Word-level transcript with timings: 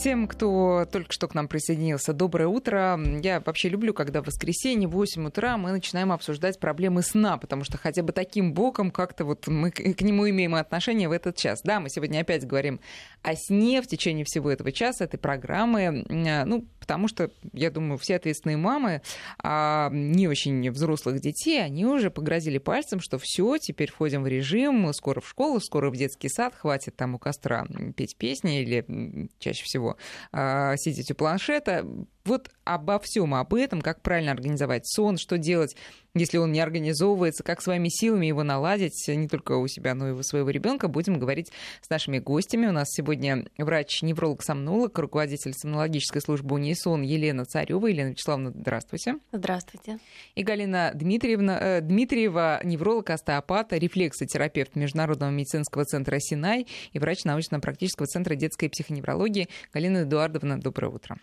Всем, 0.00 0.28
кто 0.28 0.86
только 0.90 1.12
что 1.12 1.28
к 1.28 1.34
нам 1.34 1.46
присоединился, 1.46 2.14
доброе 2.14 2.46
утро. 2.46 2.98
Я 3.22 3.42
вообще 3.44 3.68
люблю, 3.68 3.92
когда 3.92 4.22
в 4.22 4.26
воскресенье 4.28 4.88
в 4.88 4.92
8 4.92 5.26
утра 5.26 5.58
мы 5.58 5.72
начинаем 5.72 6.10
обсуждать 6.10 6.58
проблемы 6.58 7.02
сна, 7.02 7.36
потому 7.36 7.64
что 7.64 7.76
хотя 7.76 8.02
бы 8.02 8.12
таким 8.12 8.54
боком 8.54 8.92
как-то 8.92 9.26
вот 9.26 9.46
мы 9.46 9.70
к 9.70 10.00
нему 10.00 10.26
имеем 10.30 10.54
отношение 10.54 11.06
в 11.06 11.12
этот 11.12 11.36
час. 11.36 11.60
Да, 11.64 11.80
мы 11.80 11.90
сегодня 11.90 12.20
опять 12.20 12.46
говорим 12.46 12.80
о 13.20 13.34
сне 13.34 13.82
в 13.82 13.88
течение 13.88 14.24
всего 14.24 14.50
этого 14.50 14.72
часа, 14.72 15.04
этой 15.04 15.18
программы. 15.18 16.06
Ну, 16.08 16.64
потому 16.80 17.06
что, 17.06 17.30
я 17.52 17.70
думаю, 17.70 17.98
все 17.98 18.16
ответственные 18.16 18.56
мамы 18.56 19.02
а 19.38 19.90
не 19.92 20.28
очень 20.28 20.70
взрослых 20.70 21.20
детей, 21.20 21.62
они 21.62 21.84
уже 21.84 22.10
погрозили 22.10 22.56
пальцем, 22.56 23.00
что 23.00 23.18
все, 23.18 23.58
теперь 23.58 23.90
входим 23.90 24.22
в 24.22 24.28
режим, 24.28 24.90
скоро 24.94 25.20
в 25.20 25.28
школу, 25.28 25.60
скоро 25.60 25.90
в 25.90 25.96
детский 25.96 26.30
сад, 26.30 26.54
хватит 26.54 26.96
там 26.96 27.16
у 27.16 27.18
костра 27.18 27.66
петь 27.94 28.16
песни 28.16 28.62
или 28.62 29.28
чаще 29.38 29.62
всего 29.64 29.89
сидеть 30.32 31.10
у 31.10 31.14
планшета. 31.14 31.86
Вот 32.30 32.48
обо 32.62 33.00
всем 33.00 33.34
об 33.34 33.54
этом, 33.54 33.80
как 33.80 34.02
правильно 34.02 34.30
организовать 34.30 34.86
сон, 34.86 35.18
что 35.18 35.36
делать 35.36 35.74
если 36.14 36.38
он 36.38 36.50
не 36.50 36.60
организовывается, 36.60 37.44
как 37.44 37.62
своими 37.62 37.88
силами 37.88 38.26
его 38.26 38.42
наладить, 38.42 39.06
не 39.06 39.28
только 39.28 39.52
у 39.52 39.68
себя, 39.68 39.94
но 39.94 40.08
и 40.08 40.12
у 40.12 40.22
своего 40.22 40.50
ребенка, 40.50 40.88
будем 40.88 41.18
говорить 41.18 41.52
с 41.80 41.88
нашими 41.88 42.18
гостями. 42.18 42.66
У 42.66 42.72
нас 42.72 42.88
сегодня 42.90 43.46
врач-невролог-сомнолог, 43.58 44.98
руководитель 44.98 45.52
сомнологической 45.54 46.20
службы 46.20 46.56
«Унисон» 46.56 47.02
Елена 47.02 47.44
Царева. 47.44 47.86
Елена 47.86 48.08
Вячеславовна, 48.08 48.50
здравствуйте. 48.50 49.16
Здравствуйте. 49.30 49.98
И 50.34 50.42
Галина 50.42 50.90
Дмитриевна, 50.94 51.58
э, 51.60 51.80
Дмитриева, 51.80 52.60
невролог, 52.64 53.10
остеопат, 53.10 53.72
рефлексотерапевт 53.72 54.74
Международного 54.74 55.30
медицинского 55.30 55.84
центра 55.84 56.18
«Синай» 56.18 56.66
и 56.92 56.98
врач 56.98 57.22
научно-практического 57.24 58.06
центра 58.08 58.34
детской 58.34 58.68
психоневрологии. 58.68 59.48
Галина 59.72 60.02
Эдуардовна, 60.02 60.60
доброе 60.60 60.88
утро. 60.88 61.18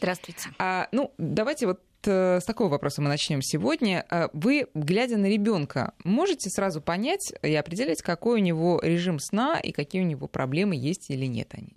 Здравствуйте. 0.00 0.48
А, 0.58 0.88
ну, 0.92 1.12
давайте 1.18 1.66
вот 1.66 1.80
Э, 2.06 2.38
с 2.40 2.44
такого 2.44 2.68
вопроса 2.68 3.02
мы 3.02 3.08
начнем 3.08 3.42
сегодня. 3.42 4.06
Э, 4.10 4.28
вы, 4.32 4.66
глядя 4.74 5.16
на 5.16 5.26
ребенка, 5.26 5.94
можете 6.04 6.50
сразу 6.50 6.80
понять 6.80 7.32
и 7.42 7.54
определить, 7.54 8.02
какой 8.02 8.40
у 8.40 8.42
него 8.42 8.80
режим 8.82 9.18
сна 9.18 9.58
и 9.58 9.72
какие 9.72 10.02
у 10.02 10.06
него 10.06 10.26
проблемы 10.26 10.76
есть 10.76 11.10
или 11.10 11.26
нет 11.26 11.52
они? 11.52 11.76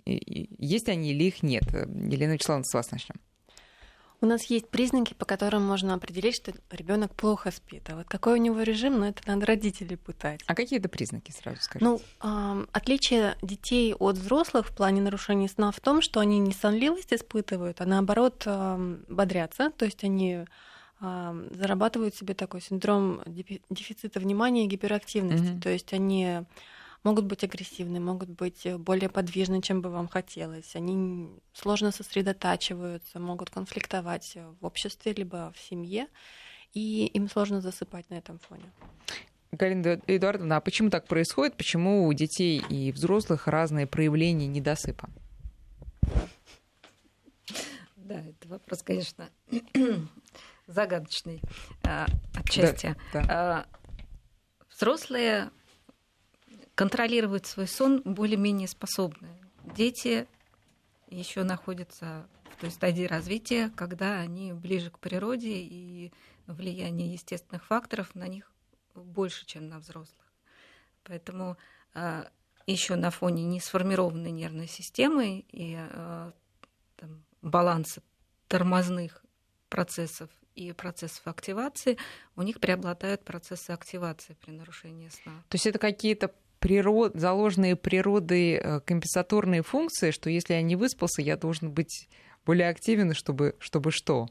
Есть 0.58 0.88
они 0.88 1.10
или 1.12 1.24
их 1.24 1.42
нет? 1.42 1.64
Елена 1.64 2.32
Вячеславовна, 2.32 2.64
с 2.64 2.74
вас 2.74 2.90
начнем. 2.90 3.16
У 4.24 4.26
нас 4.26 4.44
есть 4.44 4.70
признаки, 4.70 5.12
по 5.12 5.26
которым 5.26 5.66
можно 5.66 5.92
определить, 5.92 6.36
что 6.36 6.54
ребенок 6.70 7.14
плохо 7.14 7.50
спит. 7.50 7.90
А 7.90 7.96
вот 7.96 8.06
какой 8.08 8.32
у 8.32 8.36
него 8.42 8.62
режим, 8.62 9.00
ну 9.00 9.04
это 9.04 9.20
надо 9.26 9.44
родителей 9.44 9.96
пытать. 9.96 10.40
А 10.46 10.54
какие 10.54 10.78
это 10.78 10.88
признаки, 10.88 11.30
сразу 11.30 11.60
скажите? 11.60 11.84
Ну, 11.84 12.00
э, 12.22 12.66
отличие 12.72 13.36
детей 13.42 13.92
от 13.92 14.16
взрослых 14.16 14.68
в 14.68 14.74
плане 14.74 15.02
нарушения 15.02 15.46
сна 15.46 15.72
в 15.72 15.80
том, 15.80 16.00
что 16.00 16.20
они 16.20 16.38
не 16.38 16.54
сонливость 16.54 17.12
испытывают, 17.12 17.82
а 17.82 17.84
наоборот 17.84 18.44
э, 18.46 18.96
бодрятся, 19.08 19.70
то 19.76 19.84
есть 19.84 20.02
они 20.04 20.46
э, 21.02 21.48
зарабатывают 21.50 22.14
себе 22.14 22.32
такой 22.32 22.62
синдром 22.62 23.20
дефицита 23.26 24.20
внимания 24.20 24.64
и 24.64 24.68
гиперактивности. 24.68 25.48
Mm-hmm. 25.48 25.60
То 25.60 25.68
есть 25.68 25.92
они 25.92 26.44
могут 27.04 27.26
быть 27.26 27.44
агрессивны, 27.44 28.00
могут 28.00 28.30
быть 28.30 28.66
э, 28.66 28.76
более 28.76 29.08
подвижны, 29.08 29.62
чем 29.62 29.82
бы 29.82 29.90
вам 29.90 30.08
хотелось. 30.08 30.74
Они 30.74 31.28
сложно 31.52 31.92
сосредотачиваются, 31.92 33.20
могут 33.20 33.50
конфликтовать 33.50 34.32
э, 34.34 34.52
в 34.60 34.66
обществе 34.66 35.12
либо 35.12 35.52
в 35.54 35.60
семье, 35.60 36.08
и 36.72 37.06
им 37.06 37.28
сложно 37.28 37.60
засыпать 37.60 38.08
на 38.10 38.14
этом 38.14 38.38
фоне. 38.38 38.64
Галина 39.52 40.00
Эдуардовна, 40.06 40.56
а 40.56 40.60
почему 40.60 40.90
так 40.90 41.06
происходит? 41.06 41.56
Почему 41.56 42.06
у 42.06 42.12
детей 42.12 42.60
и 42.68 42.90
взрослых 42.90 43.46
разные 43.46 43.86
проявления 43.86 44.48
недосыпа? 44.48 45.08
Да, 47.96 48.20
это 48.20 48.48
вопрос, 48.48 48.82
конечно, 48.82 49.28
загадочный 50.66 51.40
а, 51.84 52.06
отчасти. 52.34 52.96
Да, 53.12 53.22
да. 53.22 53.66
Взрослые 54.70 55.50
контролировать 56.74 57.46
свой 57.46 57.66
сон 57.66 58.02
более-менее 58.04 58.68
способны. 58.68 59.28
Дети 59.76 60.26
еще 61.08 61.42
находятся 61.42 62.26
в 62.52 62.60
той 62.60 62.70
стадии 62.70 63.04
развития, 63.04 63.70
когда 63.76 64.18
они 64.18 64.52
ближе 64.52 64.90
к 64.90 64.98
природе, 64.98 65.58
и 65.60 66.12
влияние 66.46 67.12
естественных 67.12 67.64
факторов 67.64 68.14
на 68.14 68.28
них 68.28 68.50
больше, 68.94 69.46
чем 69.46 69.68
на 69.68 69.78
взрослых. 69.78 70.32
Поэтому 71.04 71.56
а, 71.94 72.28
еще 72.66 72.96
на 72.96 73.10
фоне 73.10 73.44
несформированной 73.44 74.30
нервной 74.30 74.68
системы 74.68 75.44
и 75.50 75.76
а, 75.76 76.32
там, 76.96 77.24
баланса 77.42 78.02
тормозных 78.48 79.24
процессов 79.68 80.30
и 80.54 80.72
процессов 80.72 81.26
активации, 81.26 81.98
у 82.36 82.42
них 82.42 82.60
преобладают 82.60 83.24
процессы 83.24 83.70
активации 83.72 84.34
при 84.34 84.52
нарушении 84.52 85.08
сна. 85.08 85.32
То 85.48 85.56
есть 85.56 85.66
это 85.66 85.78
какие-то 85.78 86.32
природ, 86.64 87.12
заложенные 87.14 87.76
природой 87.76 88.52
э, 88.52 88.80
компенсаторные 88.80 89.62
функции, 89.62 90.12
что 90.12 90.30
если 90.30 90.54
я 90.54 90.62
не 90.62 90.76
выспался, 90.76 91.20
я 91.20 91.36
должен 91.36 91.70
быть 91.70 92.08
более 92.46 92.70
активен, 92.70 93.12
чтобы, 93.12 93.54
чтобы 93.58 93.90
что? 93.90 94.28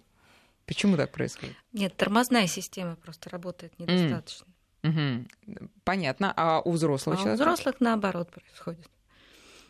Почему 0.65 0.97
так 0.97 1.11
происходит? 1.11 1.55
Нет, 1.73 1.95
тормозная 1.95 2.47
система 2.47 2.95
просто 2.95 3.29
работает 3.29 3.77
недостаточно. 3.77 4.47
Mm. 4.81 5.27
Угу. 5.45 5.69
Понятно. 5.83 6.33
А 6.35 6.61
у 6.61 6.71
взрослого 6.71 7.17
а 7.17 7.19
человека? 7.19 7.41
У 7.41 7.45
взрослых 7.45 7.75
наоборот 7.79 8.31
происходит. 8.31 8.89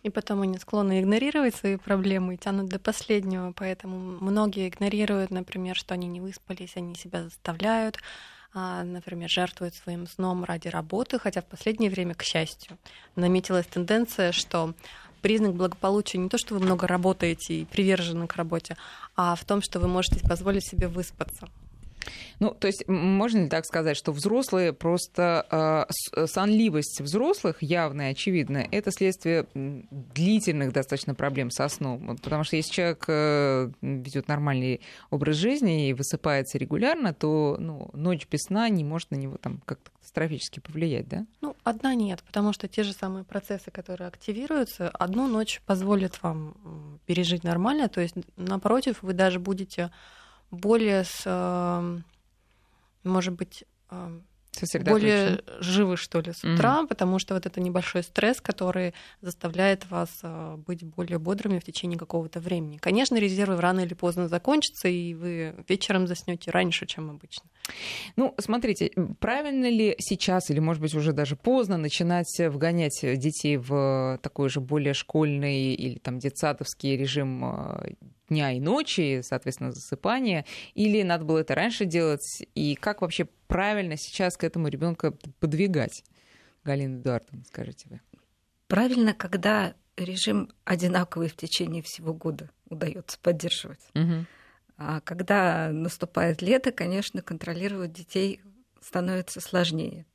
И 0.03 0.09
потом 0.09 0.41
они 0.41 0.57
склонны 0.57 1.01
игнорировать 1.01 1.55
свои 1.55 1.75
проблемы 1.75 2.35
и 2.35 2.37
тянут 2.37 2.69
до 2.69 2.79
последнего. 2.79 3.51
Поэтому 3.51 3.97
многие 4.21 4.69
игнорируют, 4.69 5.31
например, 5.31 5.75
что 5.75 5.95
они 5.95 6.07
не 6.07 6.21
выспались, 6.21 6.77
они 6.77 6.95
себя 6.95 7.23
заставляют, 7.23 7.97
например, 8.53 9.29
жертвуют 9.29 9.75
своим 9.75 10.07
сном 10.07 10.43
ради 10.43 10.67
работы, 10.67 11.19
хотя 11.19 11.41
в 11.41 11.45
последнее 11.45 11.89
время, 11.89 12.13
к 12.13 12.23
счастью, 12.23 12.77
наметилась 13.15 13.65
тенденция, 13.65 14.31
что 14.31 14.73
признак 15.21 15.53
благополучия 15.53 16.19
не 16.19 16.29
то, 16.29 16.37
что 16.37 16.53
вы 16.53 16.59
много 16.59 16.85
работаете 16.85 17.55
и 17.55 17.65
привержены 17.65 18.27
к 18.27 18.35
работе, 18.35 18.77
а 19.15 19.35
в 19.35 19.43
том, 19.45 19.61
что 19.61 19.79
вы 19.79 19.87
можете 19.87 20.19
позволить 20.19 20.65
себе 20.65 20.87
выспаться. 20.87 21.47
Ну, 22.39 22.51
то 22.51 22.67
есть 22.67 22.87
можно 22.87 23.43
ли 23.43 23.49
так 23.49 23.65
сказать, 23.65 23.97
что 23.97 24.11
взрослые 24.11 24.73
просто 24.73 25.87
э, 26.15 26.25
сонливость 26.27 27.01
взрослых 27.01 27.57
явная, 27.61 28.11
очевидная, 28.11 28.67
это 28.71 28.91
следствие 28.91 29.45
длительных 29.53 30.73
достаточно 30.73 31.15
проблем 31.15 31.51
со 31.51 31.67
сном. 31.67 32.17
Потому 32.17 32.43
что 32.43 32.55
если 32.55 32.71
человек 32.71 33.05
э, 33.07 33.71
ведет 33.81 34.27
нормальный 34.27 34.81
образ 35.09 35.37
жизни 35.37 35.89
и 35.89 35.93
высыпается 35.93 36.57
регулярно, 36.57 37.13
то 37.13 37.57
ну, 37.59 37.89
ночь 37.93 38.27
без 38.29 38.43
сна 38.43 38.69
не 38.69 38.83
может 38.83 39.11
на 39.11 39.15
него 39.15 39.37
там 39.37 39.61
как-то 39.65 39.91
катастрофически 40.13 40.59
повлиять, 40.59 41.07
да? 41.07 41.25
Ну, 41.41 41.55
одна 41.63 41.95
нет, 41.95 42.21
потому 42.23 42.53
что 42.53 42.67
те 42.67 42.83
же 42.83 42.93
самые 42.93 43.23
процессы, 43.23 43.71
которые 43.71 44.07
активируются, 44.07 44.89
одну 44.89 45.27
ночь 45.27 45.61
позволит 45.65 46.21
вам 46.21 46.99
пережить 47.05 47.43
нормально, 47.43 47.87
то 47.87 48.01
есть, 48.01 48.15
напротив, 48.35 48.97
вы 49.01 49.13
даже 49.13 49.39
будете 49.39 49.91
более 50.53 51.03
с, 51.03 51.23
эм, 51.25 52.03
может 53.03 53.33
быть, 53.33 53.65
эм, 53.89 54.23
более 54.83 55.41
живы, 55.59 55.97
что 55.97 56.21
ли, 56.21 56.31
с 56.31 56.43
утра, 56.43 56.81
mm 56.81 56.87
потому 56.87 57.17
что 57.17 57.33
вот 57.33 57.45
это 57.45 57.59
небольшой 57.59 58.03
стресс, 58.03 58.39
который 58.39 58.93
заставляет 59.21 59.89
вас 59.89 60.19
э, 60.21 60.55
быть 60.57 60.83
более 60.83 61.17
бодрыми 61.17 61.59
в 61.59 61.63
течение 61.63 61.97
какого-то 61.97 62.39
времени. 62.39 62.77
Конечно, 62.77 63.15
резервы 63.17 63.59
рано 63.59 63.79
или 63.79 63.95
поздно 63.95 64.27
закончатся, 64.27 64.87
и 64.87 65.15
вы 65.15 65.55
вечером 65.67 66.07
заснете 66.07 66.51
раньше, 66.51 66.85
чем 66.85 67.09
обычно. 67.09 67.49
Ну, 68.15 68.35
смотрите, 68.39 68.91
правильно 69.19 69.69
ли 69.69 69.95
сейчас, 69.99 70.49
или, 70.49 70.59
может 70.59 70.81
быть, 70.81 70.93
уже 70.93 71.13
даже 71.13 71.35
поздно 71.35 71.77
начинать 71.77 72.27
вгонять 72.39 72.99
детей 73.01 73.57
в 73.57 74.19
такой 74.21 74.49
же 74.49 74.59
более 74.59 74.93
школьный 74.93 75.73
или 75.73 75.97
там 75.97 76.19
детсадовский 76.19 76.97
режим 76.97 77.43
э, 77.45 77.93
дня 78.27 78.51
и 78.51 78.59
ночи, 78.59 79.21
соответственно, 79.23 79.71
засыпания, 79.71 80.45
или 80.73 81.03
надо 81.03 81.25
было 81.25 81.39
это 81.39 81.55
раньше 81.55 81.85
делать, 81.85 82.43
и 82.53 82.75
как 82.75 83.01
вообще 83.01 83.25
правильно 83.47 83.95
сейчас 83.97 84.35
к 84.35 84.43
этому 84.43 84.67
ребенка 84.67 85.13
подвигать? 85.39 86.03
Галина 86.63 86.97
Эдуардовна, 86.99 87.43
скажите 87.47 87.87
вы. 87.89 88.01
Правильно, 88.67 89.13
когда 89.13 89.73
режим 89.97 90.49
одинаковый 90.63 91.29
в 91.29 91.35
течение 91.35 91.83
всего 91.83 92.13
года 92.13 92.49
удается 92.69 93.19
поддерживать. 93.21 93.81
Угу. 93.95 94.25
А 94.77 95.01
когда 95.01 95.69
наступает 95.71 96.41
лето, 96.41 96.71
конечно, 96.71 97.21
контролировать 97.21 97.93
детей 97.93 98.41
становится 98.81 99.39
сложнее. 99.39 100.05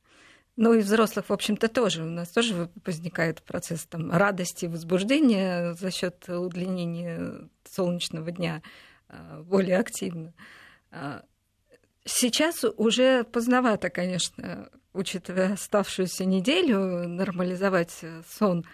Ну 0.56 0.74
и 0.74 0.80
взрослых, 0.80 1.28
в 1.28 1.32
общем-то, 1.32 1.68
тоже. 1.68 2.02
У 2.02 2.10
нас 2.10 2.30
тоже 2.30 2.68
возникает 2.84 3.42
процесс 3.42 3.84
там, 3.84 4.10
радости, 4.10 4.66
возбуждения 4.66 5.74
за 5.74 5.90
счет 5.92 6.28
удлинения 6.28 7.48
солнечного 7.64 8.32
дня 8.32 8.62
а, 9.08 9.42
более 9.42 9.78
активно. 9.78 10.34
А, 10.90 11.22
сейчас 12.04 12.64
уже 12.76 13.22
поздновато, 13.22 13.88
конечно, 13.88 14.68
учитывая 14.92 15.52
оставшуюся 15.52 16.24
неделю, 16.24 17.08
нормализовать 17.08 18.04
сон 18.28 18.64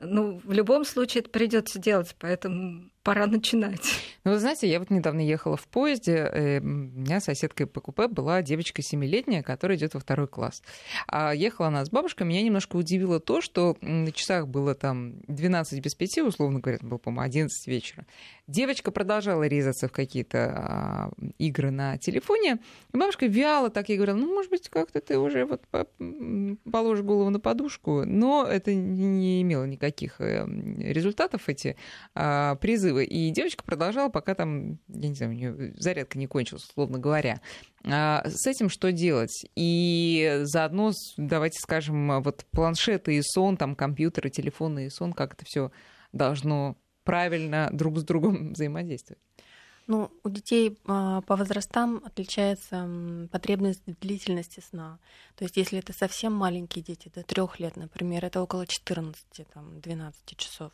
Ну, 0.00 0.40
в 0.42 0.52
любом 0.52 0.86
случае 0.86 1.20
это 1.20 1.30
придется 1.30 1.78
делать, 1.78 2.16
поэтому 2.18 2.90
пора 3.08 3.26
начинать. 3.26 3.80
Ну, 4.24 4.32
вы 4.32 4.38
знаете, 4.38 4.68
я 4.68 4.78
вот 4.78 4.90
недавно 4.90 5.20
ехала 5.20 5.56
в 5.56 5.66
поезде, 5.66 6.12
э, 6.30 6.60
у 6.60 6.62
меня 6.62 7.20
соседкой 7.20 7.66
по 7.66 7.80
купе 7.80 8.06
была 8.06 8.42
девочка 8.42 8.82
семилетняя, 8.82 9.42
которая 9.42 9.78
идет 9.78 9.94
во 9.94 10.00
второй 10.00 10.28
класс. 10.28 10.62
А 11.06 11.32
ехала 11.32 11.68
она 11.68 11.82
с 11.86 11.90
бабушкой, 11.90 12.26
меня 12.26 12.42
немножко 12.42 12.76
удивило 12.76 13.18
то, 13.18 13.40
что 13.40 13.78
на 13.80 14.12
часах 14.12 14.46
было 14.46 14.74
там 14.74 15.20
12 15.28 15.80
без 15.82 15.94
5, 15.94 16.18
условно 16.18 16.60
говоря, 16.60 16.78
было, 16.82 16.98
по-моему, 16.98 17.22
11 17.22 17.66
вечера. 17.66 18.04
Девочка 18.46 18.90
продолжала 18.90 19.46
резаться 19.46 19.88
в 19.88 19.92
какие-то 19.92 20.52
а, 20.54 21.10
игры 21.38 21.70
на 21.70 21.96
телефоне, 21.96 22.58
и 22.92 22.96
бабушка 22.96 23.24
вяло 23.24 23.70
так 23.70 23.88
ей 23.88 23.96
говорила, 23.96 24.16
ну, 24.16 24.34
может 24.34 24.50
быть, 24.50 24.68
как-то 24.68 25.00
ты 25.00 25.18
уже 25.18 25.46
вот 25.46 25.62
положишь 26.70 27.04
голову 27.04 27.30
на 27.30 27.40
подушку, 27.40 28.04
но 28.04 28.46
это 28.46 28.74
не 28.74 29.40
имело 29.40 29.64
никаких 29.64 30.20
э, 30.20 30.46
результатов, 30.46 31.48
эти 31.48 31.76
а, 32.14 32.56
призывы 32.56 32.97
перерывы. 32.98 33.04
И 33.04 33.30
девочка 33.30 33.64
продолжала, 33.64 34.08
пока 34.08 34.34
там, 34.34 34.78
я 34.88 35.08
не 35.08 35.14
знаю, 35.14 35.32
у 35.32 35.34
нее 35.34 35.74
зарядка 35.76 36.18
не 36.18 36.26
кончилась, 36.26 36.64
условно 36.64 36.98
говоря. 36.98 37.40
А 37.84 38.22
с 38.26 38.46
этим 38.46 38.68
что 38.68 38.92
делать? 38.92 39.46
И 39.54 40.40
заодно, 40.42 40.92
давайте 41.16 41.58
скажем, 41.60 42.22
вот 42.22 42.44
планшеты 42.50 43.16
и 43.16 43.22
сон, 43.22 43.56
там 43.56 43.74
компьютеры, 43.74 44.30
телефоны 44.30 44.86
и 44.86 44.90
сон, 44.90 45.12
как 45.12 45.34
это 45.34 45.44
все 45.44 45.70
должно 46.12 46.76
правильно 47.04 47.70
друг 47.72 47.98
с 47.98 48.04
другом 48.04 48.52
взаимодействовать. 48.52 49.20
Ну, 49.86 50.10
у 50.22 50.28
детей 50.28 50.78
а, 50.86 51.22
по 51.22 51.34
возрастам 51.34 52.02
отличается 52.04 52.86
потребность 53.32 53.80
длительности 53.86 54.60
сна. 54.60 54.98
То 55.34 55.44
есть, 55.44 55.56
если 55.56 55.78
это 55.78 55.94
совсем 55.94 56.34
маленькие 56.34 56.84
дети, 56.84 57.10
до 57.14 57.22
трех 57.22 57.58
лет, 57.58 57.76
например, 57.76 58.22
это 58.26 58.42
около 58.42 58.64
14-12 58.64 60.12
часов. 60.36 60.72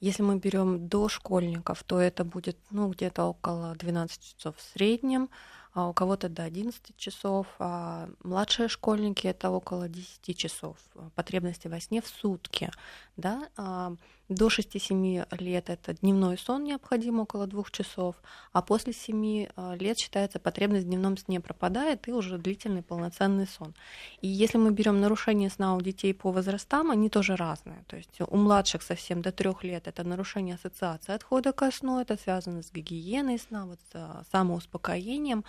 Если 0.00 0.22
мы 0.22 0.38
берем 0.38 0.88
до 0.88 1.08
школьников, 1.08 1.82
то 1.84 2.00
это 2.00 2.24
будет 2.24 2.56
ну, 2.70 2.88
где-то 2.88 3.24
около 3.24 3.74
12 3.74 4.36
часов 4.36 4.56
в 4.56 4.62
среднем, 4.62 5.28
а 5.72 5.88
у 5.88 5.92
кого-то 5.92 6.28
до 6.28 6.42
11 6.44 6.96
часов, 6.96 7.46
а 7.58 8.08
младшие 8.22 8.68
школьники 8.68 9.26
это 9.26 9.50
около 9.50 9.88
10 9.88 10.36
часов 10.36 10.76
потребности 11.14 11.68
во 11.68 11.80
сне 11.80 12.00
в 12.00 12.06
сутки. 12.06 12.70
Да? 13.16 13.48
До 14.28 14.48
6-7 14.48 15.36
лет 15.38 15.70
это 15.70 15.94
дневной 15.94 16.36
сон 16.36 16.64
необходим 16.64 17.20
около 17.20 17.46
2 17.46 17.62
часов, 17.70 18.16
а 18.52 18.60
после 18.60 18.92
7 18.92 19.46
а, 19.54 19.76
лет 19.76 19.96
считается 19.98 20.40
потребность 20.40 20.84
в 20.84 20.88
дневном 20.88 21.16
сне 21.16 21.40
пропадает 21.40 22.08
и 22.08 22.12
уже 22.12 22.36
длительный 22.36 22.82
полноценный 22.82 23.46
сон. 23.46 23.72
И 24.22 24.26
если 24.26 24.58
мы 24.58 24.72
берем 24.72 25.00
нарушение 25.00 25.48
сна 25.48 25.76
у 25.76 25.80
детей 25.80 26.12
по 26.12 26.32
возрастам, 26.32 26.90
они 26.90 27.08
тоже 27.08 27.36
разные. 27.36 27.84
То 27.86 27.96
есть 27.96 28.18
у 28.20 28.36
младших 28.36 28.82
совсем 28.82 29.22
до 29.22 29.30
3 29.30 29.52
лет 29.62 29.86
это 29.86 30.02
нарушение 30.02 30.56
ассоциации 30.56 31.12
отхода 31.12 31.52
ко 31.52 31.70
сну, 31.70 32.00
это 32.00 32.16
связано 32.16 32.64
с 32.64 32.72
гигиеной 32.72 33.38
сна, 33.38 33.66
вот 33.66 33.78
с 33.92 34.26
самоуспокоением. 34.32 35.44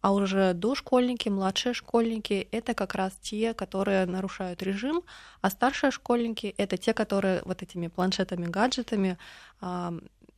А 0.00 0.12
уже 0.12 0.54
дошкольники, 0.54 1.28
младшие 1.28 1.74
школьники— 1.74 2.48
это 2.52 2.74
как 2.74 2.94
раз 2.94 3.12
те, 3.20 3.52
которые 3.52 4.06
нарушают 4.06 4.62
режим, 4.62 5.02
а 5.42 5.50
старшие 5.50 5.90
школьники— 5.90 6.54
это 6.58 6.78
те, 6.78 6.94
которые 6.94 7.42
вот 7.44 7.62
этими 7.62 7.88
планшетами, 7.88 8.46
гаджетами 8.46 9.18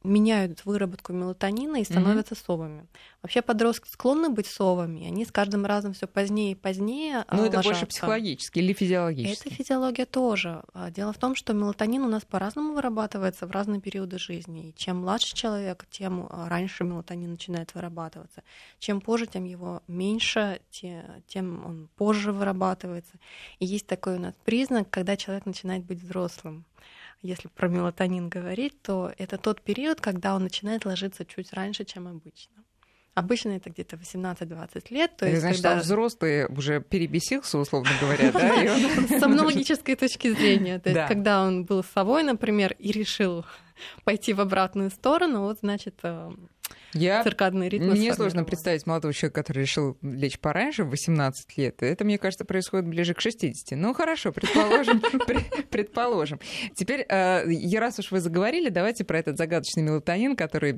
меняют 0.05 0.65
выработку 0.65 1.13
мелатонина 1.13 1.77
и 1.77 1.85
становятся 1.85 2.35
mm-hmm. 2.35 2.47
совами. 2.47 2.87
Вообще 3.23 3.41
подростки 3.41 3.89
склонны 3.89 4.31
быть 4.31 4.47
совами, 4.47 5.07
они 5.07 5.25
с 5.25 5.31
каждым 5.31 5.65
разом 5.65 5.93
все 5.93 6.07
позднее 6.07 6.53
и 6.53 6.55
позднее. 6.55 7.25
Но 7.31 7.47
это 7.47 7.63
больше 7.63 7.87
психологически 7.87 8.59
или 8.59 8.73
физиологически? 8.73 9.47
Это 9.47 9.55
физиология 9.55 10.07
тоже. 10.07 10.63
А, 10.75 10.91
дело 10.91 11.13
в 11.13 11.19
том, 11.19 11.35
что 11.35 11.53
мелатонин 11.53 12.03
у 12.03 12.09
нас 12.09 12.25
по-разному 12.25 12.75
вырабатывается 12.75 13.47
в 13.47 13.51
разные 13.53 13.81
периоды 13.81 14.19
жизни. 14.19 14.71
И 14.71 14.75
чем 14.75 14.99
младше 14.99 15.35
человек, 15.35 15.87
тем 15.91 16.27
а, 16.29 16.49
раньше 16.49 16.85
мелатонин 16.85 17.33
начинает 17.33 17.75
вырабатываться. 17.75 18.43
Чем 18.79 19.01
позже, 19.01 19.27
тем 19.27 19.45
его 19.45 19.83
меньше, 19.87 20.61
тем 20.71 21.65
он 21.65 21.89
позже 21.97 22.33
вырабатывается. 22.33 23.15
И 23.61 23.67
есть 23.67 23.87
такой 23.87 24.17
у 24.17 24.21
нас 24.21 24.35
признак, 24.45 24.91
когда 24.91 25.17
человек 25.17 25.47
начинает 25.47 25.85
быть 25.85 26.03
взрослым 26.03 26.65
если 27.23 27.49
про 27.49 27.69
мелатонин 27.69 28.29
говорить, 28.29 28.81
то 28.83 29.13
это 29.17 29.39
тот 29.39 29.63
период, 29.63 30.01
когда 30.01 30.35
он 30.35 30.43
начинает 30.43 30.85
ложиться 30.85 31.25
чуть 31.25 31.53
раньше, 31.53 31.85
чем 31.85 32.09
обычно. 32.09 32.63
Обычно 33.15 33.51
это 33.51 33.69
где-то 33.69 33.97
18-20 33.97 34.87
лет. 34.89 35.17
То 35.19 35.27
есть, 35.27 35.41
значит, 35.41 35.59
когда... 35.63 35.75
он 35.75 35.81
взрослый 35.81 36.47
уже 36.47 36.81
перебесился, 36.81 37.59
условно 37.59 37.91
говоря, 38.01 38.33
да? 39.09 39.17
С 39.17 39.21
сомнологической 39.21 39.97
точки 39.97 40.33
зрения. 40.33 40.79
То 40.79 40.91
есть, 40.91 41.09
когда 41.09 41.45
он 41.45 41.65
был 41.65 41.85
совой, 41.85 42.23
например, 42.23 42.75
и 42.79 42.91
решил 42.91 43.45
пойти 44.05 44.33
в 44.33 44.41
обратную 44.41 44.91
сторону, 44.91 45.43
вот, 45.43 45.59
значит, 45.61 45.97
э, 46.03 46.31
я... 46.93 47.23
циркадные 47.23 47.69
ритмы. 47.69 47.93
Мне 47.93 48.15
сложно 48.15 48.45
представить 48.45 48.87
молодого 48.87 49.15
человека, 49.15 49.43
который 49.43 49.61
решил 49.61 49.97
лечь 50.03 50.39
пораньше, 50.39 50.85
в 50.85 50.91
18 50.91 51.57
лет. 51.59 51.83
Это, 51.83 52.05
мне 52.05 52.19
кажется, 52.19 52.45
происходит 52.45 52.89
ближе 52.89 53.15
к 53.15 53.21
60. 53.21 53.79
Ну, 53.79 53.95
хорошо, 53.95 54.33
предположим. 54.33 55.01
предположим. 55.71 56.41
Теперь, 56.75 57.05
э, 57.09 57.79
раз 57.79 57.99
уж 57.99 58.11
вы 58.11 58.21
заговорили, 58.21 58.69
давайте 58.69 59.05
про 59.05 59.19
этот 59.19 59.39
загадочный 59.39 59.83
мелатонин, 59.83 60.37
который 60.37 60.75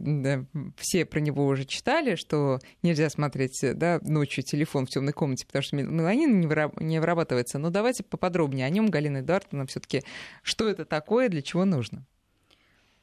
все 0.77 1.05
про 1.05 1.21
него 1.21 1.47
уже 1.47 1.65
читали, 1.65 2.15
что 2.15 2.59
нельзя 2.83 3.11
смотреть 3.11 3.61
да, 3.75 3.99
ночью 4.03 4.45
телефон 4.45 4.87
в 4.87 4.91
темной 4.91 5.13
комнате, 5.13 5.47
потому 5.47 5.63
что 5.63 5.77
меланин 5.77 6.41
не 6.41 7.01
вырабатывается. 7.01 7.59
Но 7.59 7.71
давайте 7.71 8.05
поподробнее 8.05 8.67
о 8.67 8.71
нем, 8.71 8.89
Галина 8.89 9.19
Эдуардовна, 9.19 9.67
все-таки, 9.67 10.03
что 10.43 10.69
это 10.69 10.85
такое, 10.85 11.29
для 11.29 11.43
чего 11.43 11.65
нужно? 11.65 12.05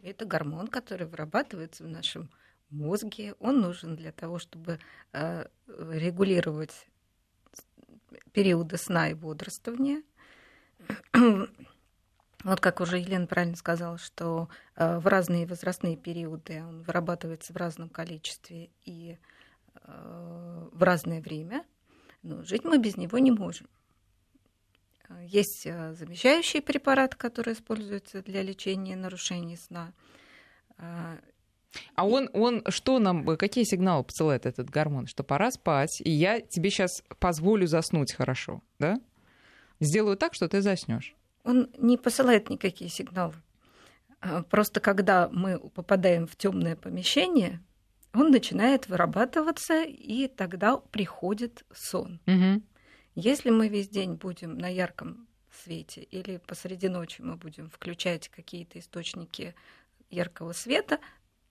Это 0.03 0.25
гормон, 0.25 0.67
который 0.67 1.05
вырабатывается 1.05 1.83
в 1.83 1.87
нашем 1.87 2.29
мозге. 2.71 3.35
Он 3.39 3.62
нужен 3.62 3.95
для 3.95 4.12
того, 4.12 4.39
чтобы 4.39 4.79
э, 5.13 5.45
регулировать 5.68 6.88
периоды 8.33 8.77
сна 8.77 9.09
и 9.09 9.13
бодрствования. 9.13 10.03
Вот 12.44 12.59
как 12.59 12.79
уже 12.79 12.97
Елена 12.97 13.27
правильно 13.27 13.56
сказала, 13.56 14.00
что 14.00 14.50
э, 14.75 14.97
в 14.97 15.06
разные 15.06 15.45
возрастные 15.45 15.95
периоды 15.95 16.63
он 16.63 16.81
вырабатывается 16.81 17.53
в 17.53 17.56
разном 17.56 17.88
количестве 17.88 18.71
и 18.83 19.19
э, 19.75 20.69
в 20.71 20.81
разное 20.81 21.21
время, 21.21 21.63
но 22.24 22.44
жить 22.44 22.63
мы 22.63 22.79
без 22.79 22.97
него 22.97 23.19
не 23.19 23.29
можем. 23.29 23.67
Есть 25.21 25.65
замещающие 25.65 26.63
препараты, 26.63 27.15
которые 27.15 27.53
используются 27.53 28.24
для 28.24 28.41
лечения 28.41 28.95
нарушений 28.95 29.57
сна. 29.57 29.94
А 31.95 32.06
он, 32.06 32.29
он 32.33 32.63
что 32.69 33.00
нам, 33.00 33.25
какие 33.38 33.63
сигналы 33.63 34.03
посылает 34.03 34.45
этот 34.45 34.69
гормон? 34.69 35.07
Что 35.07 35.24
пора 35.24 35.51
спать, 35.51 36.01
и 36.03 36.12
я 36.12 36.41
тебе 36.41 36.69
сейчас 36.69 37.03
позволю 37.19 37.67
заснуть 37.67 38.13
хорошо, 38.13 38.62
да? 38.79 39.00
Сделаю 39.79 40.17
так, 40.17 40.34
что 40.34 40.48
ты 40.48 40.62
заснешь. 40.62 41.15
Он 41.43 41.69
не 41.77 41.98
посылает 41.98 42.50
никакие 42.50 42.89
сигналы. 42.89 43.36
А, 44.19 44.43
просто 44.43 44.79
когда 44.79 45.29
мы 45.29 45.60
попадаем 45.60 46.27
в 46.27 46.36
темное 46.36 46.75
помещение, 46.75 47.62
он 48.13 48.29
начинает 48.29 48.88
вырабатываться, 48.88 49.84
и 49.84 50.27
тогда 50.27 50.77
приходит 50.77 51.65
сон. 51.74 52.19
Угу. 52.27 52.62
Если 53.15 53.50
мы 53.50 53.67
весь 53.69 53.89
день 53.89 54.13
будем 54.13 54.57
на 54.57 54.67
ярком 54.67 55.27
свете 55.63 56.01
или 56.01 56.38
посреди 56.38 56.88
ночи 56.88 57.22
мы 57.22 57.36
будем 57.36 57.69
включать 57.69 58.29
какие-то 58.29 58.79
источники 58.79 59.53
яркого 60.10 60.53
света, 60.53 61.00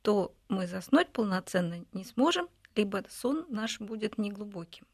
то 0.02 0.34
мы 0.48 0.66
заснуть 0.66 1.08
полноценно 1.08 1.84
не 1.92 2.04
сможем, 2.04 2.48
либо 2.76 3.04
сон 3.08 3.46
наш 3.48 3.80
будет 3.80 4.18
неглубоким. 4.18 4.86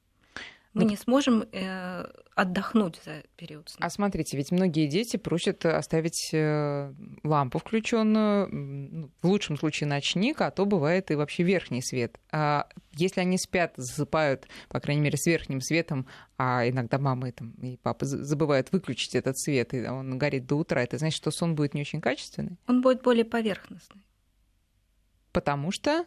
Мы 0.76 0.82
ну, 0.82 0.90
не 0.90 0.96
сможем 0.98 1.42
э, 1.52 2.04
отдохнуть 2.34 3.00
за 3.02 3.22
период 3.36 3.66
сна. 3.70 3.86
А 3.86 3.88
смотрите, 3.88 4.36
ведь 4.36 4.50
многие 4.50 4.86
дети 4.86 5.16
просят 5.16 5.64
оставить 5.64 6.28
э, 6.34 6.92
лампу 7.24 7.58
включенную, 7.58 8.48
ну, 8.52 9.10
в 9.22 9.26
лучшем 9.26 9.56
случае 9.56 9.88
ночник, 9.88 10.42
а 10.42 10.50
то 10.50 10.66
бывает 10.66 11.10
и 11.10 11.14
вообще 11.14 11.44
верхний 11.44 11.80
свет. 11.80 12.20
А 12.30 12.68
если 12.92 13.22
они 13.22 13.38
спят, 13.38 13.72
засыпают, 13.78 14.48
по 14.68 14.78
крайней 14.78 15.00
мере, 15.00 15.16
с 15.16 15.24
верхним 15.24 15.62
светом, 15.62 16.06
а 16.36 16.68
иногда 16.68 16.98
мамы 16.98 17.32
там, 17.32 17.52
и 17.62 17.78
папы 17.78 18.04
забывают 18.04 18.70
выключить 18.70 19.14
этот 19.14 19.38
свет, 19.38 19.72
и 19.72 19.86
он 19.86 20.18
горит 20.18 20.46
до 20.46 20.56
утра, 20.56 20.82
это 20.82 20.98
значит, 20.98 21.16
что 21.16 21.30
сон 21.30 21.54
будет 21.54 21.72
не 21.72 21.80
очень 21.80 22.02
качественный? 22.02 22.58
Он 22.66 22.82
будет 22.82 23.00
более 23.00 23.24
поверхностный. 23.24 24.02
Потому 25.36 25.70
что 25.70 26.06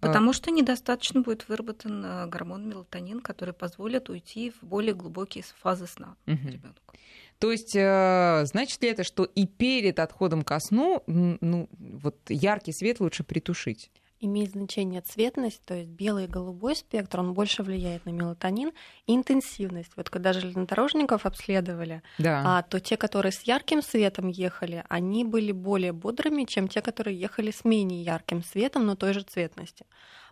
Потому 0.00 0.32
что 0.32 0.50
недостаточно 0.50 1.20
будет 1.20 1.46
выработан 1.46 2.04
э, 2.04 2.26
гормон 2.26 2.68
мелатонин, 2.68 3.20
который 3.20 3.54
позволит 3.54 4.08
уйти 4.08 4.50
в 4.50 4.64
более 4.64 4.94
глубокие 4.94 5.44
фазы 5.60 5.86
сна 5.86 6.16
угу. 6.26 6.48
ребенку. 6.48 6.94
То 7.38 7.52
есть, 7.52 7.76
э, 7.76 8.42
значит 8.46 8.82
ли 8.82 8.88
это, 8.88 9.04
что 9.04 9.24
и 9.24 9.46
перед 9.46 9.98
отходом 10.00 10.42
ко 10.42 10.58
сну, 10.58 11.04
ну, 11.06 11.68
вот 11.78 12.16
яркий 12.30 12.72
свет 12.72 12.98
лучше 12.98 13.24
притушить? 13.24 13.92
Имеет 14.22 14.52
значение 14.52 15.00
цветность, 15.00 15.60
то 15.64 15.74
есть 15.74 15.90
белый 15.90 16.24
и 16.24 16.28
голубой 16.28 16.76
спектр, 16.76 17.20
он 17.20 17.34
больше 17.34 17.62
влияет 17.62 18.06
на 18.06 18.10
мелатонин, 18.10 18.72
и 19.06 19.14
интенсивность. 19.14 19.92
Вот 19.96 20.08
когда 20.08 20.32
железнодорожников 20.32 21.26
обследовали, 21.26 22.02
да. 22.18 22.42
а, 22.44 22.62
то 22.62 22.80
те, 22.80 22.96
которые 22.96 23.32
с 23.32 23.42
ярким 23.42 23.82
светом 23.82 24.28
ехали, 24.28 24.84
они 24.88 25.24
были 25.24 25.52
более 25.52 25.92
бодрыми, 25.92 26.44
чем 26.44 26.68
те, 26.68 26.80
которые 26.80 27.18
ехали 27.18 27.50
с 27.50 27.64
менее 27.64 28.02
ярким 28.02 28.42
светом, 28.42 28.86
но 28.86 28.94
той 28.94 29.12
же 29.12 29.22
цветности. 29.22 29.84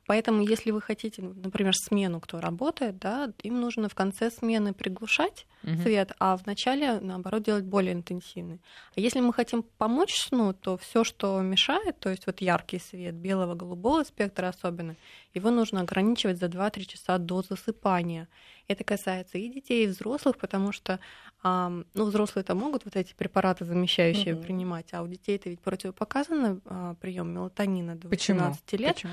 Поэтому, 0.07 0.43
если 0.43 0.71
вы 0.71 0.81
хотите, 0.81 1.23
например, 1.23 1.75
смену, 1.75 2.21
кто 2.21 2.41
работает, 2.41 2.99
да, 2.99 3.33
им 3.43 3.61
нужно 3.61 3.89
в 3.89 3.95
конце 3.95 4.31
смены 4.31 4.73
приглушать 4.73 5.47
угу. 5.63 5.77
свет, 5.83 6.13
а 6.19 6.37
в 6.37 6.47
начале, 6.47 7.01
наоборот, 7.01 7.43
делать 7.43 7.65
более 7.65 7.93
интенсивный. 7.93 8.61
А 8.97 9.01
если 9.01 9.21
мы 9.21 9.33
хотим 9.33 9.63
помочь 9.63 10.15
сну, 10.17 10.53
то 10.53 10.77
все, 10.77 11.05
что 11.05 11.41
мешает, 11.41 11.99
то 12.01 12.11
есть 12.11 12.27
вот 12.27 12.41
яркий 12.41 12.79
свет 12.79 13.15
белого, 13.15 13.55
голубого 13.55 14.03
спектра 14.05 14.49
особенно, 14.49 14.97
его 15.35 15.51
нужно 15.51 15.81
ограничивать 15.81 16.39
за 16.39 16.47
2-3 16.47 16.85
часа 16.85 17.19
до 17.19 17.43
засыпания. 17.43 18.29
Это 18.67 18.85
касается 18.85 19.39
и 19.39 19.49
детей, 19.49 19.85
и 19.85 19.89
взрослых, 19.89 20.39
потому 20.39 20.73
что 20.73 21.01
ну, 21.43 21.85
взрослые-то 21.95 22.55
могут 22.55 22.85
вот 22.85 22.97
эти 22.97 23.15
препараты 23.15 23.65
замещающие 23.65 24.35
угу. 24.35 24.43
принимать, 24.43 24.93
а 24.93 25.03
у 25.03 25.09
детей 25.09 25.37
это 25.37 25.49
ведь 25.49 25.61
противопоказано 25.61 26.61
а, 26.67 26.95
прием 26.95 27.33
мелатонина 27.33 27.97
до 27.97 28.09
18 28.09 28.61
Почему? 28.63 28.83
лет. 28.83 28.95
Почему? 28.97 29.13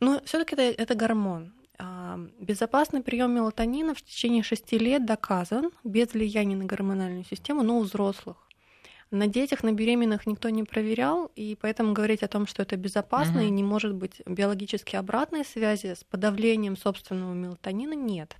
Но 0.00 0.20
все-таки 0.24 0.54
это, 0.54 0.82
это 0.82 0.94
гормон. 0.94 1.52
А, 1.78 2.18
безопасный 2.40 3.02
прием 3.02 3.32
мелатонина 3.32 3.94
в 3.94 4.02
течение 4.02 4.42
6 4.42 4.72
лет 4.72 5.06
доказан 5.06 5.70
без 5.84 6.12
влияния 6.12 6.56
на 6.56 6.64
гормональную 6.64 7.24
систему, 7.24 7.62
но 7.62 7.78
у 7.78 7.82
взрослых. 7.82 8.36
На 9.10 9.26
детях, 9.26 9.62
на 9.62 9.72
беременных 9.72 10.26
никто 10.26 10.50
не 10.50 10.64
проверял, 10.64 11.30
и 11.34 11.56
поэтому 11.58 11.94
говорить 11.94 12.22
о 12.22 12.28
том, 12.28 12.46
что 12.46 12.62
это 12.62 12.76
безопасно 12.76 13.38
uh-huh. 13.38 13.46
и 13.46 13.50
не 13.50 13.62
может 13.62 13.94
быть 13.94 14.20
биологически 14.26 14.96
обратной 14.96 15.46
связи 15.46 15.94
с 15.94 16.04
подавлением 16.04 16.76
собственного 16.76 17.32
мелатонина, 17.32 17.94
нет. 17.94 18.36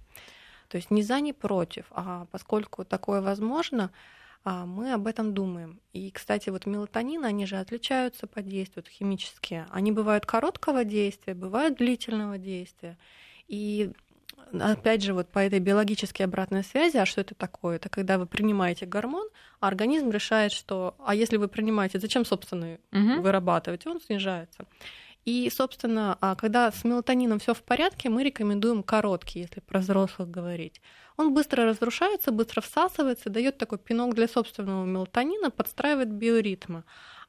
То 0.68 0.76
есть 0.76 0.90
ни 0.90 1.00
за, 1.00 1.20
ни 1.20 1.32
против. 1.32 1.86
А 1.90 2.26
поскольку 2.30 2.84
такое 2.84 3.22
возможно, 3.22 3.90
мы 4.44 4.92
об 4.92 5.06
этом 5.06 5.34
думаем. 5.34 5.80
И, 5.92 6.10
кстати, 6.10 6.50
вот 6.50 6.66
мелатонин, 6.66 7.24
они 7.24 7.46
же 7.46 7.56
отличаются 7.56 8.26
по 8.26 8.40
действию 8.42 8.84
химические. 8.88 9.66
Они 9.70 9.92
бывают 9.92 10.26
короткого 10.26 10.84
действия, 10.84 11.34
бывают 11.34 11.76
длительного 11.76 12.38
действия. 12.38 12.96
И 13.46 13.92
опять 14.52 15.02
же, 15.02 15.14
вот 15.14 15.28
по 15.28 15.38
этой 15.38 15.58
биологической 15.58 16.22
обратной 16.22 16.64
связи, 16.64 16.96
а 16.96 17.06
что 17.06 17.20
это 17.20 17.34
такое? 17.34 17.76
Это 17.76 17.88
когда 17.88 18.18
вы 18.18 18.26
принимаете 18.26 18.86
гормон, 18.86 19.28
а 19.60 19.68
организм 19.68 20.10
решает, 20.10 20.52
что, 20.52 20.94
а 21.04 21.14
если 21.14 21.36
вы 21.36 21.48
принимаете, 21.48 21.98
зачем, 21.98 22.24
собственно, 22.24 22.78
угу. 22.92 23.22
вырабатывать, 23.22 23.86
он 23.86 24.00
снижается. 24.00 24.64
И, 25.28 25.50
собственно, 25.50 26.16
а 26.22 26.34
когда 26.36 26.72
с 26.72 26.84
мелатонином 26.84 27.38
все 27.38 27.52
в 27.52 27.62
порядке, 27.62 28.08
мы 28.08 28.24
рекомендуем 28.24 28.82
короткий, 28.82 29.40
если 29.40 29.60
про 29.60 29.80
взрослых 29.80 30.30
говорить. 30.30 30.80
Он 31.18 31.34
быстро 31.34 31.66
разрушается, 31.66 32.32
быстро 32.32 32.62
всасывается, 32.62 33.28
дает 33.28 33.58
такой 33.58 33.76
пинок 33.76 34.14
для 34.14 34.26
собственного 34.26 34.86
мелатонина, 34.86 35.50
подстраивает 35.50 36.10
биоритмы. 36.10 36.84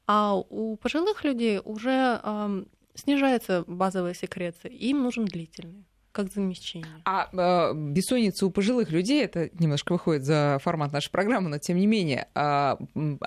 А 0.08 0.34
у 0.36 0.78
пожилых 0.78 1.26
людей 1.26 1.60
уже 1.62 2.22
э, 2.24 2.64
снижается 2.94 3.66
базовая 3.68 4.14
секреция, 4.14 4.72
им 4.72 5.04
нужен 5.04 5.26
длительный 5.26 5.86
как 6.14 6.32
замещение. 6.32 7.02
А 7.04 7.28
э, 7.34 7.74
бессонница 7.76 8.46
у 8.46 8.50
пожилых 8.50 8.92
людей, 8.92 9.26
это 9.26 9.50
немножко 9.60 9.92
выходит 9.92 10.24
за 10.24 10.58
формат 10.64 10.94
нашей 10.94 11.12
программы, 11.12 11.50
но 11.50 11.58
тем 11.58 11.76
не 11.78 11.86
менее, 11.86 12.30
э, 12.34 12.76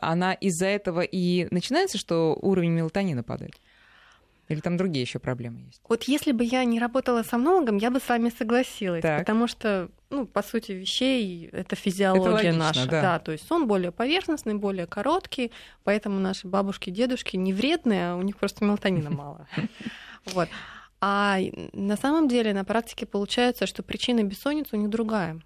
она 0.01 0.33
из-за 0.33 0.67
этого 0.67 1.03
и 1.03 1.47
начинается, 1.51 1.99
что 1.99 2.39
уровень 2.41 2.71
мелатонина 2.71 3.23
падает? 3.23 3.61
Или 4.53 4.61
там 4.61 4.77
другие 4.77 5.03
еще 5.03 5.19
проблемы 5.19 5.61
есть? 5.61 5.81
Вот 5.89 6.05
если 6.05 6.33
бы 6.33 6.45
я 6.45 6.65
не 6.65 6.79
работала 6.79 7.23
сомнологом, 7.23 7.77
я 7.77 7.91
бы 7.91 8.01
с 8.01 8.09
вами 8.09 8.31
согласилась, 8.37 9.03
так. 9.03 9.21
потому 9.21 9.47
что, 9.47 9.89
ну, 10.11 10.27
по 10.27 10.43
сути 10.43 10.73
вещей, 10.73 11.49
это 11.53 11.77
физиология 11.77 12.51
это 12.51 12.59
логично, 12.59 12.59
наша. 12.59 12.87
Да. 12.87 13.03
да, 13.03 13.19
то 13.19 13.33
есть 13.33 13.47
сон 13.47 13.67
более 13.67 13.93
поверхностный, 13.93 14.55
более 14.55 14.87
короткий, 14.87 15.53
поэтому 15.85 16.19
наши 16.19 16.47
бабушки, 16.47 16.91
дедушки 16.91 17.37
не 17.37 17.53
вредные, 17.53 18.13
а 18.13 18.17
у 18.17 18.23
них 18.23 18.37
просто 18.37 18.65
мелатонина 18.65 19.11
мало. 19.11 19.47
Вот. 20.27 20.49
А 21.01 21.39
на 21.73 21.97
самом 21.97 22.29
деле 22.29 22.55
на 22.55 22.65
практике 22.65 23.07
получается, 23.07 23.67
что 23.67 23.83
причина 23.83 24.23
бессонницы 24.23 24.77
у 24.77 24.79
них 24.79 24.89
другая. 24.89 25.41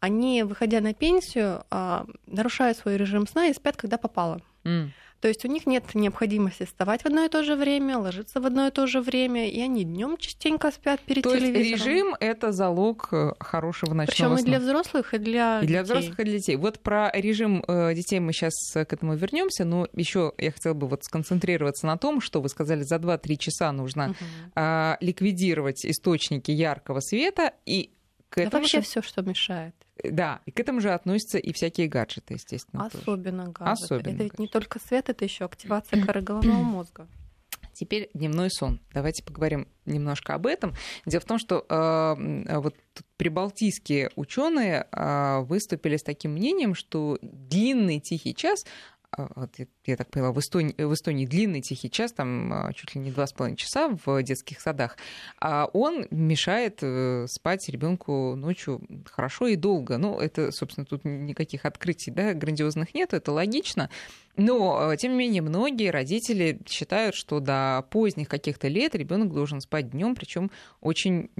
Они, 0.00 0.42
выходя 0.42 0.80
на 0.80 0.94
пенсию, 0.94 1.64
а, 1.70 2.06
нарушают 2.26 2.78
свой 2.78 2.96
режим 2.96 3.26
сна 3.26 3.48
и 3.48 3.54
спят, 3.54 3.76
когда 3.76 3.98
попало. 3.98 4.40
Mm. 4.64 4.90
То 5.24 5.28
есть 5.28 5.42
у 5.46 5.48
них 5.48 5.64
нет 5.64 5.94
необходимости 5.94 6.66
вставать 6.66 7.00
в 7.00 7.06
одно 7.06 7.24
и 7.24 7.30
то 7.30 7.42
же 7.42 7.56
время, 7.56 7.96
ложиться 7.96 8.42
в 8.42 8.44
одно 8.44 8.66
и 8.66 8.70
то 8.70 8.86
же 8.86 9.00
время, 9.00 9.48
и 9.48 9.58
они 9.58 9.82
днем 9.82 10.18
частенько 10.18 10.70
спят 10.70 11.00
перед 11.00 11.22
то 11.22 11.30
телевизором. 11.30 11.62
Есть 11.62 11.86
режим 11.86 12.16
это 12.20 12.52
залог 12.52 13.08
э, 13.10 13.32
хорошего 13.40 13.94
ночного 13.94 14.34
Причем 14.34 14.46
и 14.46 14.50
для 14.50 14.60
взрослых, 14.60 15.14
и 15.14 15.18
для 15.18 15.60
и 15.62 15.66
для 15.66 15.82
взрослых, 15.82 16.20
и 16.20 16.24
для 16.24 16.38
детей. 16.40 16.56
Вот 16.56 16.78
про 16.80 17.10
режим 17.14 17.64
э, 17.66 17.94
детей 17.94 18.20
мы 18.20 18.34
сейчас 18.34 18.52
к 18.74 18.92
этому 18.92 19.14
вернемся, 19.14 19.64
но 19.64 19.88
еще 19.94 20.34
я 20.36 20.52
хотела 20.52 20.74
бы 20.74 20.88
вот 20.88 21.04
сконцентрироваться 21.04 21.86
на 21.86 21.96
том, 21.96 22.20
что 22.20 22.42
вы 22.42 22.50
сказали, 22.50 22.82
за 22.82 22.96
2-3 22.96 23.36
часа 23.38 23.72
нужно 23.72 24.10
угу. 24.10 24.96
ликвидировать 25.00 25.86
источники 25.86 26.50
яркого 26.50 27.00
света 27.00 27.54
и 27.64 27.94
к 28.28 28.36
этому 28.36 28.60
вообще 28.60 28.80
же... 28.80 28.84
все, 28.84 29.00
что 29.00 29.22
мешает. 29.22 29.74
Да, 30.10 30.40
и 30.46 30.50
к 30.50 30.60
этому 30.60 30.80
же 30.80 30.92
относятся 30.92 31.38
и 31.38 31.52
всякие 31.52 31.88
гаджеты, 31.88 32.34
естественно. 32.34 32.86
Особенно 32.86 33.44
тоже. 33.44 33.52
гаджеты. 33.52 33.84
Особенно 33.84 34.14
это 34.14 34.24
ведь 34.24 34.38
не 34.38 34.48
только 34.48 34.78
свет, 34.78 35.08
это 35.08 35.24
еще 35.24 35.44
активация 35.44 36.04
коры 36.04 36.20
головного 36.20 36.62
мозга. 36.62 37.08
Теперь 37.74 38.08
дневной 38.14 38.50
сон. 38.50 38.80
Давайте 38.92 39.24
поговорим 39.24 39.66
немножко 39.84 40.34
об 40.34 40.46
этом. 40.46 40.74
Дело 41.06 41.20
в 41.20 41.24
том, 41.24 41.38
что 41.38 41.66
э, 41.68 42.58
вот 42.58 42.76
прибалтийские 43.16 44.10
ученые 44.14 44.86
э, 44.90 45.40
выступили 45.40 45.96
с 45.96 46.02
таким 46.04 46.32
мнением, 46.32 46.74
что 46.74 47.18
длинный 47.20 47.98
тихий 47.98 48.34
час 48.34 48.64
вот, 49.16 49.50
я 49.84 49.96
так 49.96 50.10
поняла, 50.10 50.32
в 50.32 50.38
Эстонии, 50.38 50.74
в 50.76 50.92
Эстонии 50.92 51.26
длинный 51.26 51.60
тихий 51.60 51.90
час, 51.90 52.12
там 52.12 52.52
а, 52.52 52.72
чуть 52.72 52.94
ли 52.94 53.00
не 53.00 53.10
два 53.10 53.26
с 53.26 53.32
половиной 53.32 53.56
часа 53.56 53.88
в 54.04 54.22
детских 54.22 54.60
садах, 54.60 54.96
а 55.40 55.66
он 55.72 56.06
мешает 56.10 56.78
э, 56.82 57.26
спать 57.28 57.68
ребенку 57.68 58.34
ночью 58.36 58.80
хорошо 59.10 59.48
и 59.48 59.56
долго. 59.56 59.98
Ну, 59.98 60.18
это, 60.18 60.52
собственно, 60.52 60.86
тут 60.86 61.04
никаких 61.04 61.64
открытий 61.64 62.10
да, 62.10 62.34
грандиозных 62.34 62.94
нет, 62.94 63.12
это 63.12 63.32
логично. 63.32 63.90
Но, 64.36 64.92
э, 64.92 64.96
тем 64.96 65.12
не 65.12 65.18
менее, 65.18 65.42
многие 65.42 65.90
родители 65.90 66.60
считают, 66.66 67.14
что 67.14 67.38
до 67.40 67.86
поздних 67.90 68.28
каких-то 68.28 68.66
лет 68.68 68.94
ребенок 68.94 69.32
должен 69.32 69.60
спать 69.60 69.90
днем, 69.90 70.16
причем 70.16 70.50
очень 70.80 71.30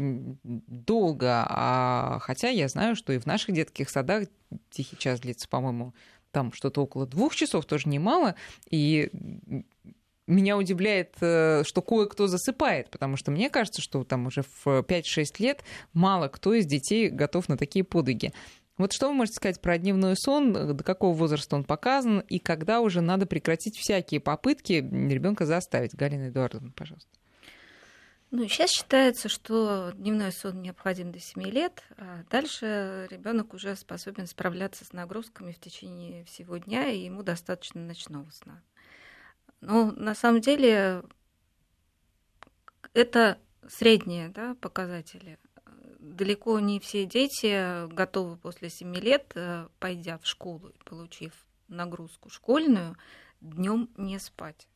долго. 0.44 1.44
А, 1.48 2.18
хотя 2.20 2.48
я 2.50 2.68
знаю, 2.68 2.94
что 2.94 3.12
и 3.12 3.18
в 3.18 3.26
наших 3.26 3.54
детских 3.54 3.90
садах 3.90 4.28
тихий 4.70 4.96
час 4.96 5.20
длится, 5.20 5.48
по-моему, 5.48 5.94
там 6.34 6.52
что-то 6.52 6.82
около 6.82 7.06
двух 7.06 7.34
часов, 7.34 7.64
тоже 7.64 7.88
немало. 7.88 8.34
И 8.68 9.10
меня 10.26 10.56
удивляет, 10.56 11.14
э, 11.20 11.62
что 11.64 11.82
кое-кто 11.82 12.26
засыпает, 12.26 12.90
потому 12.90 13.16
что 13.16 13.30
мне 13.30 13.50
кажется, 13.50 13.80
что 13.80 14.04
там 14.04 14.26
уже 14.26 14.42
в 14.42 14.82
5-6 14.82 15.38
лет 15.38 15.62
мало 15.92 16.28
кто 16.28 16.54
из 16.54 16.66
детей 16.66 17.08
готов 17.08 17.48
на 17.48 17.56
такие 17.56 17.84
подвиги. 17.84 18.32
Вот 18.76 18.92
что 18.92 19.08
вы 19.08 19.14
можете 19.14 19.36
сказать 19.36 19.60
про 19.60 19.78
дневной 19.78 20.16
сон, 20.16 20.52
до 20.52 20.82
какого 20.82 21.14
возраста 21.14 21.54
он 21.54 21.62
показан, 21.62 22.20
и 22.20 22.40
когда 22.40 22.80
уже 22.80 23.00
надо 23.00 23.24
прекратить 23.26 23.76
всякие 23.76 24.20
попытки 24.20 24.72
ребенка 24.72 25.46
заставить? 25.46 25.94
Галина 25.94 26.28
Эдуардовна, 26.28 26.72
пожалуйста. 26.74 27.08
Ну, 28.36 28.48
сейчас 28.48 28.72
считается, 28.72 29.28
что 29.28 29.92
дневной 29.94 30.32
сон 30.32 30.60
необходим 30.60 31.12
до 31.12 31.20
7 31.20 31.40
лет, 31.44 31.84
а 31.96 32.24
дальше 32.30 33.06
ребенок 33.08 33.54
уже 33.54 33.76
способен 33.76 34.26
справляться 34.26 34.84
с 34.84 34.92
нагрузками 34.92 35.52
в 35.52 35.60
течение 35.60 36.24
всего 36.24 36.56
дня, 36.56 36.90
и 36.90 37.04
ему 37.04 37.22
достаточно 37.22 37.80
ночного 37.80 38.28
сна. 38.30 38.60
Но 39.60 39.92
на 39.92 40.16
самом 40.16 40.40
деле 40.40 41.04
это 42.92 43.38
средние 43.68 44.30
да, 44.30 44.56
показатели. 44.56 45.38
Далеко 46.00 46.58
не 46.58 46.80
все 46.80 47.06
дети 47.06 47.86
готовы 47.86 48.36
после 48.36 48.68
7 48.68 48.96
лет, 48.96 49.30
э, 49.36 49.68
пойдя 49.78 50.18
в 50.18 50.26
школу 50.26 50.70
и 50.70 50.78
получив 50.84 51.34
нагрузку 51.68 52.30
школьную, 52.30 52.96
днем 53.40 53.90
не 53.96 54.18
спать. 54.18 54.66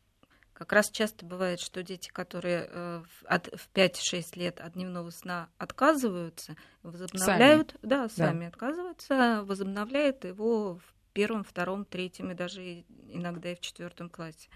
Как 0.58 0.72
раз 0.72 0.90
часто 0.90 1.24
бывает, 1.24 1.60
что 1.60 1.84
дети, 1.84 2.08
которые 2.08 2.68
э, 2.68 3.02
в 3.22 3.68
5-6 3.74 3.92
лет 4.34 4.60
от 4.60 4.72
дневного 4.72 5.10
сна 5.10 5.48
отказываются, 5.56 6.56
возобновляют, 6.82 7.76
сами. 7.80 7.88
да, 7.88 8.08
сами 8.08 8.40
да. 8.40 8.48
отказываются, 8.48 9.44
возобновляют 9.44 10.24
его 10.24 10.74
в 10.74 11.12
первом, 11.12 11.44
втором, 11.44 11.84
третьем 11.84 12.32
и 12.32 12.34
даже 12.34 12.84
иногда 13.06 13.52
и 13.52 13.54
в 13.54 13.60
четвертом 13.60 14.10
классе. 14.10 14.48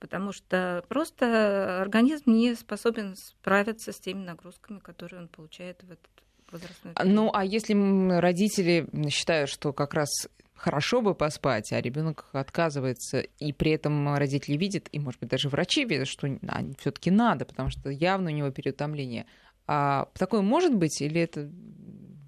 Потому 0.00 0.32
что 0.32 0.84
просто 0.88 1.80
организм 1.80 2.32
не 2.32 2.56
способен 2.56 3.14
справиться 3.14 3.92
с 3.92 4.00
теми 4.00 4.24
нагрузками, 4.24 4.80
которые 4.80 5.22
он 5.22 5.28
получает 5.28 5.84
в 5.84 5.92
этот 5.92 6.10
возрастной 6.50 6.94
период. 6.94 7.14
Ну, 7.14 7.30
а 7.32 7.44
если 7.44 7.74
родители 8.18 8.88
считают, 9.08 9.48
что 9.48 9.72
как 9.72 9.94
раз 9.94 10.10
хорошо 10.54 11.00
бы 11.00 11.14
поспать, 11.14 11.72
а 11.72 11.80
ребенок 11.80 12.26
отказывается, 12.32 13.20
и 13.20 13.52
при 13.52 13.72
этом 13.72 14.14
родители 14.14 14.56
видят, 14.56 14.88
и, 14.92 14.98
может 14.98 15.20
быть, 15.20 15.30
даже 15.30 15.48
врачи 15.48 15.84
видят, 15.84 16.08
что 16.08 16.28
а, 16.46 16.62
все-таки 16.78 17.10
надо, 17.10 17.44
потому 17.44 17.70
что 17.70 17.90
явно 17.90 18.30
у 18.30 18.34
него 18.34 18.50
переутомление. 18.50 19.26
А 19.66 20.08
такое 20.14 20.42
может 20.42 20.74
быть, 20.74 21.00
или 21.00 21.20
это 21.20 21.50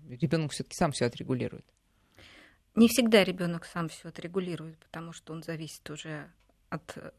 ребенок 0.08 0.52
все-таки 0.52 0.76
сам 0.76 0.92
все 0.92 1.06
отрегулирует? 1.06 1.64
Не 2.74 2.88
всегда 2.88 3.24
ребенок 3.24 3.64
сам 3.64 3.88
все 3.88 4.08
отрегулирует, 4.08 4.78
потому 4.78 5.12
что 5.12 5.32
он 5.32 5.42
зависит 5.42 5.88
уже 5.88 6.30
от 6.68 6.96
э, 6.96 7.10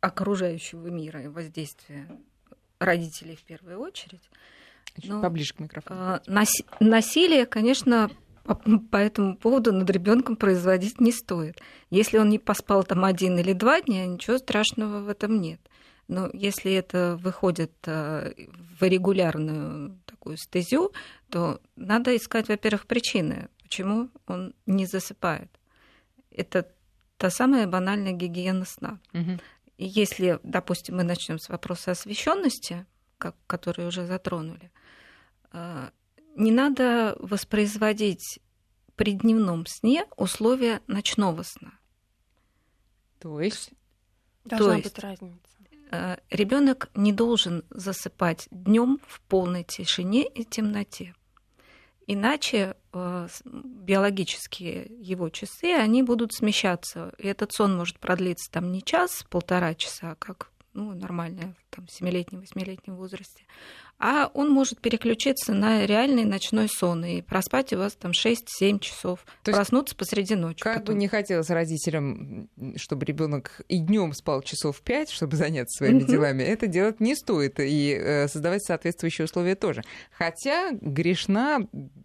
окружающего 0.00 0.88
мира 0.88 1.22
и 1.22 1.28
воздействия 1.28 2.08
родителей 2.80 3.36
в 3.36 3.44
первую 3.44 3.78
очередь. 3.78 4.28
Чуть 4.96 5.08
Но, 5.08 5.22
поближе 5.22 5.54
к 5.54 5.60
микрофону. 5.60 6.16
Э, 6.16 6.20
насилие, 6.80 7.46
конечно, 7.46 8.10
по, 8.44 8.54
по 8.54 8.96
этому 8.96 9.36
поводу 9.36 9.72
над 9.72 9.88
ребенком 9.90 10.36
производить 10.36 11.00
не 11.00 11.12
стоит. 11.12 11.60
Если 11.90 12.18
он 12.18 12.28
не 12.28 12.38
поспал 12.38 12.84
там 12.84 13.04
один 13.04 13.38
или 13.38 13.52
два 13.52 13.80
дня, 13.80 14.06
ничего 14.06 14.38
страшного 14.38 15.00
в 15.00 15.08
этом 15.08 15.40
нет. 15.40 15.60
Но 16.08 16.28
если 16.32 16.72
это 16.72 17.16
выходит 17.20 17.72
э, 17.86 18.32
в 18.78 18.82
регулярную 18.82 19.98
такую 20.04 20.36
стезю, 20.36 20.92
то 21.30 21.60
надо 21.76 22.14
искать, 22.16 22.48
во-первых, 22.48 22.86
причины, 22.86 23.48
почему 23.62 24.10
он 24.26 24.54
не 24.66 24.86
засыпает. 24.86 25.50
Это 26.30 26.70
та 27.16 27.30
самая 27.30 27.66
банальная 27.66 28.12
гигиена 28.12 28.64
сна. 28.64 28.98
Угу. 29.14 29.38
И 29.78 29.86
если, 29.86 30.38
допустим, 30.42 30.96
мы 30.96 31.04
начнем 31.04 31.38
с 31.38 31.48
вопроса 31.48 31.92
освещенности, 31.92 32.84
как, 33.18 33.36
который 33.46 33.86
уже 33.86 34.06
затронули, 34.06 34.70
э, 35.52 35.90
не 36.34 36.50
надо 36.50 37.16
воспроизводить 37.18 38.40
при 38.96 39.12
дневном 39.12 39.66
сне 39.66 40.06
условия 40.16 40.80
ночного 40.86 41.42
сна. 41.42 41.72
То 43.18 43.40
есть? 43.40 43.70
Должна 44.44 44.66
То 44.66 44.72
есть, 44.74 44.84
быть 44.94 44.98
разница. 45.02 45.38
Э, 45.90 46.16
Ребенок 46.30 46.90
не 46.94 47.12
должен 47.12 47.64
засыпать 47.70 48.48
днем 48.50 49.00
в 49.06 49.20
полной 49.22 49.62
тишине 49.62 50.26
и 50.26 50.44
темноте. 50.44 51.14
Иначе 52.06 52.76
э, 52.92 53.28
биологические 53.44 54.90
его 54.98 55.28
часы, 55.28 55.72
они 55.74 56.02
будут 56.02 56.32
смещаться. 56.32 57.14
И 57.18 57.26
этот 57.28 57.52
сон 57.52 57.76
может 57.76 58.00
продлиться 58.00 58.50
там 58.50 58.72
не 58.72 58.82
час, 58.82 59.24
полтора 59.30 59.74
часа, 59.74 60.16
как 60.16 60.50
ну, 60.72 60.94
нормальная, 60.94 61.54
там, 61.74 61.86
7-летнем, 61.86 62.40
8-летнем 62.40 62.96
возрасте, 62.96 63.44
а 63.98 64.30
он 64.34 64.50
может 64.50 64.80
переключиться 64.80 65.54
на 65.54 65.86
реальный 65.86 66.24
ночной 66.24 66.68
сон 66.68 67.04
и 67.04 67.22
проспать 67.22 67.72
у 67.72 67.78
вас 67.78 67.94
там 67.94 68.10
6-7 68.10 68.80
часов, 68.80 69.24
То 69.44 69.52
проснуться 69.52 69.94
посреди 69.94 70.34
ночи. 70.34 70.60
Как 70.60 70.80
потом. 70.80 70.94
бы 70.94 71.00
не 71.00 71.08
хотелось 71.08 71.50
родителям, 71.50 72.48
чтобы 72.76 73.06
ребенок 73.06 73.60
и 73.68 73.78
днем 73.78 74.12
спал 74.12 74.42
часов 74.42 74.80
5, 74.80 75.10
чтобы 75.10 75.36
заняться 75.36 75.78
своими 75.78 76.00
делами, 76.00 76.42
это 76.42 76.66
делать 76.66 77.00
не 77.00 77.14
стоит, 77.14 77.60
и 77.60 77.96
э, 77.96 78.28
создавать 78.28 78.64
соответствующие 78.64 79.26
условия 79.26 79.54
тоже. 79.54 79.82
Хотя 80.10 80.72
грешна, 80.72 81.60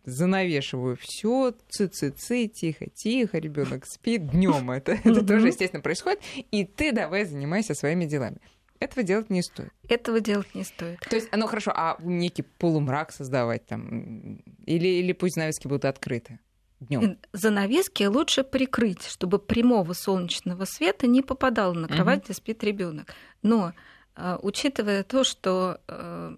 занавешиваю 0.05 0.97
все, 0.97 1.55
цы-цы-цы, 1.69 2.47
тихо-тихо, 2.47 3.39
ребенок 3.39 3.85
спит 3.87 4.29
днем, 4.29 4.69
это, 4.69 4.93
это 5.03 5.25
тоже, 5.25 5.47
естественно, 5.47 5.81
происходит, 5.81 6.19
и 6.51 6.63
ты 6.63 6.91
давай 6.91 7.25
занимайся 7.25 7.73
своими 7.73 8.05
делами. 8.05 8.37
Этого 8.79 9.03
делать 9.03 9.29
не 9.29 9.41
стоит. 9.41 9.71
Этого 9.87 10.19
делать 10.19 10.53
не 10.53 10.63
стоит. 10.63 10.99
То 10.99 11.15
есть, 11.15 11.29
ну 11.35 11.47
хорошо, 11.47 11.71
а 11.75 11.97
некий 11.99 12.43
полумрак 12.43 13.11
создавать 13.11 13.65
там, 13.65 14.37
или, 14.65 14.87
или 14.87 15.13
пусть 15.13 15.35
занавески 15.35 15.67
будут 15.67 15.85
открыты? 15.85 16.39
Днем. 16.79 17.17
Занавески 17.33 18.03
лучше 18.03 18.43
прикрыть, 18.43 19.03
чтобы 19.07 19.39
прямого 19.39 19.93
солнечного 19.93 20.65
света 20.65 21.07
не 21.07 21.23
попадало 21.23 21.73
на 21.73 21.87
кровать, 21.87 22.19
угу. 22.19 22.25
где 22.25 22.33
спит 22.35 22.63
ребенок. 22.63 23.13
Но 23.41 23.73
а, 24.15 24.37
учитывая 24.41 25.03
то, 25.03 25.23
что 25.23 25.79
э, 25.87 26.35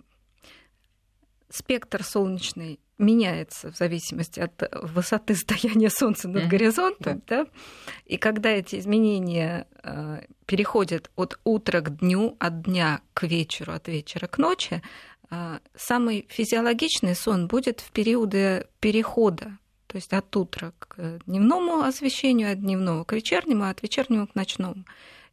спектр 1.49 2.03
солнечный 2.03 2.79
меняется 2.99 3.71
в 3.71 3.77
зависимости 3.77 4.39
от 4.39 4.61
высоты 4.83 5.35
стояния 5.35 5.89
Солнца 5.89 6.27
над 6.27 6.43
mm-hmm. 6.43 6.47
горизонтом, 6.47 7.21
да. 7.27 7.47
И 8.05 8.17
когда 8.17 8.49
эти 8.49 8.77
изменения 8.77 9.67
э, 9.83 10.23
переходят 10.45 11.09
от 11.15 11.39
утра 11.45 11.81
к 11.81 11.97
дню, 11.97 12.35
от 12.39 12.63
дня 12.63 13.01
к 13.13 13.23
вечеру, 13.23 13.73
от 13.73 13.87
вечера 13.87 14.27
к 14.27 14.37
ночи, 14.37 14.83
э, 15.31 15.59
самый 15.75 16.27
физиологичный 16.29 17.15
сон 17.15 17.47
будет 17.47 17.79
в 17.79 17.91
периоды 17.91 18.67
перехода, 18.81 19.57
то 19.87 19.95
есть 19.95 20.13
от 20.13 20.35
утра 20.35 20.73
к 20.77 21.19
дневному 21.25 21.81
освещению, 21.81 22.51
от 22.51 22.59
дневного 22.59 23.05
к 23.05 23.13
вечернему, 23.13 23.63
а 23.63 23.69
от 23.69 23.81
вечернего 23.81 24.25
к 24.25 24.35
ночному. 24.35 24.83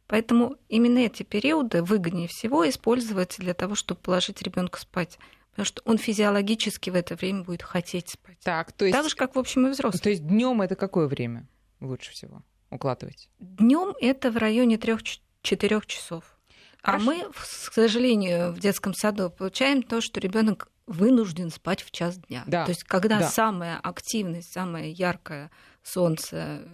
Поэтому 0.07 0.55
именно 0.69 0.99
эти 0.99 1.23
периоды 1.23 1.83
выгоднее 1.83 2.29
всего 2.29 2.67
использовать 2.67 3.35
для 3.39 3.53
того, 3.53 3.75
чтобы 3.75 3.99
положить 3.99 4.41
ребенка 4.41 4.79
спать 4.79 5.19
потому 5.57 5.65
что 5.65 5.81
он 5.85 5.97
физиологически 5.97 6.91
в 6.91 6.95
это 6.95 7.15
время 7.15 7.41
будет 7.41 7.63
хотеть 7.63 8.09
спать. 8.09 8.37
Так, 8.43 8.71
то 8.73 8.85
есть... 8.85 8.95
Так 8.95 9.09
же, 9.09 9.15
как, 9.15 9.35
в 9.35 9.39
общем, 9.39 9.65
и 9.65 9.71
взрослый. 9.71 9.99
То 9.99 10.11
есть 10.11 10.27
днем 10.27 10.61
это 10.61 10.75
какое 10.75 11.07
время 11.07 11.47
лучше 11.79 12.11
всего 12.11 12.43
укладывать? 12.69 13.27
Днем 13.39 13.95
это 13.99 14.29
в 14.29 14.37
районе 14.37 14.75
3-4 14.75 15.81
часов. 15.87 16.37
А 16.83 16.91
Хорошо. 16.91 17.09
А 17.09 17.11
мы, 17.11 17.31
к 17.31 17.73
сожалению, 17.73 18.53
в 18.53 18.59
детском 18.59 18.93
саду 18.93 19.31
получаем 19.31 19.81
то, 19.81 19.99
что 19.99 20.19
ребенок 20.19 20.69
вынужден 20.85 21.49
спать 21.49 21.81
в 21.81 21.89
час 21.89 22.19
дня. 22.19 22.43
Да. 22.45 22.65
То 22.65 22.69
есть, 22.69 22.83
когда 22.83 23.17
да. 23.17 23.27
самая 23.27 23.79
активность, 23.79 24.53
самое 24.53 24.91
яркое 24.91 25.49
солнце, 25.81 26.67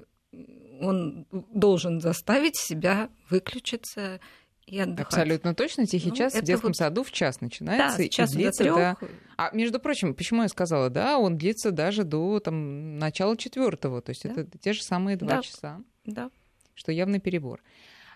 он 0.81 1.25
должен 1.31 2.01
заставить 2.01 2.57
себя 2.57 3.09
выключиться 3.29 4.19
и 4.65 4.79
отдыхать. 4.79 5.13
Абсолютно 5.13 5.53
точно. 5.53 5.85
Тихий 5.85 6.09
ну, 6.09 6.15
час 6.15 6.33
в 6.33 6.41
детском 6.41 6.69
вот... 6.69 6.77
саду 6.77 7.03
в 7.03 7.11
час 7.11 7.41
начинается 7.41 7.97
да, 7.97 8.03
и 8.03 8.27
длится 8.27 8.63
до... 8.63 8.97
А 9.35 9.49
между 9.53 9.79
прочим, 9.79 10.13
почему 10.13 10.43
я 10.43 10.47
сказала, 10.47 10.89
да, 10.89 11.17
он 11.17 11.37
длится 11.37 11.71
даже 11.71 12.03
до 12.03 12.39
там, 12.39 12.97
начала 12.99 13.35
четвертого, 13.35 14.01
то 14.01 14.11
есть 14.11 14.23
да. 14.23 14.29
это 14.29 14.57
те 14.57 14.73
же 14.73 14.83
самые 14.83 15.17
два 15.17 15.37
да. 15.37 15.41
часа. 15.41 15.81
Да. 16.05 16.29
Что 16.75 16.91
явный 16.91 17.19
перебор. 17.19 17.61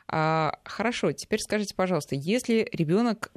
А, 0.08 0.60
хорошо, 0.64 1.12
теперь 1.12 1.40
скажите, 1.40 1.76
пожалуйста, 1.76 2.16
если 2.16 2.68
ребенок 2.72 3.32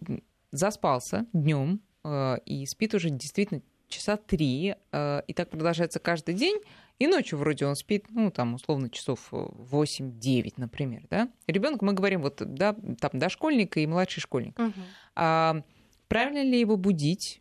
заспался 0.53 1.27
днем 1.33 1.81
э, 2.05 2.39
и 2.45 2.67
спит 2.67 2.95
уже 2.95 3.11
действительно 3.11 3.63
часа 3.89 4.17
три, 4.17 4.77
э, 4.93 5.23
и 5.27 5.33
так 5.33 5.51
продолжается 5.51 5.99
каждый 5.99 6.35
день, 6.35 6.61
и 7.01 7.07
ночью 7.07 7.39
вроде 7.39 7.65
он 7.65 7.77
спит, 7.77 8.05
ну, 8.11 8.31
там, 8.31 8.55
условно, 8.55 8.91
часов 8.91 9.33
8-9, 9.33 10.53
например, 10.59 11.07
да. 11.09 11.31
Ребенок, 11.47 11.81
мы 11.81 11.95
говорим, 11.95 12.21
вот, 12.21 12.43
да, 12.45 12.75
там, 13.01 13.11
дошкольник 13.15 13.79
и 13.79 13.87
младший 13.87 14.21
школьник. 14.21 14.59
Угу. 14.59 14.73
А, 15.17 15.63
правильно 16.09 16.43
ли 16.43 16.61
его 16.61 16.77
будить? 16.77 17.41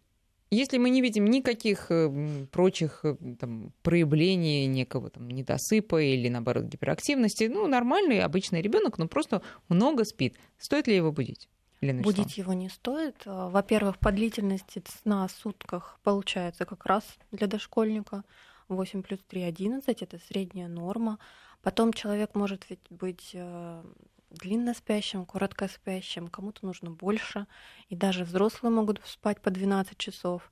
Если 0.50 0.78
мы 0.78 0.90
не 0.90 1.02
видим 1.02 1.26
никаких 1.26 1.88
э, 1.92 2.46
прочих 2.52 3.02
э, 3.04 3.18
там, 3.38 3.74
проявлений 3.84 4.66
некого 4.66 5.10
там, 5.10 5.28
недосыпа 5.30 6.02
или, 6.02 6.30
наоборот, 6.30 6.64
гиперактивности, 6.64 7.44
ну, 7.44 7.68
нормальный, 7.68 8.22
обычный 8.22 8.62
ребенок, 8.62 8.98
но 8.98 9.10
просто 9.10 9.42
много 9.68 10.06
спит. 10.06 10.38
Стоит 10.58 10.88
ли 10.88 10.96
его 10.96 11.12
будить? 11.12 11.50
Лена 11.82 12.02
Будить 12.02 12.38
его 12.38 12.54
не 12.54 12.70
стоит. 12.70 13.16
А, 13.26 13.50
во-первых, 13.50 14.00
по 14.00 14.12
длительности 14.14 14.82
сна 15.02 15.28
в 15.28 15.32
сутках 15.32 16.00
получается 16.04 16.66
как 16.66 16.86
раз 16.86 17.04
для 17.32 17.48
дошкольника. 17.48 18.24
8 18.70 19.04
плюс 19.04 19.20
3– 19.28 19.42
11, 19.44 20.02
это 20.02 20.20
средняя 20.20 20.68
норма. 20.68 21.20
Потом 21.62 21.92
человек 21.92 22.36
может 22.36 22.70
ведь 22.70 22.80
быть 22.90 23.32
э, 23.34 23.84
длинно 24.30 24.74
спящим, 24.74 25.26
коротко 25.26 25.68
спящим, 25.68 26.28
кому-то 26.28 26.66
нужно 26.66 26.92
больше, 26.92 27.48
и 27.90 27.96
даже 27.96 28.24
взрослые 28.24 28.72
могут 28.72 29.02
спать 29.06 29.42
по 29.42 29.50
12 29.52 29.98
часов. 29.98 30.50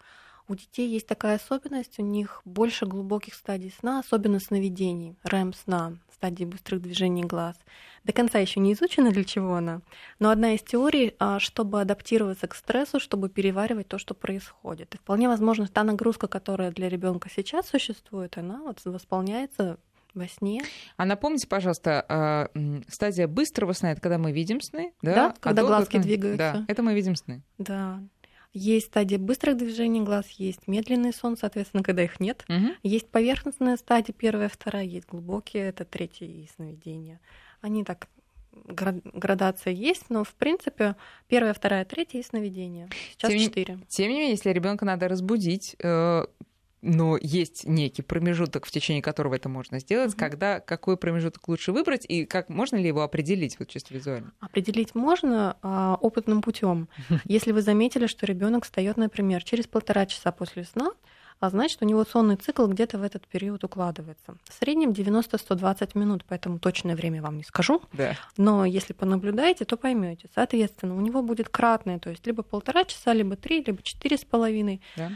У 0.49 0.55
детей 0.55 0.89
есть 0.89 1.07
такая 1.07 1.35
особенность, 1.35 1.99
у 1.99 2.03
них 2.03 2.41
больше 2.45 2.85
глубоких 2.85 3.33
стадий 3.33 3.73
сна, 3.77 3.99
особенно 3.99 4.39
сновидений, 4.39 5.17
рэм-сна, 5.23 5.97
стадии 6.13 6.45
быстрых 6.45 6.81
движений 6.81 7.23
глаз. 7.23 7.55
До 8.05 8.13
конца 8.13 8.39
еще 8.39 8.61
не 8.61 8.71
изучено, 8.71 9.11
для 9.11 9.25
чего 9.25 9.55
она. 9.55 9.81
Но 10.19 10.29
одна 10.29 10.53
из 10.53 10.61
теорий, 10.61 11.15
а, 11.19 11.39
чтобы 11.39 11.81
адаптироваться 11.81 12.47
к 12.47 12.55
стрессу, 12.55 13.01
чтобы 13.01 13.27
переваривать 13.27 13.89
то, 13.89 13.97
что 13.97 14.13
происходит. 14.13 14.95
И 14.95 14.97
вполне 14.97 15.27
возможно, 15.27 15.67
та 15.67 15.83
нагрузка, 15.83 16.27
которая 16.27 16.71
для 16.71 16.87
ребенка 16.87 17.29
сейчас 17.29 17.67
существует, 17.67 18.37
она 18.37 18.61
вот 18.61 18.79
восполняется 18.85 19.77
во 20.13 20.27
сне. 20.27 20.63
А 20.95 21.05
напомните, 21.05 21.47
пожалуйста, 21.47 22.05
а, 22.07 22.49
стадия 22.87 23.27
быстрого 23.27 23.73
сна 23.73 23.91
это 23.91 24.01
когда 24.01 24.17
мы 24.17 24.31
видим 24.31 24.61
сны, 24.61 24.93
да? 25.01 25.13
Да, 25.13 25.35
когда 25.39 25.61
а 25.61 25.65
глазки 25.65 25.97
двигаются. 25.97 26.37
Да, 26.37 26.65
это 26.67 26.81
мы 26.81 26.93
видим 26.93 27.15
сны. 27.15 27.43
Да. 27.57 28.01
Есть 28.53 28.87
стадия 28.87 29.19
быстрых 29.19 29.57
движений 29.57 30.01
глаз, 30.01 30.29
есть 30.31 30.67
медленный 30.67 31.13
сон, 31.13 31.37
соответственно, 31.37 31.83
когда 31.83 32.03
их 32.03 32.19
нет. 32.19 32.43
Угу. 32.49 32.67
Есть 32.83 33.09
поверхностная 33.09 33.77
стадия, 33.77 34.13
первая, 34.17 34.49
вторая, 34.49 34.83
есть 34.83 35.07
глубокие, 35.07 35.67
это 35.67 35.85
третье 35.85 36.25
и 36.25 36.47
сновидения. 36.55 37.19
Они 37.61 37.83
так 37.83 38.07
градация 38.65 39.73
есть, 39.73 40.09
но 40.09 40.23
в 40.23 40.33
принципе 40.33 40.95
первая, 41.27 41.53
вторая, 41.53 41.85
третья 41.85 42.19
и 42.19 42.23
сновидение. 42.23 42.89
Сейчас 43.11 43.31
тем, 43.31 43.39
четыре. 43.39 43.79
Тем 43.87 44.09
не 44.09 44.15
менее, 44.15 44.31
если 44.31 44.49
ребенка 44.49 44.85
надо 44.85 45.07
разбудить, 45.07 45.75
э, 45.79 46.25
но 46.81 47.17
есть 47.19 47.67
некий 47.67 48.01
промежуток, 48.01 48.65
в 48.65 48.71
течение 48.71 49.01
которого 49.01 49.35
это 49.35 49.49
можно 49.49 49.79
сделать, 49.79 50.13
mm-hmm. 50.13 50.19
когда 50.19 50.59
какой 50.59 50.97
промежуток 50.97 51.47
лучше 51.47 51.71
выбрать 51.71 52.05
и 52.07 52.25
как 52.25 52.49
можно 52.49 52.75
ли 52.75 52.87
его 52.87 53.01
определить 53.01 53.57
вот 53.59 53.67
чисто 53.67 53.93
визуально? 53.93 54.31
Определить 54.39 54.93
можно 54.95 55.57
а, 55.61 55.97
опытным 55.99 56.41
путем. 56.41 56.87
Если 57.25 57.51
вы 57.51 57.61
заметили, 57.61 58.07
что 58.07 58.25
ребенок 58.25 58.65
встает, 58.65 58.97
например, 58.97 59.43
через 59.43 59.67
полтора 59.67 60.05
часа 60.05 60.31
после 60.31 60.63
сна, 60.63 60.91
а 61.39 61.49
значит, 61.49 61.81
у 61.81 61.85
него 61.85 62.03
сонный 62.03 62.35
цикл 62.35 62.65
где-то 62.65 62.97
в 62.97 63.03
этот 63.03 63.27
период 63.27 63.63
укладывается. 63.63 64.35
В 64.49 64.53
среднем 64.53 64.91
90-120 64.91 65.97
минут, 65.97 66.25
поэтому 66.27 66.57
точное 66.57 66.95
время 66.95 67.21
вам 67.21 67.37
не 67.37 67.43
скажу. 67.43 67.81
Да. 67.93 68.15
Но 68.37 68.65
если 68.65 68.93
понаблюдаете, 68.93 69.65
то 69.65 69.77
поймете. 69.77 70.29
Соответственно, 70.33 70.95
у 70.95 71.01
него 71.01 71.21
будет 71.21 71.49
кратное, 71.49 71.99
то 71.99 72.09
есть 72.09 72.25
либо 72.25 72.41
полтора 72.41 72.85
часа, 72.85 73.13
либо 73.13 73.35
три, 73.35 73.63
либо 73.63 73.83
четыре 73.83 74.17
с 74.17 74.25
половиной. 74.25 74.81
Да. 74.95 75.11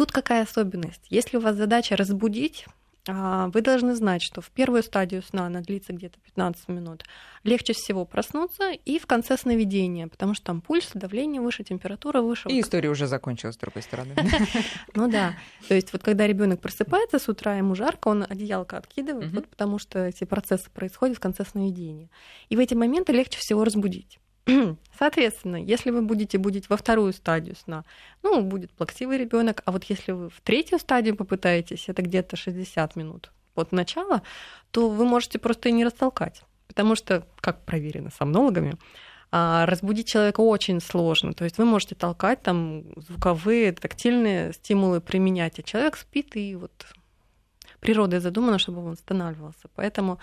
Тут 0.00 0.12
какая 0.12 0.44
особенность? 0.44 1.02
Если 1.10 1.36
у 1.36 1.40
вас 1.40 1.56
задача 1.56 1.94
разбудить, 1.94 2.64
а, 3.06 3.48
вы 3.48 3.60
должны 3.60 3.94
знать, 3.94 4.22
что 4.22 4.40
в 4.40 4.48
первую 4.48 4.82
стадию 4.82 5.22
сна, 5.22 5.44
она 5.44 5.60
длится 5.60 5.92
где-то 5.92 6.18
15 6.20 6.68
минут, 6.68 7.04
легче 7.44 7.74
всего 7.74 8.06
проснуться 8.06 8.70
и 8.70 8.98
в 8.98 9.06
конце 9.06 9.36
сновидения, 9.36 10.08
потому 10.08 10.32
что 10.32 10.46
там 10.46 10.62
пульс, 10.62 10.92
давление 10.94 11.42
выше, 11.42 11.64
температура 11.64 12.22
выше. 12.22 12.48
И 12.48 12.62
история 12.62 12.88
уже 12.88 13.06
закончилась, 13.06 13.56
с 13.56 13.58
другой 13.58 13.82
стороны. 13.82 14.14
Ну 14.94 15.10
да. 15.10 15.34
То 15.68 15.74
есть 15.74 15.92
вот 15.92 16.02
когда 16.02 16.26
ребенок 16.26 16.62
просыпается 16.62 17.18
с 17.18 17.28
утра, 17.28 17.56
ему 17.56 17.74
жарко, 17.74 18.08
он 18.08 18.24
одеялко 18.26 18.78
откидывает, 18.78 19.50
потому 19.50 19.78
что 19.78 20.06
эти 20.06 20.24
процессы 20.24 20.70
происходят 20.70 21.18
в 21.18 21.20
конце 21.20 21.44
сновидения. 21.44 22.08
И 22.48 22.56
в 22.56 22.58
эти 22.58 22.72
моменты 22.72 23.12
легче 23.12 23.38
всего 23.38 23.64
разбудить. 23.64 24.18
Соответственно, 24.98 25.56
если 25.56 25.90
вы 25.90 26.02
будете 26.02 26.38
будить 26.38 26.68
во 26.68 26.76
вторую 26.76 27.12
стадию 27.12 27.56
сна, 27.56 27.84
ну, 28.22 28.42
будет 28.42 28.70
плаксивый 28.72 29.18
ребенок, 29.18 29.62
а 29.64 29.72
вот 29.72 29.84
если 29.84 30.12
вы 30.12 30.30
в 30.30 30.40
третью 30.40 30.78
стадию 30.78 31.16
попытаетесь, 31.16 31.88
это 31.88 32.02
где-то 32.02 32.36
60 32.36 32.96
минут 32.96 33.30
от 33.54 33.72
начала, 33.72 34.22
то 34.70 34.88
вы 34.88 35.04
можете 35.04 35.38
просто 35.38 35.68
и 35.68 35.72
не 35.72 35.84
растолкать. 35.84 36.42
Потому 36.66 36.94
что, 36.94 37.26
как 37.40 37.64
проверено 37.64 38.10
сомнологами, 38.10 38.76
а, 39.32 39.66
разбудить 39.66 40.08
человека 40.08 40.40
очень 40.40 40.80
сложно. 40.80 41.32
То 41.32 41.44
есть 41.44 41.58
вы 41.58 41.64
можете 41.64 41.94
толкать 41.94 42.42
там 42.42 42.84
звуковые, 42.96 43.72
тактильные 43.72 44.52
стимулы 44.52 45.00
применять, 45.00 45.58
а 45.58 45.62
человек 45.62 45.96
спит, 45.96 46.36
и 46.36 46.56
вот 46.56 46.86
природа 47.80 48.20
задумана, 48.20 48.58
чтобы 48.58 48.84
он 48.84 48.92
останавливался. 48.92 49.68
Поэтому 49.74 50.18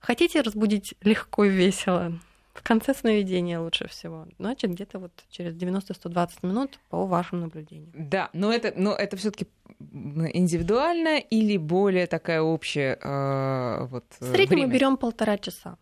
хотите 0.00 0.40
разбудить 0.40 0.94
легко 1.02 1.44
и 1.44 1.50
весело, 1.50 2.12
в 2.60 2.62
конце 2.62 2.92
сновидения 2.94 3.58
лучше 3.58 3.88
всего. 3.88 4.26
Значит, 4.38 4.72
где-то 4.72 4.98
вот 4.98 5.12
через 5.30 5.54
90-120 5.54 6.28
минут 6.42 6.78
по 6.90 7.06
вашим 7.06 7.40
наблюдениям. 7.40 7.90
Да, 7.94 8.28
но 8.34 8.52
это, 8.52 8.72
но 8.76 8.94
это 8.94 9.16
все 9.16 9.30
таки 9.30 9.46
индивидуально 9.80 11.18
или 11.18 11.56
более 11.56 12.06
такая 12.06 12.42
общая 12.42 12.98
э, 13.02 13.86
вот, 13.86 14.04
В 14.20 14.26
среднем 14.26 14.48
время? 14.48 14.66
мы 14.66 14.72
берем 14.74 14.96
полтора 14.98 15.38
часа. 15.38 15.78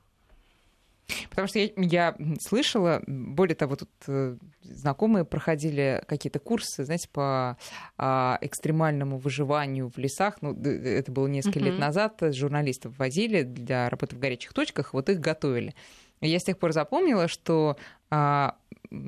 Потому 1.30 1.48
что 1.48 1.58
я, 1.58 1.70
я 1.76 2.16
слышала, 2.40 3.02
более 3.06 3.56
того, 3.56 3.76
тут 3.76 3.90
э, 4.06 4.36
знакомые 4.62 5.24
проходили 5.24 6.02
какие-то 6.06 6.38
курсы, 6.38 6.84
знаете, 6.84 7.08
по 7.12 7.56
э, 7.96 8.36
экстремальному 8.42 9.18
выживанию 9.18 9.90
в 9.90 9.98
лесах. 9.98 10.36
Ну, 10.42 10.54
это 10.54 11.10
было 11.10 11.26
несколько 11.26 11.58
uh-huh. 11.58 11.64
лет 11.64 11.78
назад. 11.78 12.22
Журналистов 12.32 12.96
возили 12.98 13.42
для 13.42 13.88
работы 13.88 14.14
в 14.16 14.18
горячих 14.20 14.52
точках, 14.52 14.92
вот 14.92 15.08
их 15.08 15.18
готовили. 15.18 15.74
Я 16.20 16.38
с 16.38 16.44
тех 16.44 16.58
пор 16.58 16.72
запомнила, 16.72 17.28
что 17.28 17.76
а, 18.10 18.56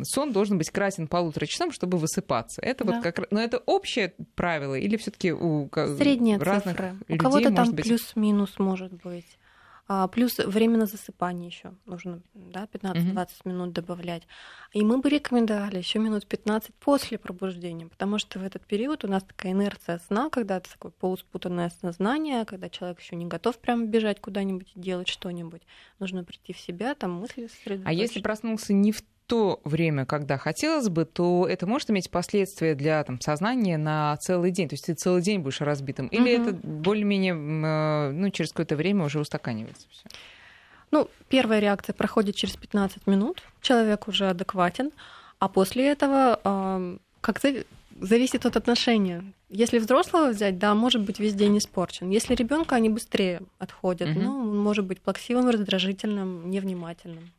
сон 0.02 0.32
должен 0.32 0.58
быть 0.58 0.70
красен 0.70 1.08
полутора 1.08 1.46
часам, 1.46 1.72
чтобы 1.72 1.98
высыпаться. 1.98 2.60
Это 2.62 2.84
да. 2.84 2.94
вот 2.94 3.02
как, 3.02 3.30
но 3.30 3.40
это 3.40 3.58
общее 3.58 4.14
правило 4.34 4.74
или 4.74 4.96
все-таки 4.96 5.32
у 5.32 5.68
Средняя 5.98 6.38
разных 6.38 6.76
цифра. 6.76 6.96
людей 7.08 7.16
у 7.16 7.18
кого-то 7.18 7.52
там 7.52 7.74
плюс-минус 7.74 8.58
может 8.58 8.92
быть. 9.02 9.38
А, 9.92 10.06
плюс 10.06 10.38
время 10.38 10.78
на 10.78 10.86
засыпание 10.86 11.48
еще 11.48 11.74
нужно, 11.84 12.22
да, 12.32 12.68
15-20 12.72 12.94
mm-hmm. 12.94 13.26
минут 13.44 13.72
добавлять. 13.72 14.22
И 14.72 14.84
мы 14.84 14.98
бы 14.98 15.08
рекомендовали 15.08 15.78
еще 15.78 15.98
минут 15.98 16.28
15 16.28 16.72
после 16.76 17.18
пробуждения, 17.18 17.86
потому 17.88 18.18
что 18.18 18.38
в 18.38 18.44
этот 18.44 18.64
период 18.64 19.04
у 19.04 19.08
нас 19.08 19.24
такая 19.24 19.50
инерция 19.50 19.98
сна, 20.06 20.30
когда 20.30 20.58
это 20.58 20.70
такое 20.70 20.92
полуспутанное 20.92 21.72
сознание, 21.80 22.44
когда 22.44 22.68
человек 22.68 23.00
еще 23.00 23.16
не 23.16 23.26
готов 23.26 23.58
прямо 23.58 23.84
бежать 23.84 24.20
куда-нибудь 24.20 24.70
и 24.76 24.78
делать 24.78 25.08
что-нибудь. 25.08 25.62
Нужно 25.98 26.22
прийти 26.22 26.52
в 26.52 26.60
себя, 26.60 26.94
там 26.94 27.14
мысли 27.14 27.48
сосредоточить. 27.48 27.88
А 27.88 27.92
если 27.92 28.20
проснулся 28.20 28.72
не 28.72 28.92
в 28.92 29.02
то 29.30 29.60
время, 29.62 30.06
когда 30.06 30.38
хотелось 30.38 30.88
бы, 30.88 31.04
то 31.04 31.46
это 31.48 31.64
может 31.64 31.88
иметь 31.88 32.10
последствия 32.10 32.74
для 32.74 33.04
там, 33.04 33.20
сознания 33.20 33.78
на 33.78 34.16
целый 34.16 34.50
день. 34.50 34.68
То 34.68 34.74
есть 34.74 34.86
ты 34.86 34.94
целый 34.94 35.22
день 35.22 35.38
будешь 35.38 35.60
разбитым. 35.60 36.08
Или 36.08 36.36
угу. 36.36 36.48
это 36.48 36.58
более-менее 36.66 37.34
э, 37.34 38.10
ну, 38.10 38.30
через 38.30 38.50
какое-то 38.50 38.74
время 38.74 39.04
уже 39.04 39.20
устаканивается 39.20 39.86
все? 39.88 40.02
Ну, 40.90 41.08
первая 41.28 41.60
реакция 41.60 41.94
проходит 41.94 42.34
через 42.34 42.56
15 42.56 43.06
минут, 43.06 43.40
человек 43.60 44.08
уже 44.08 44.28
адекватен, 44.28 44.90
а 45.38 45.48
после 45.48 45.86
этого 45.92 46.98
как 47.20 47.38
зависит 48.00 48.46
от 48.46 48.56
отношения. 48.56 49.32
Если 49.48 49.78
взрослого 49.78 50.30
взять, 50.30 50.58
да, 50.58 50.74
может 50.74 51.02
быть 51.02 51.18
весь 51.18 51.34
день 51.34 51.58
испорчен. 51.58 52.10
Если 52.10 52.34
ребенка, 52.34 52.76
они 52.76 52.88
быстрее 52.88 53.42
отходят. 53.58 54.10
Угу. 54.10 54.20
Ну, 54.20 54.54
может 54.54 54.86
быть 54.86 55.00
плаксивым, 55.00 55.48
раздражительным, 55.48 56.50
невнимательным. 56.50 57.30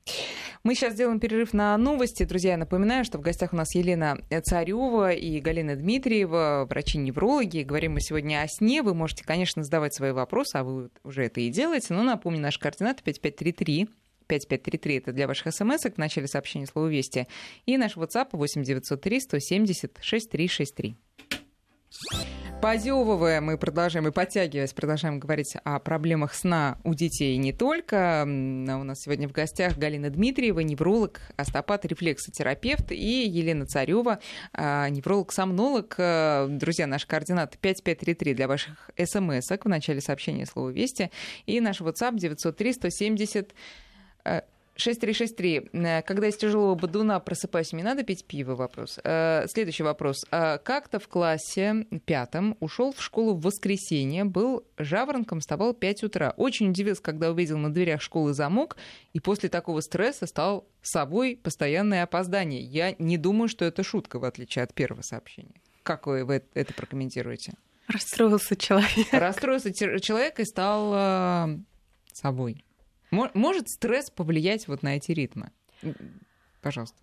Мы 0.63 0.75
сейчас 0.75 0.93
сделаем 0.93 1.19
перерыв 1.19 1.53
на 1.53 1.75
новости. 1.77 2.23
Друзья, 2.23 2.55
напоминаю, 2.55 3.03
что 3.03 3.17
в 3.17 3.21
гостях 3.21 3.51
у 3.51 3.55
нас 3.55 3.73
Елена 3.73 4.19
Царева 4.43 5.11
и 5.11 5.39
Галина 5.39 5.75
Дмитриева, 5.75 6.67
врачи-неврологи. 6.69 7.63
Говорим 7.63 7.93
мы 7.93 8.01
сегодня 8.01 8.43
о 8.43 8.47
сне. 8.47 8.83
Вы 8.83 8.93
можете, 8.93 9.23
конечно, 9.23 9.63
задавать 9.63 9.95
свои 9.95 10.11
вопросы, 10.11 10.57
а 10.57 10.63
вы 10.63 10.89
уже 11.03 11.25
это 11.25 11.41
и 11.41 11.49
делаете. 11.49 11.93
Но 11.95 12.03
напомню, 12.03 12.41
наши 12.41 12.59
координаты 12.59 13.01
5533 13.03 13.89
5533 14.31 14.97
это 14.97 15.11
для 15.11 15.27
ваших 15.27 15.53
смс 15.53 15.83
в 15.83 15.97
начале 15.97 16.27
сообщения 16.27 16.65
слова 16.65 16.87
«Вести». 16.87 17.27
И 17.65 17.77
наш 17.77 17.97
WhatsApp 17.97 18.29
8903 18.31 19.19
170 19.19 19.97
6363. 20.01 20.95
Позевывая, 22.61 23.41
мы 23.41 23.57
продолжаем 23.57 24.07
и 24.07 24.11
подтягиваясь, 24.11 24.71
продолжаем 24.71 25.19
говорить 25.19 25.55
о 25.63 25.79
проблемах 25.79 26.35
сна 26.35 26.77
у 26.83 26.93
детей 26.93 27.35
не 27.37 27.53
только. 27.53 28.21
У 28.23 28.27
нас 28.83 29.01
сегодня 29.01 29.27
в 29.27 29.31
гостях 29.31 29.79
Галина 29.79 30.11
Дмитриева, 30.11 30.59
невролог, 30.59 31.21
остеопат, 31.37 31.85
рефлексотерапевт, 31.85 32.91
и 32.91 33.27
Елена 33.27 33.65
Царева, 33.65 34.19
а, 34.53 34.87
невролог-сомнолог. 34.89 35.95
Друзья, 36.59 36.85
наш 36.85 37.07
координат 37.07 37.57
5533 37.57 38.35
для 38.35 38.47
ваших 38.47 38.91
смс 38.95 39.49
в 39.49 39.67
начале 39.67 39.99
сообщения 39.99 40.45
слова 40.45 40.69
«Вести». 40.69 41.09
И 41.47 41.59
наш 41.61 41.81
WhatsApp 41.81 42.19
903 42.19 42.73
170 42.73 43.55
6363. 44.81 45.69
Э, 45.73 46.01
когда 46.01 46.27
из 46.27 46.37
тяжелого 46.37 46.75
бодуна 46.75 47.19
просыпаюсь, 47.19 47.73
мне 47.73 47.83
надо 47.83 48.03
пить 48.03 48.25
пиво? 48.25 48.55
Вопрос. 48.55 48.99
Э, 49.03 49.45
следующий 49.47 49.83
вопрос. 49.83 50.25
Э, 50.31 50.57
как-то 50.57 50.99
в 50.99 51.07
классе 51.07 51.85
пятом 52.05 52.57
ушел 52.59 52.91
в 52.91 53.01
школу 53.01 53.35
в 53.35 53.41
воскресенье, 53.41 54.25
был 54.25 54.65
жаворонком, 54.77 55.39
вставал 55.39 55.73
в 55.73 55.79
5 55.79 56.03
утра. 56.03 56.33
Очень 56.37 56.69
удивился, 56.69 57.01
когда 57.01 57.31
увидел 57.31 57.57
на 57.57 57.71
дверях 57.71 58.01
школы 58.01 58.33
замок, 58.33 58.77
и 59.13 59.19
после 59.19 59.49
такого 59.49 59.81
стресса 59.81 60.25
стал 60.25 60.67
собой 60.81 61.39
постоянное 61.41 62.03
опоздание. 62.03 62.61
Я 62.61 62.95
не 62.97 63.17
думаю, 63.17 63.47
что 63.47 63.65
это 63.65 63.83
шутка, 63.83 64.19
в 64.19 64.25
отличие 64.25 64.63
от 64.63 64.73
первого 64.73 65.03
сообщения. 65.03 65.61
Как 65.83 66.07
вы 66.07 66.43
это 66.53 66.73
прокомментируете? 66.73 67.53
Расстроился 67.87 68.55
человек. 68.55 69.07
Расстроился 69.11 69.73
человек 69.73 70.39
и 70.39 70.45
стал 70.45 71.57
собой. 72.13 72.63
Может 73.11 73.69
стресс 73.69 74.09
повлиять 74.09 74.67
вот 74.67 74.83
на 74.83 74.95
эти 74.95 75.11
ритмы? 75.11 75.51
Пожалуйста. 76.61 76.97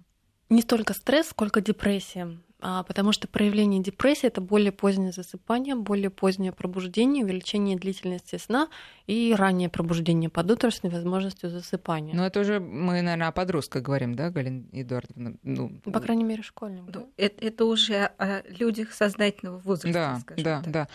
Не 0.50 0.62
столько 0.62 0.94
стресс, 0.94 1.28
сколько 1.28 1.60
депрессия. 1.60 2.38
А, 2.60 2.82
потому 2.82 3.12
что 3.12 3.28
проявление 3.28 3.80
депрессии 3.80 4.26
это 4.26 4.40
более 4.40 4.72
позднее 4.72 5.12
засыпание, 5.12 5.76
более 5.76 6.10
позднее 6.10 6.50
пробуждение, 6.50 7.24
увеличение 7.24 7.78
длительности 7.78 8.34
сна 8.36 8.68
и 9.06 9.32
раннее 9.36 9.68
пробуждение 9.68 10.28
под 10.28 10.50
утро 10.50 10.70
с 10.70 10.82
невозможностью 10.82 11.50
засыпания. 11.50 12.16
Ну, 12.16 12.24
это 12.24 12.40
уже 12.40 12.58
мы, 12.58 13.00
наверное, 13.00 13.28
о 13.28 13.32
подростках 13.32 13.82
говорим, 13.82 14.16
да, 14.16 14.30
Галина 14.30 14.66
Эдуардовна? 14.72 15.36
Ну, 15.44 15.80
По 15.84 16.00
крайней 16.00 16.24
мере, 16.24 16.42
школьник. 16.42 16.84
Да? 16.86 17.04
Это, 17.16 17.46
это 17.46 17.64
уже 17.64 18.10
о 18.18 18.42
людях 18.48 18.92
сознательного 18.92 19.58
возраста, 19.58 19.92
да, 19.92 20.18
скажем 20.18 20.44
да, 20.44 20.62
так. 20.62 20.72
Да, 20.72 20.88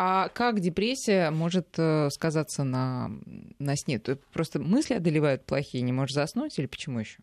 а 0.00 0.28
как 0.28 0.60
депрессия 0.60 1.30
может 1.30 1.76
э, 1.76 2.08
сказаться 2.10 2.62
на, 2.62 3.10
на 3.58 3.74
сне? 3.74 3.98
Просто 3.98 4.60
мысли 4.60 4.94
одолевают 4.94 5.44
плохие, 5.44 5.82
не 5.82 5.90
можешь 5.90 6.14
заснуть 6.14 6.56
или 6.56 6.66
почему 6.66 7.00
еще? 7.00 7.18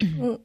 Ну, 0.00 0.44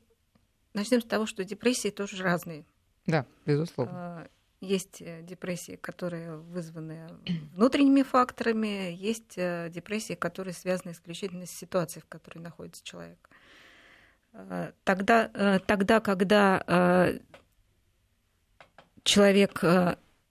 начнем 0.76 1.02
с 1.02 1.06
того, 1.06 1.26
что 1.26 1.44
депрессии 1.44 1.90
тоже 1.90 2.22
разные. 2.22 2.66
Да, 3.08 3.26
безусловно. 3.48 3.94
А, 3.96 4.28
есть 4.62 5.02
э, 5.02 5.24
депрессии, 5.24 5.76
которые 5.76 6.38
вызваны 6.38 7.10
внутренними 7.56 8.04
факторами, 8.04 8.94
есть 8.94 9.34
э, 9.36 9.72
депрессии, 9.72 10.14
которые 10.14 10.54
связаны 10.54 10.92
исключительно 10.92 11.48
с 11.48 11.52
ситуацией, 11.52 12.04
в 12.04 12.06
которой 12.06 12.44
находится 12.44 12.84
человек. 12.86 13.28
А, 14.34 14.72
тогда, 14.84 15.60
тогда 15.66 16.00
когда 16.00 17.18
человек 19.04 19.64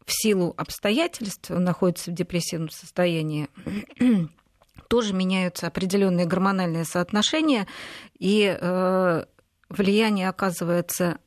в 0.07 0.13
силу 0.13 0.55
обстоятельств 0.57 1.51
находится 1.51 2.11
в 2.11 2.15
депрессивном 2.15 2.71
состоянии, 2.71 3.49
тоже 4.89 5.15
меняются 5.15 5.67
определенные 5.67 6.27
гормональные 6.27 6.85
соотношения, 6.85 7.67
и 8.19 8.57
э, 8.59 9.25
влияние 9.69 10.29
оказывается 10.29 11.19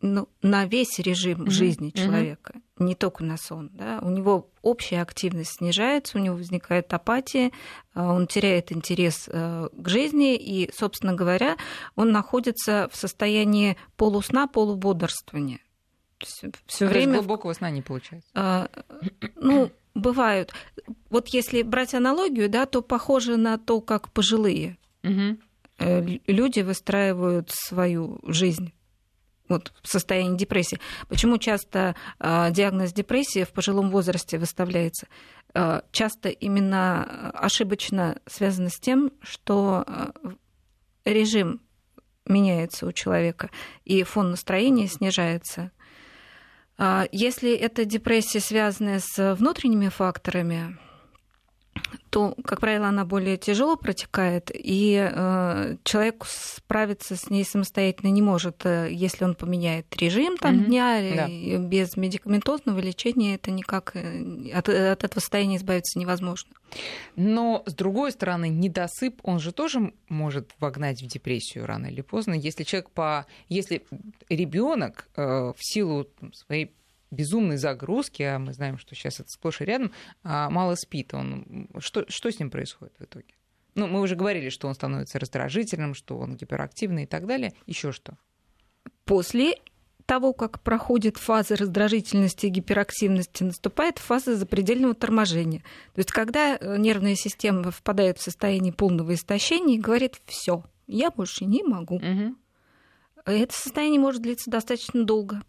ну, 0.00 0.28
на 0.42 0.64
весь 0.66 0.98
режим 1.00 1.42
mm-hmm. 1.42 1.50
жизни 1.50 1.90
человека, 1.90 2.54
mm-hmm. 2.54 2.84
не 2.84 2.94
только 2.94 3.24
на 3.24 3.36
сон. 3.36 3.70
Да? 3.72 3.98
У 4.02 4.10
него 4.10 4.50
общая 4.62 5.02
активность 5.02 5.56
снижается, 5.56 6.18
у 6.18 6.20
него 6.20 6.36
возникает 6.36 6.92
апатия, 6.94 7.50
э, 7.94 8.00
он 8.00 8.26
теряет 8.26 8.70
интерес 8.70 9.28
э, 9.28 9.68
к 9.72 9.88
жизни, 9.88 10.36
и, 10.36 10.70
собственно 10.72 11.14
говоря, 11.14 11.56
он 11.96 12.12
находится 12.12 12.88
в 12.92 12.96
состоянии 12.96 13.76
полусна, 13.96 14.46
полубодрствования. 14.46 15.58
Все 16.66 16.86
время 16.86 17.18
глубокого 17.18 17.52
сна 17.52 17.70
не 17.70 17.82
получается. 17.82 18.28
А, 18.34 18.68
ну, 19.36 19.70
бывают. 19.94 20.52
Вот 21.10 21.28
если 21.28 21.62
брать 21.62 21.94
аналогию, 21.94 22.48
да, 22.48 22.66
то 22.66 22.82
похоже 22.82 23.36
на 23.36 23.58
то, 23.58 23.80
как 23.80 24.10
пожилые 24.12 24.78
угу. 25.02 25.38
люди 26.26 26.60
выстраивают 26.60 27.50
свою 27.50 28.20
жизнь 28.24 28.72
вот, 29.48 29.72
в 29.82 29.88
состоянии 29.88 30.36
депрессии. 30.36 30.78
Почему 31.08 31.38
часто 31.38 31.96
э, 32.18 32.50
диагноз 32.50 32.92
депрессии 32.92 33.44
в 33.44 33.50
пожилом 33.50 33.90
возрасте 33.90 34.38
выставляется? 34.38 35.08
Э, 35.54 35.80
часто 35.90 36.28
именно 36.28 37.30
ошибочно 37.30 38.20
связано 38.26 38.68
с 38.68 38.78
тем, 38.78 39.10
что 39.22 39.84
э, 39.86 40.10
режим 41.04 41.60
меняется 42.26 42.86
у 42.86 42.92
человека, 42.92 43.50
и 43.84 44.02
фон 44.02 44.30
настроения 44.30 44.86
снижается. 44.86 45.72
Если 46.78 47.52
эта 47.54 47.84
депрессия 47.84 48.40
связана 48.40 49.00
с 49.00 49.34
внутренними 49.34 49.88
факторами, 49.88 50.78
то, 52.10 52.34
как 52.44 52.60
правило, 52.60 52.88
она 52.88 53.04
более 53.04 53.36
тяжело 53.36 53.76
протекает, 53.76 54.50
и 54.52 55.10
э, 55.10 55.76
человек 55.84 56.24
справиться 56.26 57.16
с 57.16 57.30
ней 57.30 57.44
самостоятельно 57.44 58.10
не 58.10 58.22
может, 58.22 58.64
э, 58.64 58.88
если 58.90 59.24
он 59.24 59.34
поменяет 59.34 59.94
режим 59.96 60.36
там, 60.36 60.54
mm-hmm. 60.54 60.64
дня, 60.66 61.16
да. 61.16 61.58
без 61.58 61.96
медикаментозного 61.96 62.78
лечения 62.80 63.34
это 63.34 63.50
никак 63.50 63.92
э, 63.94 64.50
от, 64.52 64.68
от 64.68 65.04
этого 65.04 65.20
состояния 65.20 65.56
избавиться 65.56 65.98
невозможно. 65.98 66.50
Но, 67.16 67.62
с 67.66 67.74
другой 67.74 68.12
стороны, 68.12 68.48
недосып, 68.48 69.20
он 69.22 69.38
же 69.38 69.52
тоже 69.52 69.92
может 70.08 70.52
вогнать 70.60 71.02
в 71.02 71.06
депрессию 71.06 71.66
рано 71.66 71.86
или 71.86 72.02
поздно, 72.02 72.34
если 72.34 72.64
человек 72.64 72.90
по... 72.90 73.26
Если 73.48 73.84
ребенок 74.28 75.08
э, 75.16 75.22
в 75.22 75.58
силу 75.58 76.06
своей 76.32 76.72
безумной 77.10 77.56
загрузки, 77.56 78.22
а 78.22 78.38
мы 78.38 78.52
знаем, 78.52 78.78
что 78.78 78.94
сейчас 78.94 79.20
это 79.20 79.30
сплошь 79.30 79.60
и 79.60 79.64
рядом, 79.64 79.92
а 80.22 80.50
мало 80.50 80.74
спит. 80.74 81.14
Он, 81.14 81.68
что, 81.78 82.04
что 82.08 82.30
с 82.30 82.38
ним 82.38 82.50
происходит 82.50 82.94
в 82.98 83.04
итоге? 83.04 83.34
Ну, 83.74 83.86
мы 83.86 84.00
уже 84.00 84.16
говорили, 84.16 84.48
что 84.48 84.68
он 84.68 84.74
становится 84.74 85.18
раздражительным, 85.18 85.94
что 85.94 86.18
он 86.18 86.36
гиперактивный 86.36 87.04
и 87.04 87.06
так 87.06 87.26
далее. 87.26 87.52
Еще 87.66 87.92
что? 87.92 88.18
После 89.04 89.54
того, 90.08 90.32
как 90.32 90.62
проходит 90.62 91.18
фаза 91.18 91.54
раздражительности 91.54 92.46
и 92.46 92.48
гиперактивности, 92.48 93.44
наступает 93.44 93.98
фаза 93.98 94.36
запредельного 94.36 94.94
торможения. 94.94 95.60
То 95.94 95.98
есть, 95.98 96.10
когда 96.10 96.56
э, 96.56 96.78
нервная 96.78 97.14
система 97.14 97.70
впадает 97.70 98.18
в 98.18 98.22
состояние 98.22 98.72
полного 98.72 99.12
истощения 99.14 99.76
и 99.76 99.80
говорит, 99.80 100.20
все, 100.24 100.64
я 100.86 101.10
больше 101.10 101.44
не 101.44 101.62
могу. 101.62 101.96
Угу. 101.96 102.36
Это 103.26 103.54
состояние 103.54 104.00
может 104.00 104.22
длиться 104.22 104.50
достаточно 104.50 105.04
долго. 105.04 105.42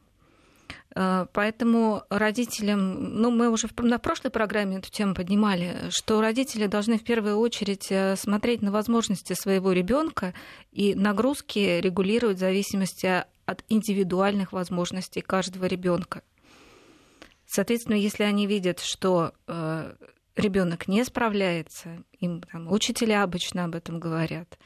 Э, 0.99 1.27
поэтому 1.31 2.03
родителям, 2.09 3.21
ну, 3.21 3.31
мы 3.31 3.49
уже 3.49 3.69
на 3.77 3.99
прошлой 3.99 4.31
программе 4.31 4.77
эту 4.79 4.91
тему 4.91 5.15
поднимали, 5.15 5.89
что 5.91 6.19
родители 6.19 6.67
должны 6.67 6.97
в 6.99 7.03
первую 7.05 7.37
очередь 7.37 7.87
э, 7.89 8.17
смотреть 8.17 8.61
на 8.61 8.71
возможности 8.71 9.31
своего 9.31 9.71
ребенка 9.71 10.33
и 10.73 10.95
нагрузки 10.95 11.79
регулировать 11.79 12.35
в 12.35 12.41
зависимости 12.41 13.23
от 13.45 13.63
индивидуальных 13.69 14.51
возможностей 14.51 15.21
каждого 15.21 15.65
ребенка. 15.65 16.21
Соответственно, 17.45 17.95
если 17.95 18.23
они 18.23 18.45
видят, 18.45 18.81
что 18.81 19.31
э, 19.47 19.93
ребенок 20.35 20.89
не 20.89 21.05
справляется, 21.05 22.03
им 22.19 22.41
там, 22.41 22.69
учителя 22.69 23.23
обычно 23.23 23.63
об 23.63 23.75
этом 23.75 24.01
говорят, 24.01 24.59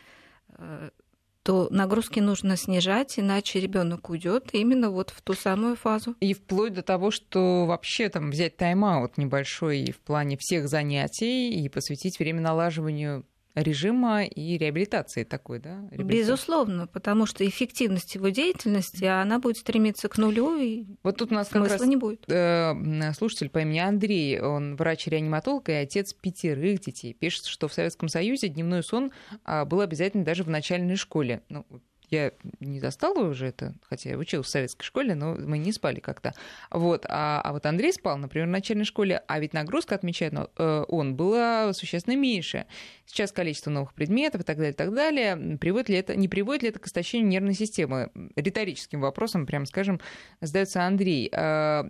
то 1.44 1.68
нагрузки 1.70 2.20
нужно 2.20 2.56
снижать, 2.58 3.20
иначе 3.20 3.60
ребенок 3.60 4.10
уйдет 4.10 4.50
именно 4.54 4.90
вот 4.90 5.10
в 5.10 5.22
ту 5.22 5.34
самую 5.34 5.76
фазу. 5.76 6.16
И 6.22 6.34
вплоть 6.34 6.74
до 6.74 6.82
того, 6.82 7.12
что 7.12 7.66
вообще 7.66 8.10
там 8.10 8.32
взять 8.32 8.56
тайм-аут 8.58 9.18
небольшой 9.18 9.92
в 9.92 10.00
плане 10.00 10.38
всех 10.40 10.70
занятий 10.70 11.50
и 11.52 11.70
посвятить 11.70 12.18
время 12.18 12.42
налаживанию 12.42 13.26
режима 13.56 14.24
и 14.26 14.58
реабилитации 14.58 15.24
такой, 15.24 15.60
да? 15.60 15.82
Безусловно, 15.92 16.88
потому 16.88 17.26
что 17.26 17.48
эффективность 17.48 18.16
его 18.16 18.30
деятельности, 18.30 19.06
она 19.06 19.40
будет 19.40 19.58
стремиться 19.58 20.10
к 20.10 20.18
нулю, 20.18 20.58
и 20.58 20.86
вот 21.04 21.18
тут 21.18 21.32
у 21.32 21.36
нас 21.36 21.50
смысла 21.50 21.70
как 21.70 21.80
раз, 21.80 21.88
не 21.88 21.96
будет. 21.96 22.26
Э, 22.28 22.74
слушатель 23.14 23.50
по 23.50 23.60
имени 23.60 23.80
Андрей, 23.80 24.40
он 24.40 24.76
врач-реаниматолог 24.76 25.70
и 25.70 25.74
отец 25.74 26.14
пятерых 26.14 26.82
детей. 26.82 27.14
Пишет, 27.14 27.46
что 27.46 27.68
в 27.68 27.74
Советском 27.74 28.10
Союзе 28.10 28.48
дневной 28.48 28.84
сон 28.84 29.12
а, 29.44 29.66
был 29.66 29.82
обязательно 29.82 30.24
даже 30.24 30.44
в 30.44 30.50
начальной 30.50 30.96
школе. 30.96 31.42
Ну, 31.50 31.66
я 32.14 32.32
не 32.60 32.80
застала 32.80 33.28
уже 33.28 33.48
это, 33.48 33.74
хотя 33.82 34.12
я 34.12 34.18
училась 34.18 34.48
в 34.48 34.50
советской 34.50 34.84
школе, 34.84 35.16
но 35.16 35.36
мы 35.36 35.58
не 35.58 35.72
спали 35.72 36.00
как-то. 36.00 36.34
Вот. 36.72 37.06
А, 37.10 37.42
а 37.44 37.52
вот 37.52 37.66
Андрей 37.66 37.92
спал, 37.94 38.18
например, 38.18 38.48
в 38.48 38.52
начальной 38.52 38.86
школе, 38.86 39.22
а 39.28 39.40
ведь 39.40 39.54
нагрузка, 39.54 39.96
отмечает 39.96 40.34
э, 40.34 40.86
он, 40.88 41.16
была 41.16 41.74
существенно 41.74 42.16
меньше. 42.16 42.66
Сейчас 43.06 43.32
количество 43.32 43.70
новых 43.70 43.94
предметов 43.94 44.42
и 44.42 44.44
так 44.44 44.58
далее, 44.58 44.72
и 44.72 44.76
так 44.76 44.94
далее. 44.94 45.58
Приводит 45.58 45.90
ли 45.90 45.96
это, 45.96 46.16
не 46.16 46.28
приводит 46.28 46.64
ли 46.64 46.70
это 46.70 46.80
к 46.80 46.88
истощению 46.88 47.28
нервной 47.28 47.54
системы? 47.54 48.12
Риторическим 48.36 49.02
вопросом, 49.02 49.46
прям 49.46 49.66
скажем, 49.66 50.00
задается 50.42 50.84
Андрей. 50.84 51.30
А, 51.34 51.90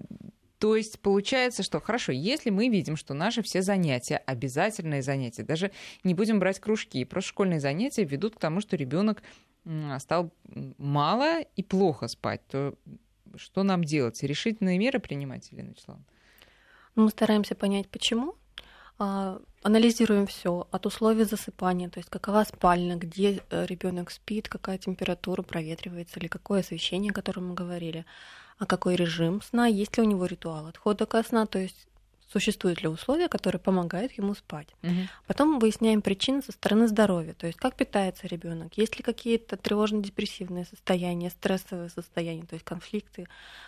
то 0.63 0.77
есть 0.77 1.01
получается, 1.01 1.62
что 1.62 1.81
хорошо, 1.81 2.13
если 2.13 2.49
мы 2.49 2.69
видим, 2.69 2.95
что 2.95 3.13
наши 3.13 3.41
все 3.41 3.62
занятия, 3.62 4.15
обязательные 4.15 5.01
занятия, 5.01 5.43
даже 5.43 5.71
не 6.05 6.13
будем 6.13 6.39
брать 6.39 6.62
кружки, 6.62 7.03
просто 7.03 7.31
школьные 7.31 7.59
занятия 7.59 8.05
ведут 8.05 8.36
к 8.36 8.39
тому, 8.39 8.62
что 8.62 8.77
ребенок 8.77 9.23
стал 9.99 10.32
мало 10.78 11.41
и 11.41 11.63
плохо 11.63 12.08
спать, 12.08 12.45
то 12.47 12.76
что 13.36 13.63
нам 13.63 13.84
делать? 13.84 14.21
Решительные 14.23 14.78
меры 14.78 14.99
принимать, 14.99 15.52
Елена 15.52 15.69
Вячеславовна? 15.69 16.06
Мы 16.95 17.10
стараемся 17.10 17.56
понять, 17.56 17.89
почему. 17.89 18.36
А, 18.99 19.41
анализируем 19.63 20.28
все 20.28 20.67
от 20.71 20.86
условий 20.86 21.23
засыпания, 21.23 21.89
то 21.89 21.99
есть 21.99 22.10
какова 22.10 22.43
спальня, 22.43 22.95
где 22.95 23.41
э, 23.49 23.65
ребенок 23.65 24.12
спит, 24.12 24.47
какая 24.47 24.78
температура 24.78 25.41
проветривается 25.41 26.19
или 26.19 26.28
какое 26.28 26.60
освещение, 26.60 27.12
о 27.12 27.13
котором 27.13 27.47
мы 27.47 27.56
говорили, 27.56 28.06
а 28.60 28.65
какой 28.67 28.95
режим 28.95 29.41
сна, 29.41 29.65
есть 29.65 29.97
ли 29.97 30.04
у 30.04 30.06
него 30.06 30.26
ритуал 30.26 30.67
отхода 30.67 31.08
ко 31.08 31.23
сна, 31.23 31.47
то 31.47 31.58
есть 31.58 31.88
существуют 32.34 32.82
ли 32.82 32.89
условия, 32.89 33.28
которые 33.28 33.60
помогают 33.60 34.12
ему 34.13 34.34
спать. 34.34 34.67
Угу. 34.82 34.91
Потом 35.28 35.60
выясняем 35.60 36.02
причины 36.02 36.41
со 36.41 36.52
стороны 36.52 36.88
здоровья, 36.88 37.34
то 37.34 37.46
есть 37.46 37.60
как 37.60 37.76
питается 37.76 38.28
ребенок, 38.28 38.76
есть 38.78 38.98
ли 38.98 39.04
какие-то 39.04 39.56
тревожно-депрессивные 39.56 40.65
состояния, 40.65 41.30
стрессовые 41.30 41.89
состояния, 41.89 42.43
то 42.43 42.56
есть 42.56 42.65
конфликты, 42.65 43.28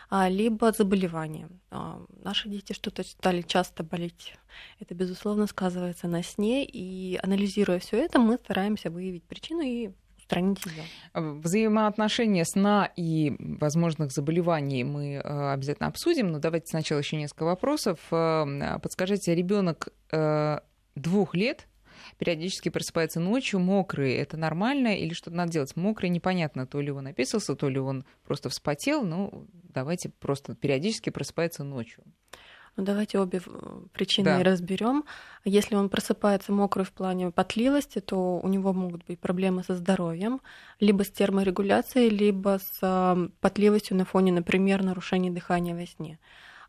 а, 0.10 0.28
либо 0.30 0.71
заболевания. 0.71 1.47
А, 1.69 2.01
наши 2.23 2.49
дети 2.49 2.73
что-то 2.73 3.04
стали 3.04 3.43
часто 3.43 3.84
болеть. 3.84 4.34
Это, 4.80 4.95
безусловно, 4.95 5.47
сказывается 5.47 6.08
на 6.08 6.23
сне, 6.23 6.65
и 6.65 7.19
анализируя 7.21 7.80
все 7.80 7.97
это, 7.97 8.19
мы 8.19 8.36
стараемся 8.36 8.89
выявить 8.89 9.23
причину 9.23 9.62
и 9.62 9.91
устранить 10.25 10.59
ее. 10.65 10.83
Взаимоотношения 11.13 12.45
сна 12.45 12.91
и 12.95 13.35
возможных 13.39 14.11
заболеваний 14.11 14.83
мы 14.83 15.13
э, 15.13 15.51
обязательно 15.53 15.88
обсудим, 15.88 16.31
но 16.31 16.39
давайте 16.39 16.67
сначала 16.67 16.99
еще 16.99 17.17
несколько 17.17 17.43
вопросов. 17.43 17.99
Э, 18.11 18.79
подскажите, 18.81 19.35
ребенок 19.35 19.89
э, 20.11 20.59
двух 20.95 21.35
лет 21.35 21.67
периодически 22.17 22.69
просыпается 22.69 23.19
ночью 23.19 23.59
мокрый. 23.59 24.13
Это 24.13 24.38
нормально 24.38 24.95
или 24.95 25.13
что-то 25.13 25.38
надо 25.38 25.51
делать? 25.51 25.75
Мокрый 25.75 26.09
непонятно, 26.09 26.67
то 26.67 26.81
ли 26.81 26.91
он 26.91 27.07
описался, 27.07 27.55
то 27.55 27.69
ли 27.69 27.79
он 27.79 28.05
просто 28.25 28.49
вспотел. 28.49 29.03
Ну, 29.03 29.47
давайте 29.73 30.09
просто 30.09 30.55
периодически 30.55 31.09
просыпается 31.09 31.63
ночью. 31.63 32.03
Ну, 32.77 32.83
давайте 32.83 33.19
обе 33.19 33.41
причины 33.93 34.38
да. 34.38 34.43
разберем. 34.43 35.05
Если 35.45 35.75
он 35.75 35.89
просыпается 35.89 36.51
мокрый 36.51 36.85
в 36.85 36.91
плане 36.91 37.31
потливости, 37.31 37.99
то 37.99 38.39
у 38.39 38.47
него 38.47 38.73
могут 38.73 39.05
быть 39.05 39.19
проблемы 39.19 39.63
со 39.63 39.75
здоровьем, 39.75 40.41
либо 40.81 41.03
с 41.03 41.09
терморегуляцией, 41.09 42.09
либо 42.09 42.59
с 42.59 43.29
потливостью 43.39 43.95
на 43.95 44.03
фоне, 44.03 44.33
например, 44.33 44.83
нарушения 44.83 45.31
дыхания 45.31 45.73
во 45.73 45.85
сне. 45.85 46.19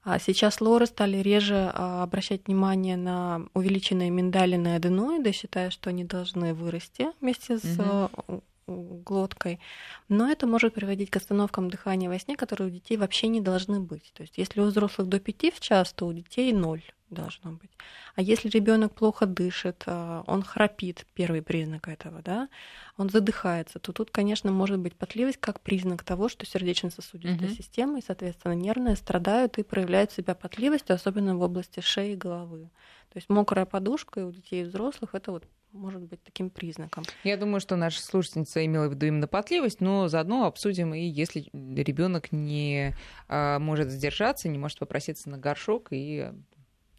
А 0.05 0.21
сейчас 0.21 0.61
лоры 0.61 0.87
стали 0.87 1.17
реже 1.17 1.73
а, 1.75 2.05
обращать 2.05 2.47
внимание 2.47 2.97
на 2.97 3.43
увеличенные 3.55 4.11
миндалины 4.11 4.77
аденоиды, 4.77 5.33
считая, 5.33 5.71
что 5.71 5.91
они 5.91 6.05
должны 6.05 6.55
вырасти 6.55 7.09
вместе 7.21 7.59
с 7.59 7.81
угу 7.81 8.43
глоткой. 8.67 9.61
Но 10.09 10.31
это 10.31 10.47
может 10.47 10.75
приводить 10.75 11.11
к 11.11 11.17
остановкам 11.17 11.71
дыхания 11.71 12.09
во 12.09 12.19
сне, 12.19 12.37
которые 12.37 12.69
у 12.69 12.71
детей 12.71 12.97
вообще 12.97 13.29
не 13.29 13.41
должны 13.41 13.81
быть. 13.81 14.13
То 14.15 14.23
есть 14.23 14.39
если 14.39 14.61
у 14.61 14.65
взрослых 14.65 15.09
до 15.09 15.21
5 15.21 15.55
в 15.55 15.61
час, 15.61 15.93
то 15.93 16.07
у 16.07 16.13
детей 16.13 16.53
0 16.53 16.83
должно 17.11 17.53
быть. 17.53 17.71
А 18.17 18.23
если 18.23 18.49
ребенок 18.49 18.93
плохо 18.93 19.27
дышит, 19.27 19.85
а, 19.87 20.25
он 20.27 20.43
храпит, 20.43 21.07
первый 21.15 21.41
признак 21.41 21.87
этого, 21.87 22.21
да, 22.23 22.49
он 22.97 23.11
задыхается, 23.11 23.79
то 23.79 23.93
тут, 23.93 24.11
конечно, 24.11 24.51
может 24.51 24.81
быть 24.81 24.97
потливость 24.97 25.39
как 25.39 25.61
признак 25.61 26.03
того, 26.03 26.29
что 26.29 26.45
сердечно-сосудистая 26.45 27.49
угу. 27.49 27.55
система 27.55 27.99
и, 27.99 28.05
соответственно, 28.05 28.55
нервная 28.55 28.97
страдают 28.97 29.59
и 29.59 29.63
проявляют 29.63 30.11
себя 30.11 30.35
потливостью, 30.35 30.97
особенно 30.97 31.37
в 31.37 31.43
области 31.43 31.79
шеи 31.79 32.15
и 32.15 32.17
головы. 32.17 32.71
То 33.13 33.19
есть 33.19 33.29
мокрая 33.29 33.67
подушка 33.67 34.21
и 34.21 34.25
у 34.25 34.33
детей 34.33 34.63
и 34.63 34.65
взрослых 34.65 35.15
это 35.15 35.31
вот 35.31 35.45
может 35.73 36.03
быть 36.03 36.23
таким 36.23 36.51
признаком. 36.51 37.05
Я 37.25 37.37
думаю, 37.37 37.61
что 37.61 37.77
наша 37.77 38.03
слушательница 38.03 38.65
имела 38.65 38.89
в 38.89 38.93
виду 38.93 39.07
именно 39.07 39.29
потливость, 39.29 39.81
но 39.81 40.09
заодно 40.09 40.47
обсудим 40.47 40.95
и 40.95 41.01
если 41.01 41.49
ребенок 41.53 42.33
не 42.33 42.95
а, 43.29 43.59
может 43.59 43.91
сдержаться, 43.91 44.49
не 44.49 44.59
может 44.59 44.79
попроситься 44.79 45.29
на 45.31 45.39
горшок 45.39 45.89
и 45.91 46.31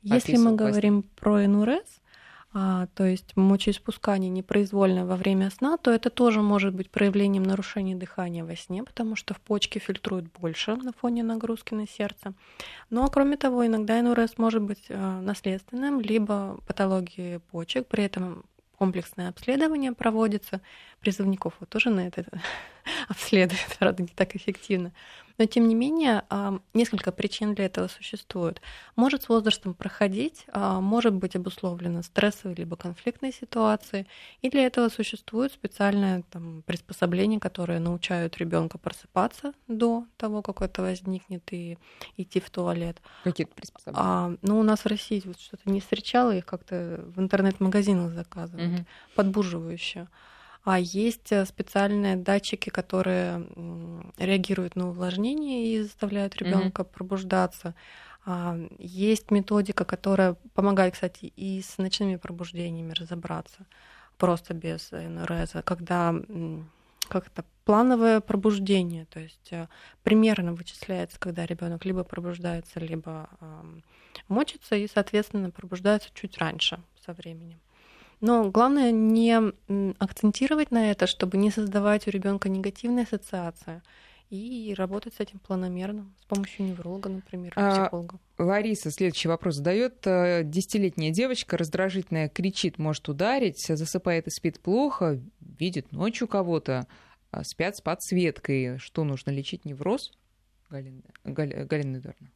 если 0.04 0.38
мы 0.38 0.56
говорим 0.56 1.04
про 1.04 1.46
НУРС, 1.48 2.02
а, 2.54 2.88
то 2.96 3.04
есть 3.04 3.36
мочеиспускание 3.36 4.30
непроизвольное 4.30 5.06
во 5.06 5.16
время 5.16 5.50
сна, 5.50 5.78
то 5.78 5.92
это 5.92 6.10
тоже 6.10 6.42
может 6.42 6.74
быть 6.74 6.90
проявлением 6.90 7.44
нарушения 7.44 7.96
дыхания 7.96 8.46
во 8.46 8.56
сне, 8.56 8.84
потому 8.84 9.16
что 9.16 9.34
в 9.34 9.42
почке 9.42 9.80
фильтруют 9.80 10.32
больше 10.32 10.76
на 10.76 10.94
фоне 10.94 11.24
нагрузки 11.24 11.74
на 11.74 11.88
сердце. 11.88 12.34
Но 12.90 13.08
кроме 13.10 13.38
того, 13.38 13.66
иногда 13.66 14.02
НУРС 14.02 14.38
может 14.38 14.62
быть 14.62 14.86
а, 14.90 15.20
наследственным, 15.22 16.00
либо 16.00 16.60
патологией 16.66 17.40
почек, 17.40 17.88
при 17.88 18.06
этом 18.06 18.46
комплексное 18.78 19.30
обследование 19.30 19.92
проводится. 19.94 20.62
Призывников 21.02 21.56
вот 21.60 21.70
тоже 21.70 21.90
на 21.90 22.08
это 22.08 22.26
обследуют, 23.10 23.78
правда, 23.80 24.04
не 24.04 24.10
так 24.10 24.36
эффективно. 24.36 24.94
Но, 25.38 25.46
тем 25.46 25.68
не 25.68 25.76
менее, 25.76 26.24
несколько 26.74 27.12
причин 27.12 27.54
для 27.54 27.66
этого 27.66 27.88
существует. 27.88 28.62
Может 28.96 29.24
с 29.24 29.30
возрастом 29.30 29.74
проходить, 29.74 30.46
а, 30.52 30.80
может 30.82 31.14
быть 31.14 31.36
обусловлено 31.36 32.02
стрессовой 32.02 32.56
либо 32.56 32.76
конфликтной 32.76 33.32
ситуацией, 33.32 34.08
и 34.42 34.50
для 34.50 34.66
этого 34.66 34.90
существует 34.90 35.54
специальное 35.54 36.24
там, 36.32 36.64
приспособление, 36.66 37.40
которое 37.40 37.80
научают 37.80 38.38
ребенка 38.38 38.78
просыпаться 38.78 39.54
до 39.68 40.06
того, 40.18 40.42
как 40.42 40.62
это 40.62 40.82
возникнет, 40.82 41.44
и 41.52 41.78
идти 42.18 42.40
в 42.40 42.50
туалет. 42.50 43.02
Какие-то 43.24 43.54
приспособления? 43.54 44.04
А, 44.04 44.34
ну, 44.42 44.60
у 44.60 44.64
нас 44.64 44.82
в 44.82 44.88
России 44.88 45.22
вот 45.26 45.40
что-то 45.40 45.70
не 45.70 45.80
встречала, 45.82 46.36
их 46.36 46.46
как-то 46.46 47.04
в 47.16 47.20
интернет-магазинах 47.20 48.14
заказывают, 48.14 48.80
угу. 48.80 48.86
подбуживающие. 49.16 50.08
А 50.68 50.80
есть 50.80 51.32
э, 51.32 51.46
специальные 51.46 52.18
датчики, 52.18 52.70
которые 52.70 53.48
реагируют 54.18 54.76
на 54.76 54.90
увлажнение 54.90 55.66
и 55.66 55.82
заставляют 55.82 56.36
ребенка 56.36 56.82
mm-hmm. 56.82 56.94
пробуждаться. 56.94 57.74
А, 58.26 58.58
есть 58.78 59.32
методика, 59.32 59.86
которая 59.86 60.36
помогает, 60.54 60.96
кстати, 60.96 61.32
и 61.38 61.62
с 61.62 61.78
ночными 61.78 62.18
пробуждениями 62.18 62.92
разобраться, 62.92 63.66
просто 64.18 64.54
без 64.54 64.92
НРС, 64.92 65.54
когда 65.64 66.14
как 67.08 67.28
это 67.28 67.46
плановое 67.64 68.20
пробуждение, 68.20 69.06
то 69.06 69.22
есть 69.22 69.54
э, 69.54 69.70
примерно 70.04 70.54
вычисляется, 70.54 71.18
когда 71.18 71.46
ребенок 71.46 71.86
либо 71.86 72.04
пробуждается, 72.04 72.82
либо 72.82 73.30
мочится, 74.28 74.76
и, 74.76 74.86
соответственно, 74.94 75.50
пробуждается 75.50 76.10
чуть 76.14 76.38
раньше 76.38 76.82
со 77.06 77.14
временем. 77.14 77.62
Но 78.20 78.50
главное 78.50 78.92
не 78.92 79.38
акцентировать 80.00 80.72
на 80.72 80.92
это, 80.92 81.08
чтобы 81.08 81.38
не 81.38 81.52
создавать 81.52 82.08
у 82.08 82.12
ребенка 82.12 82.50
негативные 82.50 83.04
ассоциации 83.04 83.82
и 84.30 84.74
работать 84.78 85.14
с 85.14 85.20
этим 85.20 85.40
планомерно 85.40 86.12
с 86.22 86.26
помощью 86.26 86.66
невролога, 86.66 87.10
например, 87.10 87.54
а, 87.56 87.84
психолога. 87.84 88.20
Лариса 88.38 88.92
следующий 88.92 89.30
вопрос 89.30 89.56
задает. 89.56 90.06
Э, 90.06 90.42
десятилетняя 90.44 91.12
девочка 91.12 91.58
раздражительная 91.58 92.28
кричит, 92.28 92.78
может 92.78 93.08
ударить, 93.08 93.66
засыпает 93.66 94.28
и 94.28 94.32
спит 94.32 94.60
плохо, 94.60 95.22
видит 95.40 95.92
ночью 95.94 96.28
кого-то, 96.28 96.88
а 97.32 97.44
спят 97.44 97.78
с 97.78 97.82
подсветкой. 97.82 98.80
Что 98.80 99.06
нужно 99.06 99.32
лечить 99.32 99.64
невроз? 99.64 100.12
Галина, 100.70 101.04
Галина 101.24 101.98
Эдуардовна 101.98 102.32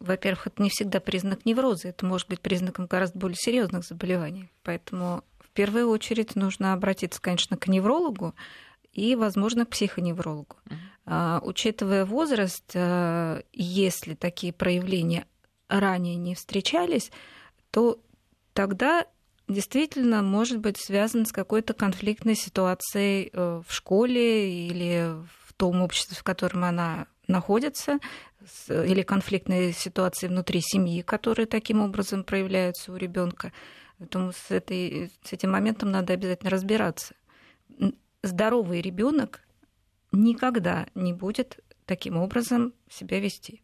во-первых, 0.00 0.48
это 0.48 0.62
не 0.62 0.70
всегда 0.70 1.00
признак 1.00 1.44
невроза, 1.44 1.88
это 1.88 2.04
может 2.06 2.28
быть 2.28 2.40
признаком 2.40 2.86
гораздо 2.86 3.18
более 3.18 3.36
серьезных 3.36 3.84
заболеваний. 3.84 4.50
Поэтому 4.62 5.24
в 5.38 5.50
первую 5.50 5.88
очередь 5.88 6.36
нужно 6.36 6.72
обратиться, 6.72 7.20
конечно, 7.20 7.56
к 7.56 7.68
неврологу 7.68 8.34
и, 8.92 9.14
возможно, 9.14 9.64
к 9.64 9.70
психоневрологу. 9.70 10.56
Mm-hmm. 10.66 10.76
А, 11.06 11.40
учитывая 11.42 12.04
возраст, 12.04 12.70
а, 12.74 13.42
если 13.52 14.14
такие 14.14 14.52
проявления 14.52 15.26
ранее 15.68 16.16
не 16.16 16.34
встречались, 16.34 17.10
то 17.70 18.00
тогда 18.52 19.06
действительно 19.48 20.22
может 20.22 20.58
быть 20.58 20.78
связан 20.78 21.26
с 21.26 21.32
какой-то 21.32 21.74
конфликтной 21.74 22.34
ситуацией 22.34 23.30
э, 23.32 23.62
в 23.66 23.72
школе 23.72 24.66
или 24.68 25.14
в 25.46 25.52
том 25.54 25.82
обществе, 25.82 26.16
в 26.16 26.22
котором 26.22 26.64
она 26.64 27.06
находится, 27.28 27.98
или 28.68 29.02
конфликтные 29.02 29.72
ситуации 29.72 30.26
внутри 30.26 30.60
семьи, 30.60 31.02
которые 31.02 31.46
таким 31.46 31.80
образом 31.80 32.24
проявляются 32.24 32.92
у 32.92 32.96
ребенка. 32.96 33.52
Поэтому 33.98 34.32
с, 34.32 34.50
этой, 34.50 35.10
с 35.22 35.32
этим 35.32 35.52
моментом 35.52 35.90
надо 35.90 36.14
обязательно 36.14 36.50
разбираться. 36.50 37.14
Здоровый 38.22 38.80
ребенок 38.80 39.40
никогда 40.12 40.86
не 40.94 41.12
будет 41.12 41.60
таким 41.84 42.16
образом 42.16 42.72
себя 42.88 43.20
вести. 43.20 43.62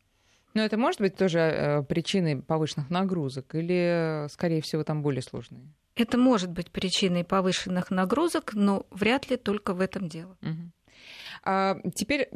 Но 0.55 0.63
это 0.63 0.77
может 0.77 1.01
быть 1.01 1.17
тоже 1.17 1.39
э, 1.41 1.83
причиной 1.83 2.41
повышенных 2.41 2.89
нагрузок 2.89 3.55
или, 3.55 4.27
скорее 4.31 4.63
всего, 4.63 4.85
там 4.85 5.03
более 5.03 5.23
сложные? 5.23 5.67
Это 5.97 6.17
может 6.17 6.51
быть 6.51 6.71
причиной 6.71 7.25
повышенных 7.25 7.91
нагрузок, 7.91 8.55
но 8.55 8.87
вряд 8.91 9.31
ли 9.31 9.37
только 9.37 9.75
в 9.75 9.81
этом 9.81 10.09
дело. 10.09 10.37
Угу. 10.43 10.71
А 11.43 11.79
теперь 11.95 12.29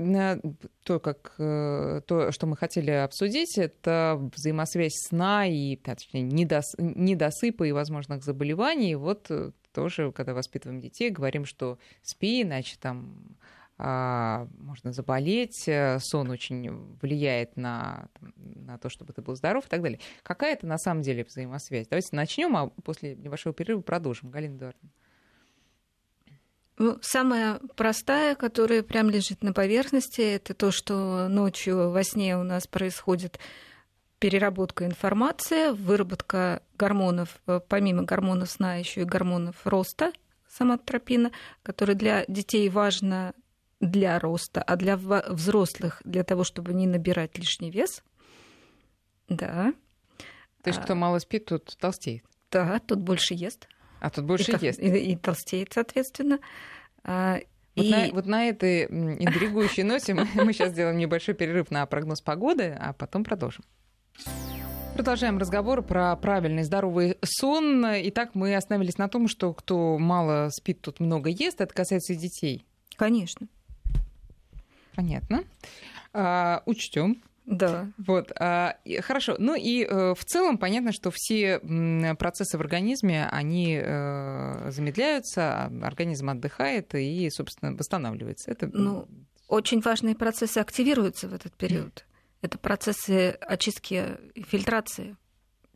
то, 0.82 1.00
как, 1.00 1.34
э, 1.38 2.00
то, 2.06 2.32
что 2.32 2.46
мы 2.46 2.56
хотели 2.56 2.90
обсудить, 2.90 3.58
это 3.58 4.18
взаимосвязь 4.34 4.94
сна 5.08 5.46
и, 5.46 5.76
точнее, 5.76 6.22
недос, 6.22 6.74
недосыпа 6.78 7.64
и 7.64 7.72
возможных 7.72 8.24
заболеваний. 8.24 8.94
Вот 8.94 9.26
э, 9.30 9.52
тоже, 9.72 10.12
когда 10.12 10.34
воспитываем 10.34 10.80
детей, 10.80 11.10
говорим, 11.10 11.44
что 11.44 11.78
спи, 12.02 12.42
иначе 12.42 12.76
там 12.80 13.36
а, 13.80 14.48
можно 14.58 14.92
заболеть, 14.92 15.68
э, 15.68 16.00
сон 16.00 16.30
очень 16.30 16.96
влияет 17.00 17.56
на, 17.56 18.08
на 18.36 18.76
то, 18.76 18.88
чтобы 18.88 19.12
ты 19.12 19.22
был 19.22 19.36
здоров 19.36 19.66
и 19.66 19.68
так 19.68 19.82
далее. 19.82 20.00
Какая 20.24 20.54
это 20.54 20.66
на 20.66 20.78
самом 20.78 21.02
деле 21.02 21.22
взаимосвязь? 21.22 21.86
Давайте 21.86 22.08
начнем, 22.16 22.56
а 22.56 22.70
после 22.82 23.14
небольшого 23.14 23.54
перерыва 23.54 23.80
продолжим. 23.80 24.30
Галина 24.30 24.56
Эдуардовна. 24.56 24.90
Ну, 26.78 26.96
самая 27.02 27.60
простая, 27.74 28.36
которая 28.36 28.84
прям 28.84 29.10
лежит 29.10 29.42
на 29.42 29.52
поверхности, 29.52 30.20
это 30.20 30.54
то, 30.54 30.70
что 30.70 31.26
ночью 31.28 31.90
во 31.90 32.04
сне 32.04 32.38
у 32.38 32.44
нас 32.44 32.68
происходит 32.68 33.40
переработка 34.20 34.86
информации, 34.86 35.70
выработка 35.70 36.62
гормонов, 36.76 37.40
э, 37.46 37.60
помимо 37.68 38.04
гормонов 38.04 38.50
сна, 38.50 38.76
еще 38.76 39.02
и 39.02 39.04
гормонов 39.04 39.56
роста, 39.64 40.12
самотропина, 40.48 41.32
который 41.62 41.96
для 41.96 42.24
детей 42.28 42.68
важно 42.68 43.34
для 43.80 44.18
роста, 44.18 44.62
а 44.62 44.76
для 44.76 44.96
взрослых 44.96 46.00
для 46.04 46.24
того, 46.24 46.44
чтобы 46.44 46.74
не 46.74 46.86
набирать 46.86 47.38
лишний 47.38 47.70
вес. 47.70 48.02
Да. 49.28 49.72
То 50.62 50.70
есть, 50.70 50.80
кто 50.80 50.94
а. 50.94 50.96
мало 50.96 51.18
спит, 51.18 51.46
тот 51.46 51.76
толстеет. 51.78 52.24
Да, 52.50 52.80
тут 52.80 53.00
больше 53.00 53.34
ест. 53.34 53.68
А 54.00 54.10
тут 54.10 54.24
больше 54.24 54.52
и, 54.52 54.64
ест. 54.64 54.80
И, 54.80 54.86
и 54.86 55.16
толстеет, 55.16 55.72
соответственно. 55.72 56.38
А, 57.04 57.38
вот, 57.74 57.84
и... 57.84 57.90
на, 57.90 58.08
вот 58.12 58.26
на 58.26 58.48
этой 58.48 58.84
интригующей 58.84 59.82
ноте 59.82 60.14
мы, 60.14 60.26
мы 60.34 60.52
сейчас 60.52 60.70
сделаем 60.70 60.98
небольшой 60.98 61.34
перерыв 61.34 61.70
на 61.70 61.84
прогноз 61.86 62.20
погоды, 62.20 62.76
а 62.78 62.92
потом 62.92 63.24
продолжим. 63.24 63.64
Продолжаем 64.94 65.38
разговор 65.38 65.82
про 65.82 66.16
правильный 66.16 66.64
здоровый 66.64 67.18
сон. 67.24 67.84
Итак, 67.86 68.30
мы 68.34 68.56
остановились 68.56 68.98
на 68.98 69.08
том, 69.08 69.28
что 69.28 69.54
кто 69.54 69.96
мало 69.96 70.48
спит, 70.50 70.80
тот 70.80 70.98
много 70.98 71.30
ест. 71.30 71.60
Это 71.60 71.72
касается 71.72 72.14
и 72.14 72.16
детей. 72.16 72.64
Конечно. 72.96 73.46
Понятно. 74.96 75.44
А, 76.12 76.62
учтем. 76.66 77.22
Да. 77.48 77.90
Вот, 77.96 78.30
а, 78.38 78.76
хорошо. 79.00 79.36
Ну 79.38 79.54
и 79.56 79.82
э, 79.82 80.14
в 80.14 80.22
целом 80.26 80.58
понятно, 80.58 80.92
что 80.92 81.10
все 81.10 81.58
процессы 82.18 82.58
в 82.58 82.60
организме, 82.60 83.26
они 83.26 83.80
э, 83.82 84.70
замедляются, 84.70 85.64
а 85.64 85.72
организм 85.82 86.28
отдыхает 86.28 86.94
и, 86.94 87.30
собственно, 87.30 87.74
восстанавливается. 87.74 88.50
Это... 88.50 88.68
Ну, 88.70 89.08
очень 89.48 89.80
важные 89.80 90.14
процессы 90.14 90.58
активируются 90.58 91.26
в 91.26 91.32
этот 91.32 91.54
период. 91.54 92.04
Это 92.42 92.58
процессы 92.58 93.30
очистки 93.40 94.18
и 94.34 94.42
фильтрации 94.42 95.16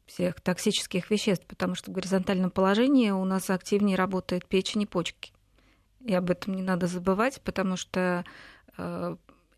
всех 0.04 0.42
токсических 0.42 1.10
веществ, 1.10 1.46
потому 1.46 1.74
что 1.74 1.90
в 1.90 1.94
горизонтальном 1.94 2.50
положении 2.50 3.10
у 3.10 3.24
нас 3.24 3.48
активнее 3.48 3.96
работает 3.96 4.46
печень 4.46 4.82
и 4.82 4.86
почки. 4.86 5.32
и 6.00 6.12
об 6.12 6.30
этом 6.30 6.54
не 6.54 6.62
надо 6.62 6.86
забывать, 6.86 7.40
потому 7.40 7.76
что 7.76 8.24
э, 8.76 9.16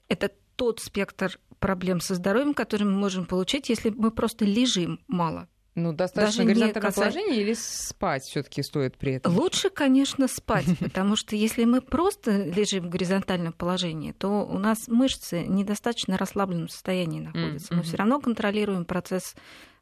это 0.09 0.31
тот 0.55 0.81
спектр 0.81 1.41
проблем 1.65 2.01
со 2.01 2.15
здоровьем, 2.15 2.53
который 2.53 2.83
мы 2.83 2.93
можем 2.93 3.25
получить, 3.25 3.71
если 3.71 3.89
мы 3.89 4.11
просто 4.11 4.45
лежим 4.45 5.01
мало. 5.09 5.49
Ну, 5.75 5.95
достаточно 5.95 6.45
Даже 6.45 6.49
горизонтальное 6.49 6.91
касать... 6.91 7.15
положение 7.15 7.41
или 7.41 7.55
спать 7.55 8.23
все 8.25 8.43
таки 8.43 8.63
стоит 8.63 8.99
при 8.99 9.15
этом? 9.15 9.35
Лучше, 9.35 9.71
конечно, 9.71 10.29
спать, 10.29 10.67
потому 10.79 11.17
что 11.17 11.37
если 11.37 11.65
мы 11.65 11.81
просто 11.81 12.45
лежим 12.45 12.85
в 12.85 12.91
горизонтальном 12.91 13.55
положении, 13.55 14.13
то 14.13 14.45
у 14.45 14.59
нас 14.59 14.89
мышцы 14.89 15.43
в 15.43 15.51
недостаточно 15.51 16.19
расслабленном 16.19 16.69
состоянии 16.69 17.21
находятся. 17.21 17.75
Мы 17.75 17.83
все 17.83 17.97
равно 17.97 18.21
контролируем 18.21 18.85
процесс 18.85 19.35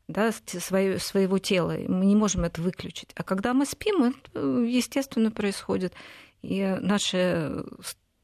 да, 0.07 0.31
свое, 0.47 1.01
своего 1.01 1.39
тела. 1.39 1.77
Мы 1.89 2.07
не 2.07 2.15
можем 2.15 2.45
это 2.45 2.63
выключить. 2.63 3.11
А 3.17 3.25
когда 3.25 3.55
мы 3.55 3.67
спим, 3.67 4.05
это 4.05 4.41
естественно 4.41 5.33
происходит. 5.33 5.95
И 6.43 6.63
наши 6.81 7.65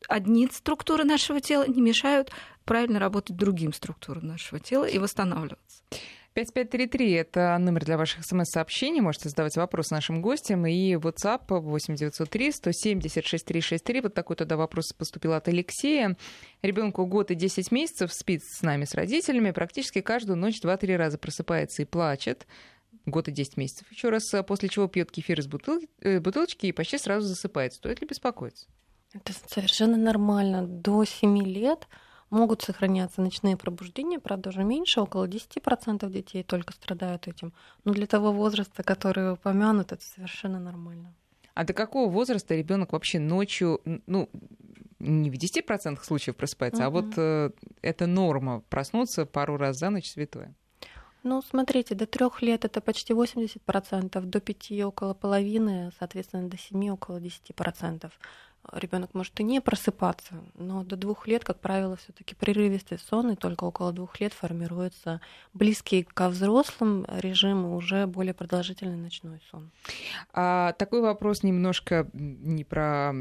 одни 0.09 0.48
структуры 0.50 1.04
нашего 1.04 1.40
тела 1.40 1.66
не 1.66 1.80
мешают 1.80 2.30
правильно 2.69 2.99
работать 2.99 3.35
другим 3.35 3.73
структурам 3.73 4.27
нашего 4.27 4.61
тела 4.61 4.85
и 4.85 4.99
восстанавливаться. 4.99 5.83
5533— 6.35 7.12
это 7.14 7.57
номер 7.59 7.85
для 7.85 7.97
ваших 7.97 8.25
смс-сообщений. 8.25 9.01
Можете 9.01 9.31
задавать 9.31 9.57
вопросы 9.57 9.95
нашим 9.95 10.21
гостям. 10.21 10.66
И 10.66 10.95
WhatsApp 10.95 11.47
8903 11.49 12.53
170 12.53 13.27
6363. 13.27 14.01
Вот 14.03 14.14
такой 14.14 14.37
тогда 14.37 14.57
вопрос 14.57 14.93
поступил 14.93 15.33
от 15.33 15.49
Алексея. 15.49 16.16
Ребенку 16.62 17.07
год 17.07 17.31
и 17.31 17.35
10 17.35 17.73
месяцев 17.73 18.12
спит 18.12 18.43
с 18.45 18.62
нами, 18.62 18.85
с 18.85 18.95
родителями. 18.95 19.51
Практически 19.51 20.03
каждую 20.03 20.37
ночь 20.37 20.61
2-3 20.62 20.97
раза 20.97 21.19
просыпается 21.19 21.83
и 21.83 21.87
плачет. 21.87 22.47
Год 23.07 23.29
и 23.29 23.33
10 23.33 23.57
месяцев. 23.57 23.91
Еще 23.91 24.11
раз, 24.11 24.31
после 24.47 24.69
чего 24.69 24.87
пьет 24.87 25.11
кефир 25.11 25.41
из 25.41 25.47
бутылки, 25.47 25.89
э, 26.03 26.21
бутылочки 26.21 26.66
и 26.66 26.73
почти 26.73 26.99
сразу 26.99 27.27
засыпает. 27.27 27.73
Стоит 27.73 28.01
ли 28.03 28.07
беспокоиться? 28.07 28.66
Это 29.14 29.33
совершенно 29.49 29.97
нормально. 29.97 30.66
До 30.66 31.05
7 31.05 31.43
лет 31.43 31.89
могут 32.31 32.62
сохраняться 32.62 33.22
ночные 33.22 33.57
пробуждения, 33.57 34.18
правда, 34.18 34.51
уже 34.51 34.64
меньше, 34.64 35.01
около 35.01 35.26
10% 35.26 36.11
детей 36.11 36.43
только 36.43 36.72
страдают 36.72 37.29
этим. 37.29 37.53
Но 37.85 37.93
для 37.93 38.07
того 38.07 38.33
возраста, 38.33 38.83
который 38.83 39.33
упомянут, 39.33 39.93
это 39.93 40.05
совершенно 40.05 40.61
нормально. 40.61 41.14
А 41.55 41.64
до 41.64 41.72
какого 41.72 42.11
возраста 42.11 42.55
ребенок 42.55 42.93
вообще 42.93 43.18
ночью, 43.18 43.81
ну, 44.07 44.29
не 45.01 45.31
в 45.31 45.35
10% 45.35 46.03
случаев 46.03 46.37
просыпается, 46.37 46.83
uh-huh. 46.83 46.87
а 46.87 46.91
вот 46.91 47.07
э, 47.16 47.51
это 47.83 48.07
норма 48.07 48.62
проснуться 48.68 49.26
пару 49.26 49.57
раз 49.57 49.79
за 49.79 49.91
ночь 49.91 50.11
святое? 50.11 50.55
Ну, 51.24 51.43
смотрите, 51.43 51.95
до 51.95 52.07
трех 52.07 52.43
лет 52.43 52.64
это 52.64 52.81
почти 52.81 53.12
80%, 53.12 54.20
до 54.20 54.41
пяти 54.41 54.85
около 54.85 55.14
половины, 55.14 55.91
соответственно, 55.99 56.49
до 56.49 56.57
семи 56.57 56.91
около 56.91 57.18
10% 57.18 58.11
ребенок 58.73 59.14
может 59.14 59.39
и 59.41 59.45
не 59.45 59.61
просыпаться, 59.61 60.35
но 60.55 60.85
до 60.85 60.97
двух 60.97 61.27
лет, 61.27 61.45
как 61.45 61.61
правило, 61.61 61.97
все-таки 61.97 62.35
прерывистый 62.35 62.99
сон, 62.99 63.33
и 63.33 63.37
только 63.37 63.64
около 63.64 63.93
двух 63.93 64.21
лет 64.21 64.33
формируется 64.33 65.21
близкий 65.55 66.03
ко 66.03 66.29
взрослым 66.29 67.07
режим 67.09 67.66
и 67.66 67.75
уже 67.75 68.07
более 68.07 68.35
продолжительный 68.35 68.97
ночной 68.97 69.41
сон. 69.51 69.71
А, 70.33 70.73
такой 70.73 71.01
вопрос 71.01 71.43
немножко 71.43 72.09
не 72.12 72.64
про 72.64 73.12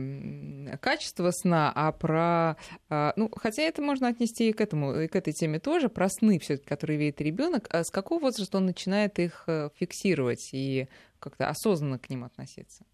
качество 0.79 1.31
сна, 1.31 1.71
а 1.75 1.91
про, 1.91 2.57
а, 2.89 3.13
ну, 3.15 3.29
хотя 3.35 3.63
это 3.63 3.81
можно 3.81 4.07
отнести 4.07 4.49
и 4.49 4.53
к 4.53 4.61
этому, 4.61 5.01
и 5.01 5.07
к 5.07 5.15
этой 5.15 5.33
теме 5.33 5.59
тоже, 5.59 5.89
про 5.89 6.09
сны 6.09 6.39
все-таки, 6.39 6.67
которые 6.67 6.97
видит 6.97 7.21
ребенок. 7.21 7.67
А 7.71 7.83
с 7.83 7.89
какого 7.89 8.19
возраста 8.19 8.57
он 8.57 8.65
начинает 8.65 9.19
их 9.19 9.43
э, 9.47 9.69
фиксировать 9.75 10.49
и 10.51 10.87
как-то 11.19 11.49
осознанно 11.49 11.99
к 11.99 12.09
ним 12.09 12.23
относиться? 12.23 12.85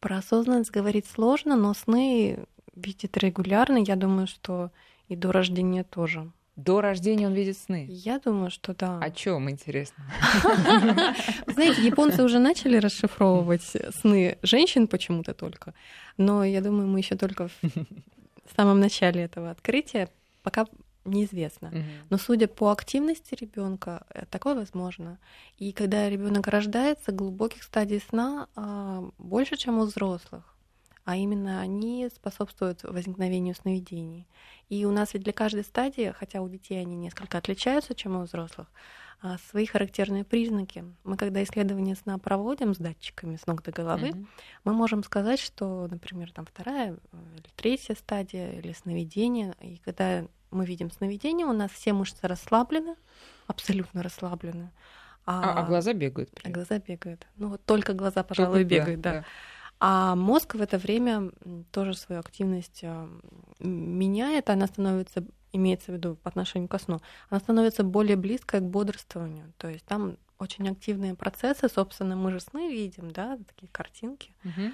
Про 0.00 0.18
осознанность 0.18 0.70
говорить 0.70 1.06
сложно, 1.06 1.56
но 1.56 1.74
сны 1.74 2.44
видит 2.74 3.16
регулярно. 3.16 3.78
Я 3.78 3.96
думаю, 3.96 4.26
что 4.26 4.70
и 5.08 5.16
до 5.16 5.32
рождения 5.32 5.84
тоже. 5.84 6.30
До 6.56 6.80
рождения 6.80 7.26
он 7.26 7.34
видит 7.34 7.58
сны. 7.58 7.86
Я 7.88 8.18
думаю, 8.18 8.50
что 8.50 8.74
да. 8.74 8.98
О 8.98 9.10
чем 9.10 9.50
интересно? 9.50 10.10
Знаете, 11.46 11.82
японцы 11.82 12.22
уже 12.22 12.38
начали 12.38 12.78
расшифровывать 12.78 13.62
сны 14.00 14.38
женщин 14.42 14.88
почему-то 14.88 15.34
только. 15.34 15.74
Но 16.16 16.44
я 16.44 16.62
думаю, 16.62 16.88
мы 16.88 17.00
еще 17.00 17.14
только 17.14 17.48
в 17.48 18.56
самом 18.56 18.80
начале 18.80 19.22
этого 19.22 19.50
открытия. 19.50 20.08
Пока 20.42 20.66
неизвестно. 21.06 21.68
Угу. 21.68 21.82
Но 22.10 22.18
судя 22.18 22.48
по 22.48 22.70
активности 22.70 23.34
ребенка, 23.34 24.06
э, 24.10 24.26
такое 24.26 24.54
возможно. 24.54 25.18
И 25.58 25.72
когда 25.72 26.08
ребенок 26.08 26.46
рождается, 26.48 27.12
глубоких 27.12 27.62
стадий 27.62 28.00
сна 28.00 28.48
а, 28.54 29.08
больше, 29.18 29.56
чем 29.56 29.78
у 29.78 29.84
взрослых. 29.84 30.56
А 31.04 31.16
именно 31.16 31.60
они 31.60 32.08
способствуют 32.12 32.82
возникновению 32.82 33.54
сновидений. 33.54 34.26
И 34.68 34.84
у 34.84 34.90
нас 34.90 35.14
ведь 35.14 35.22
для 35.22 35.32
каждой 35.32 35.62
стадии, 35.62 36.12
хотя 36.18 36.42
у 36.42 36.48
детей 36.48 36.80
они 36.80 36.96
несколько 36.96 37.38
отличаются, 37.38 37.94
чем 37.94 38.16
у 38.16 38.22
взрослых, 38.22 38.66
а, 39.22 39.38
свои 39.50 39.66
характерные 39.66 40.24
признаки. 40.24 40.84
Мы, 41.04 41.16
когда 41.16 41.42
исследование 41.42 41.96
сна 41.96 42.18
проводим 42.18 42.74
с 42.74 42.78
датчиками 42.78 43.36
с 43.36 43.46
ног 43.46 43.62
до 43.62 43.72
головы, 43.72 44.08
mm-hmm. 44.08 44.26
мы 44.64 44.72
можем 44.74 45.02
сказать, 45.02 45.40
что, 45.40 45.86
например, 45.88 46.32
там 46.32 46.44
вторая 46.44 46.92
э, 46.92 47.16
или 47.36 47.50
третья 47.56 47.94
стадия 47.94 48.52
или 48.52 48.72
сновидение, 48.72 49.54
и 49.60 49.78
когда 49.78 50.26
мы 50.50 50.64
видим 50.64 50.90
сновидение, 50.90 51.46
у 51.46 51.52
нас 51.52 51.70
все 51.70 51.92
мышцы 51.92 52.26
расслаблены, 52.26 52.96
абсолютно 53.46 54.02
расслаблены. 54.02 54.70
А, 55.24 55.42
а, 55.42 55.60
а 55.60 55.66
глаза 55.66 55.92
бегают. 55.92 56.30
А 56.44 56.48
глаза 56.48 56.78
бегают. 56.78 57.26
Ну 57.36 57.48
вот 57.48 57.64
только 57.64 57.92
глаза, 57.94 58.22
пожалуй, 58.22 58.60
только, 58.60 58.68
бегают, 58.68 59.00
да. 59.00 59.12
да. 59.12 59.24
А 59.78 60.14
мозг 60.14 60.54
в 60.54 60.62
это 60.62 60.78
время 60.78 61.30
тоже 61.70 61.94
свою 61.94 62.20
активность 62.20 62.80
а, 62.84 63.08
меняет, 63.58 64.48
она 64.48 64.66
становится, 64.66 65.24
имеется 65.52 65.92
в 65.92 65.94
виду 65.96 66.16
по 66.16 66.28
отношению 66.28 66.68
ко 66.68 66.78
сну, 66.78 67.00
она 67.28 67.40
становится 67.40 67.82
более 67.84 68.16
близкой 68.16 68.60
к 68.60 68.64
бодрствованию. 68.64 69.52
То 69.58 69.68
есть 69.68 69.84
там 69.84 70.16
очень 70.38 70.68
активные 70.68 71.14
процессы, 71.14 71.68
собственно, 71.68 72.14
мы 72.14 72.30
же 72.30 72.40
сны 72.40 72.70
видим, 72.70 73.10
да, 73.10 73.38
такие 73.46 73.68
картинки. 73.70 74.34
Угу 74.44 74.72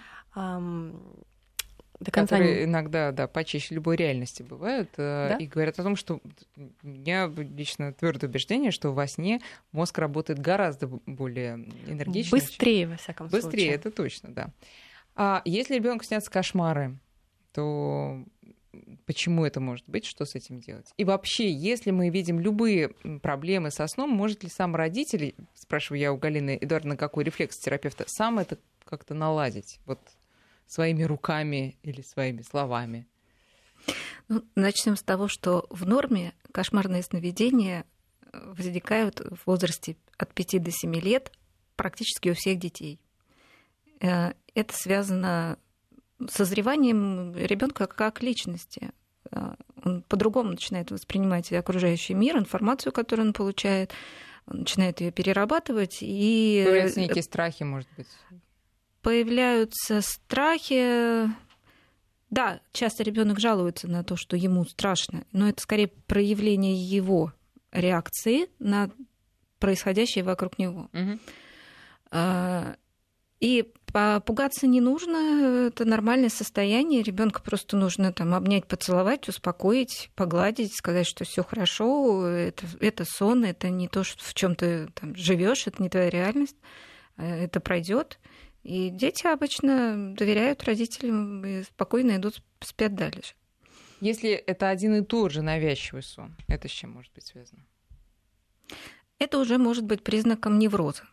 до 2.03 2.11
конца 2.11 2.36
которые 2.36 2.59
не... 2.59 2.64
иногда, 2.64 3.12
да, 3.12 3.26
почище 3.26 3.74
любой 3.74 3.96
реальности 3.96 4.42
бывают, 4.42 4.90
э, 4.96 5.28
да? 5.30 5.36
и 5.36 5.46
говорят 5.46 5.78
о 5.78 5.82
том, 5.82 5.96
что 5.96 6.20
у 6.57 6.86
меня 6.86 7.26
лично 7.28 7.92
твердое 7.92 8.28
убеждение, 8.28 8.70
что 8.70 8.90
во 8.90 9.07
сне 9.07 9.40
мозг 9.70 9.98
работает 9.98 10.40
гораздо 10.40 10.88
более 11.07 11.64
энергично. 11.86 12.36
Быстрее, 12.36 12.88
во 12.88 12.96
всяком 12.96 13.26
Быстрее, 13.26 13.40
случае. 13.40 13.50
Быстрее, 13.50 13.74
это 13.74 13.90
точно, 13.90 14.28
да. 14.30 14.50
А 15.14 15.42
если 15.44 15.76
ребенку 15.76 16.05
снятся 16.05 16.30
кошмары, 16.30 16.98
то 17.53 18.24
почему 19.07 19.44
это 19.44 19.61
может 19.61 19.88
быть, 19.88 20.05
что 20.05 20.24
с 20.24 20.34
этим 20.34 20.61
делать? 20.61 20.92
И 20.96 21.05
вообще, 21.05 21.50
если 21.53 21.90
мы 21.90 22.09
видим 22.09 22.40
любые 22.40 22.88
проблемы 23.22 23.70
со 23.70 23.86
сном, 23.86 24.11
может 24.11 24.42
ли 24.42 24.48
сам 24.48 24.74
родитель, 24.74 25.34
спрашиваю 25.55 26.00
я 26.00 26.12
у 26.12 26.16
Галины 26.16 26.59
Эдуардовны, 26.61 26.96
какой 26.96 27.24
рефлекс 27.24 27.59
терапевта, 27.59 28.05
сам 28.09 28.38
это 28.38 28.59
как-то 28.84 29.14
наладить? 29.14 29.78
Вот 29.86 30.00
своими 30.72 31.02
руками 31.02 31.76
или 31.82 32.00
своими 32.00 32.42
словами? 32.42 33.06
Ну, 34.28 34.42
начнем 34.54 34.96
с 34.96 35.02
того, 35.02 35.28
что 35.28 35.66
в 35.68 35.86
норме 35.86 36.32
кошмарные 36.52 37.02
сновидения 37.02 37.84
э, 38.32 38.52
возникают 38.56 39.20
в 39.20 39.46
возрасте 39.46 39.96
от 40.16 40.32
5 40.32 40.62
до 40.62 40.70
7 40.70 40.94
лет 40.96 41.32
практически 41.76 42.30
у 42.30 42.34
всех 42.34 42.58
детей. 42.58 43.00
Э, 44.00 44.32
это 44.54 44.74
связано 44.74 45.58
с 46.26 46.32
созреванием 46.32 47.36
ребенка 47.36 47.86
как 47.86 48.22
личности. 48.22 48.92
Э, 49.30 49.54
он 49.84 50.02
по-другому 50.02 50.52
начинает 50.52 50.90
воспринимать 50.90 51.52
окружающий 51.52 52.14
мир, 52.14 52.38
информацию, 52.38 52.92
которую 52.92 53.28
он 53.28 53.32
получает, 53.34 53.92
он 54.46 54.60
начинает 54.60 55.02
ее 55.02 55.10
перерабатывать 55.10 55.98
и 56.00 56.62
появляются 56.64 57.00
некие 57.00 57.22
страхи, 57.22 57.64
может 57.64 57.88
быть 57.96 58.08
появляются 59.03 60.00
страхи. 60.00 61.30
Да, 62.30 62.61
часто 62.72 63.03
ребенок 63.03 63.40
жалуется 63.40 63.88
на 63.88 64.05
то, 64.05 64.16
что 64.16 64.36
ему 64.36 64.64
страшно, 64.64 65.24
но 65.32 65.48
это 65.48 65.61
скорее 65.61 65.88
проявление 65.88 66.74
его 66.74 67.32
реакции 67.72 68.48
на 68.59 68.90
происходящее 69.59 70.24
вокруг 70.24 70.59
него. 70.59 70.88
Угу. 70.92 71.18
И 73.40 73.72
пугаться 74.24 74.66
не 74.66 74.80
нужно, 74.80 75.66
это 75.66 75.84
нормальное 75.84 76.28
состояние. 76.28 77.03
Ребенка 77.03 77.42
просто 77.42 77.76
нужно 77.76 78.12
там 78.12 78.34
обнять, 78.34 78.66
поцеловать, 78.66 79.28
успокоить, 79.28 80.11
погладить, 80.14 80.74
сказать, 80.76 81.07
что 81.07 81.24
все 81.24 81.42
хорошо, 81.42 82.26
это, 82.26 82.66
это 82.80 83.05
сон, 83.05 83.44
это 83.44 83.68
не 83.68 83.88
то, 83.88 84.05
в 84.05 84.34
чем 84.34 84.55
ты 84.55 84.88
там 84.94 85.16
живешь, 85.16 85.66
это 85.66 85.82
не 85.82 85.88
твоя 85.88 86.09
реальность, 86.09 86.57
э, 87.16 87.44
это 87.44 87.61
пройдет. 87.61 88.18
И 88.62 88.90
дети 88.90 89.26
обычно 89.26 90.14
доверяют 90.14 90.62
родителям 90.64 91.44
и 91.44 91.62
спокойно 91.62 92.16
идут 92.16 92.42
спят 92.60 92.94
дальше. 92.94 93.34
Если 94.00 94.30
это 94.30 94.68
один 94.68 94.94
и 94.94 95.04
тот 95.04 95.32
же 95.32 95.42
навязчивый 95.42 96.02
сон, 96.02 96.36
это 96.48 96.68
с 96.68 96.70
чем 96.70 96.92
может 96.92 97.12
быть 97.12 97.26
связано? 97.26 97.64
Это 99.18 99.38
уже 99.38 99.58
может 99.58 99.84
быть 99.84 100.02
признаком 100.02 100.58
невроза. 100.58 101.04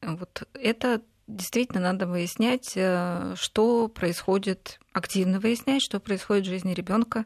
Вот 0.00 0.48
это 0.54 1.02
действительно 1.26 1.80
надо 1.80 2.06
выяснять, 2.06 2.72
э, 2.74 3.34
что 3.36 3.88
происходит, 3.88 4.80
активно 4.92 5.40
выяснять, 5.40 5.82
что 5.82 6.00
происходит 6.00 6.46
в 6.46 6.50
жизни 6.50 6.74
ребенка, 6.74 7.24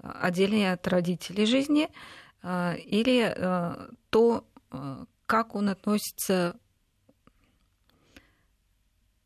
отдельно 0.00 0.72
от 0.72 0.86
родителей 0.88 1.46
жизни, 1.46 1.88
или 2.42 3.34
то, 4.10 4.46
как 5.26 5.54
он 5.54 5.68
относится 5.68 6.56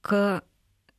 к 0.00 0.42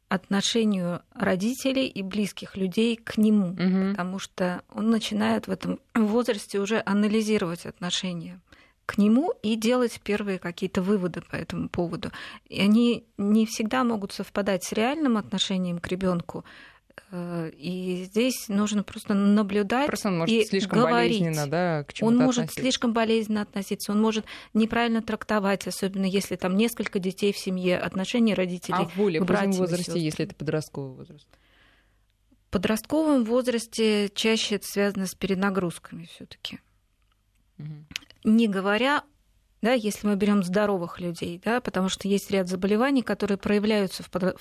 отношению 0.10 1.02
родителей 1.14 1.88
и 1.88 2.02
близких 2.02 2.58
людей 2.58 2.98
к 2.98 3.18
нему, 3.18 3.52
угу. 3.52 3.92
потому 3.92 4.20
что 4.20 4.62
он 4.74 4.90
начинает 4.90 5.48
в 5.48 5.52
этом 5.52 5.80
возрасте 5.96 6.60
уже 6.60 6.84
анализировать 6.86 7.66
отношения 7.66 8.42
к 8.86 8.98
нему 8.98 9.32
и 9.42 9.56
делать 9.56 10.02
первые 10.04 10.38
какие-то 10.38 10.82
выводы 10.82 11.22
по 11.22 11.38
этому 11.38 11.70
поводу. 11.70 12.12
И 12.50 12.60
они 12.60 13.06
не 13.18 13.46
всегда 13.46 13.86
могут 13.86 14.12
совпадать 14.12 14.66
с 14.66 14.74
реальным 14.74 15.16
отношением 15.16 15.80
к 15.80 15.88
ребенку, 15.88 16.44
и 17.12 18.04
здесь 18.06 18.48
нужно 18.48 18.84
просто 18.84 19.14
наблюдать 19.14 19.88
просто 19.88 20.10
он 20.10 20.20
может 20.20 20.36
и 20.36 20.46
слишком 20.46 20.80
говорить. 20.80 21.20
болезненно, 21.20 21.50
да, 21.50 21.84
к 21.84 21.94
чему 21.94 22.10
Он 22.10 22.18
может 22.18 22.44
относиться. 22.46 22.62
слишком 22.62 22.94
болезненно 22.94 23.42
относиться, 23.42 23.92
он 23.92 24.02
может 24.02 24.26
неправильно 24.54 25.02
трактовать, 25.02 25.68
особенно 25.68 26.06
если 26.06 26.36
там 26.36 26.56
несколько 26.56 27.00
детей 27.00 27.34
в 27.34 27.38
семье, 27.38 27.78
отношения 27.78 28.34
родителей. 28.34 28.78
А 28.80 28.86
в 28.86 28.96
более 28.96 29.24
позднем 29.24 29.52
возрасте, 29.52 30.00
если 30.00 30.26
это 30.26 30.36
подростковый 30.36 30.96
возраст? 30.96 31.28
В 32.48 32.52
подростковом 32.52 33.24
возрасте 33.24 34.10
чаще 34.14 34.56
это 34.56 34.68
связано 34.68 35.06
с 35.06 35.16
перенагрузками 35.16 36.06
все-таки. 36.06 36.60
Угу. 37.58 37.68
Не 38.26 38.48
говоря 38.48 39.04
да, 39.62 39.74
если 39.74 40.08
мы 40.08 40.16
берем 40.16 40.44
здоровых 40.44 41.00
людей, 41.00 41.40
да, 41.44 41.62
потому 41.62 41.88
что 41.88 42.08
есть 42.08 42.32
ряд 42.32 42.48
заболеваний, 42.48 43.04
которые 43.04 43.38
проявляются 43.38 44.02
в, 44.02 44.10
под 44.10 44.36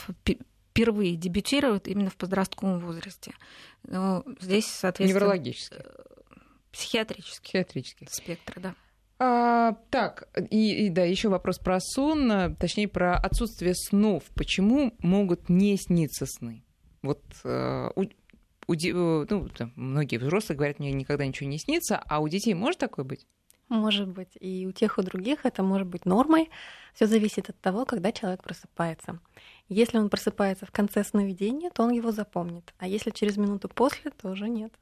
впервые 0.70 1.16
дебютируют 1.16 1.88
именно 1.88 2.10
в 2.10 2.16
подростковом 2.16 2.80
возрасте. 2.80 3.34
Но 3.82 4.24
здесь, 4.40 4.66
соответственно... 4.66 5.18
Неврологический. 5.20 5.76
Э, 5.78 6.40
психиатрический. 6.72 7.42
Психиатрический. 7.42 8.06
Спектр, 8.10 8.60
да. 8.60 8.74
А, 9.22 9.76
так, 9.90 10.28
и, 10.50 10.86
и 10.86 10.88
да, 10.88 11.04
еще 11.04 11.28
вопрос 11.28 11.58
про 11.58 11.78
сон, 11.80 12.32
э, 12.32 12.54
точнее 12.58 12.88
про 12.88 13.16
отсутствие 13.16 13.74
снов. 13.74 14.24
Почему 14.34 14.94
могут 15.00 15.50
не 15.50 15.76
сниться 15.76 16.24
сны? 16.26 16.64
Вот 17.02 17.22
э, 17.44 17.90
у, 17.96 18.02
у, 18.02 18.74
ну, 18.74 19.48
многие 19.76 20.16
взрослые 20.16 20.56
говорят, 20.56 20.78
мне 20.78 20.92
никогда 20.92 21.26
ничего 21.26 21.50
не 21.50 21.58
снится, 21.58 21.98
а 21.98 22.20
у 22.20 22.28
детей 22.28 22.54
может 22.54 22.80
такое 22.80 23.04
быть? 23.04 23.26
Может 23.70 24.08
быть. 24.08 24.36
И 24.40 24.66
у 24.66 24.72
тех, 24.72 24.98
и 24.98 25.00
у 25.00 25.04
других 25.04 25.46
это 25.46 25.62
может 25.62 25.86
быть 25.86 26.04
нормой. 26.04 26.50
Все 26.92 27.06
зависит 27.06 27.48
от 27.50 27.60
того, 27.60 27.84
когда 27.84 28.10
человек 28.10 28.42
просыпается. 28.42 29.20
Если 29.68 29.96
он 29.96 30.10
просыпается 30.10 30.66
в 30.66 30.72
конце 30.72 31.04
сновидения, 31.04 31.70
то 31.70 31.84
он 31.84 31.92
его 31.92 32.10
запомнит. 32.10 32.74
А 32.78 32.88
если 32.88 33.10
через 33.10 33.36
минуту 33.36 33.68
после, 33.68 34.10
то 34.10 34.28
уже 34.28 34.48
нет. 34.48 34.72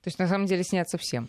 То 0.00 0.08
есть 0.08 0.18
на 0.18 0.26
самом 0.26 0.46
деле 0.46 0.64
снятся 0.64 0.96
всем? 0.96 1.28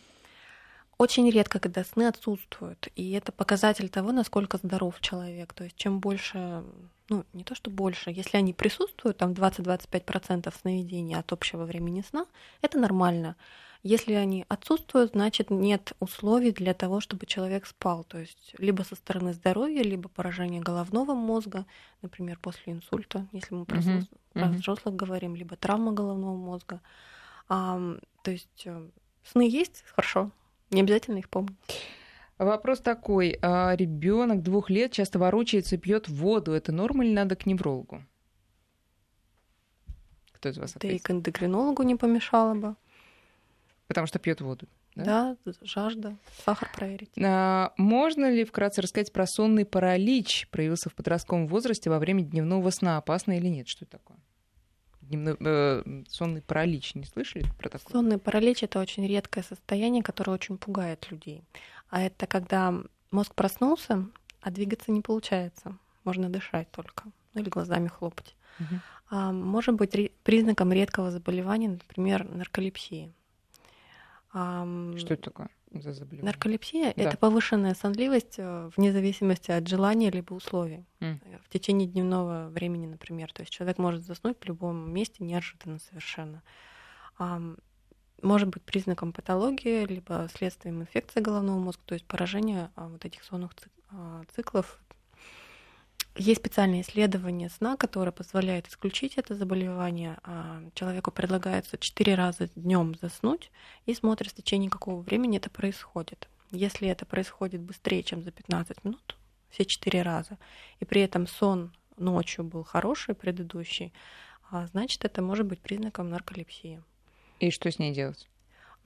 Очень 0.98 1.30
редко, 1.30 1.60
когда 1.60 1.84
сны 1.84 2.08
отсутствуют. 2.08 2.88
И 2.96 3.12
это 3.12 3.34
показатель 3.34 3.90
того, 3.90 4.14
насколько 4.14 4.58
здоров 4.58 5.02
человек. 5.02 5.54
То 5.54 5.66
есть 5.66 5.76
чем 5.76 6.00
больше, 6.00 6.64
ну 7.10 7.26
не 7.34 7.44
то 7.44 7.56
что 7.56 7.72
больше, 7.72 8.10
если 8.10 8.38
они 8.38 8.54
присутствуют, 8.54 9.18
там 9.18 9.34
20-25% 9.34 10.54
сновидений 10.62 11.16
от 11.16 11.34
общего 11.34 11.66
времени 11.66 12.06
сна, 12.10 12.26
это 12.62 12.80
нормально. 12.80 13.36
Если 13.84 14.14
они 14.14 14.46
отсутствуют, 14.48 15.12
значит 15.12 15.50
нет 15.50 15.92
условий 16.00 16.52
для 16.52 16.74
того, 16.74 17.02
чтобы 17.02 17.26
человек 17.26 17.66
спал. 17.66 18.06
То 18.06 18.18
есть 18.18 18.56
либо 18.58 18.84
со 18.84 18.96
стороны 18.96 19.34
здоровья, 19.34 19.84
либо 19.84 20.08
поражение 20.08 20.62
головного 20.62 21.14
мозга, 21.14 21.66
например, 22.02 22.40
после 22.42 22.72
инсульта, 22.72 23.28
если 23.34 23.54
мы 23.54 23.66
про, 23.66 23.80
uh-huh. 23.80 24.08
про 24.32 24.48
взрослых 24.48 24.96
говорим, 24.96 25.36
либо 25.36 25.58
травма 25.58 25.92
головного 25.92 26.38
мозга. 26.38 26.80
А, 27.50 27.78
то 28.22 28.32
есть 28.32 28.64
э, 28.66 28.88
сны 29.26 29.50
есть, 29.50 29.84
хорошо, 29.94 30.32
не 30.72 30.80
обязательно 30.80 31.18
их 31.18 31.30
помнить. 31.30 31.58
Вопрос 32.38 32.80
такой. 32.80 33.38
А 33.42 33.76
ребенок 33.76 34.44
двух 34.44 34.70
лет 34.70 34.94
часто 34.94 35.20
ворочается 35.20 35.76
и 35.76 35.78
пьет 35.78 36.08
воду. 36.08 36.54
Это 36.54 36.72
норма 36.72 37.06
или 37.06 37.14
надо 37.14 37.36
к 37.36 37.46
неврологу? 37.46 38.02
Кто 40.32 40.50
из 40.50 40.58
вас 40.58 40.74
Да 40.80 40.88
и 40.88 41.00
к 41.00 41.12
эндокринологу 41.12 41.84
не 41.84 41.96
помешало 41.96 42.54
бы. 42.54 42.76
Потому 43.94 44.08
что 44.08 44.18
пьет 44.18 44.42
воду. 44.42 44.68
Да? 44.96 45.38
да, 45.46 45.54
жажда, 45.62 46.18
сахар 46.44 46.68
проверить. 46.76 47.12
А, 47.24 47.74
можно 47.78 48.32
ли 48.32 48.44
вкратце 48.44 48.82
рассказать 48.82 49.14
про 49.14 49.28
сонный 49.28 49.66
паралич? 49.66 50.48
Проявился 50.50 50.90
в 50.90 50.96
подростковом 50.96 51.46
возрасте 51.46 51.92
во 51.92 52.00
время 52.00 52.24
дневного 52.24 52.72
сна. 52.72 52.98
Опасно 52.98 53.38
или 53.38 53.48
нет? 53.48 53.68
Что 53.68 53.86
это 53.86 53.98
такое? 54.00 54.18
Дневной, 55.02 55.36
э, 55.40 56.04
сонный 56.10 56.42
паралич. 56.42 56.96
Не 56.96 57.06
слышали 57.06 57.46
про 57.60 57.70
такое? 57.70 57.92
Сонный 57.92 58.18
паралич— 58.18 58.64
это 58.64 58.80
очень 58.80 59.06
редкое 59.06 59.44
состояние, 59.44 60.02
которое 60.02 60.32
очень 60.32 60.58
пугает 60.58 61.12
людей. 61.12 61.44
А 61.90 62.02
это 62.02 62.26
когда 62.26 62.74
мозг 63.12 63.36
проснулся, 63.36 64.08
а 64.42 64.50
двигаться 64.50 64.92
не 64.92 65.02
получается. 65.02 65.78
Можно 66.04 66.30
дышать 66.30 66.72
только. 66.72 67.04
Ну 67.36 67.42
или 67.42 67.50
глазами 67.50 67.90
хлопать. 67.90 68.36
Угу. 68.60 68.80
А, 69.12 69.32
может 69.32 69.76
быть 69.76 70.12
признаком 70.24 70.74
редкого 70.74 71.12
заболевания, 71.12 71.70
например, 71.70 72.28
нарколепсии. 72.28 73.14
Что 74.34 75.14
это 75.14 75.24
такое 75.24 75.50
за 75.72 75.94
заболевание? 75.94 76.26
Нарколепсия 76.26 76.94
да. 76.96 77.04
это 77.04 77.18
повышенная 77.18 77.76
сонливость 77.76 78.36
э, 78.38 78.70
вне 78.76 78.92
зависимости 78.92 79.52
от 79.52 79.68
желания 79.68 80.10
либо 80.10 80.34
условий. 80.34 80.86
Mm. 81.02 81.20
В 81.44 81.50
течение 81.50 81.88
дневного 81.88 82.50
времени, 82.50 82.88
например. 82.88 83.32
То 83.32 83.44
есть 83.44 83.52
человек 83.52 83.78
может 83.78 84.04
заснуть 84.04 84.38
в 84.40 84.46
любом 84.46 84.92
месте 84.92 85.24
неожиданно 85.24 85.80
совершенно. 85.80 86.42
Может 88.24 88.48
быть 88.48 88.64
признаком 88.64 89.12
патологии, 89.12 89.86
либо 89.86 90.30
следствием 90.34 90.82
инфекции 90.82 91.20
головного 91.20 91.60
мозга, 91.60 91.82
то 91.86 91.94
есть 91.94 92.06
поражения 92.06 92.72
а, 92.76 92.88
вот 92.88 93.04
этих 93.04 93.22
сонных 93.24 93.52
а, 93.92 94.24
циклов 94.34 94.80
есть 96.16 96.42
специальные 96.42 96.82
исследования 96.82 97.50
сна, 97.50 97.76
которые 97.76 98.12
позволяют 98.12 98.68
исключить 98.68 99.18
это 99.18 99.36
заболевание. 99.36 100.18
А, 100.24 100.64
человеку 100.76 101.12
предлагается 101.12 101.78
4 101.78 102.16
раза 102.16 102.50
днем 102.56 102.96
заснуть 103.02 103.52
и 103.86 103.94
смотрит 103.96 104.32
в 104.32 104.36
течение 104.36 104.70
какого 104.70 105.02
времени 105.02 105.38
это 105.38 105.50
происходит. 105.50 106.28
Если 106.52 106.88
это 106.88 107.06
происходит 107.06 107.62
быстрее, 107.62 108.04
чем 108.04 108.22
за 108.22 108.32
15 108.32 108.84
минут, 108.84 109.18
все 109.50 109.66
4 109.66 110.04
раза, 110.04 110.38
и 110.80 110.86
при 110.86 111.02
этом 111.02 111.28
сон 111.28 111.74
ночью 111.98 112.44
был 112.44 112.64
хороший, 112.64 113.16
предыдущий, 113.16 113.92
а, 114.52 114.68
значит, 114.68 115.06
это 115.06 115.24
может 115.24 115.48
быть 115.48 115.62
признаком 115.62 116.10
нарколепсии. 116.10 116.84
И 117.40 117.50
что 117.50 117.72
с 117.72 117.80
ней 117.80 117.92
делать? 117.92 118.30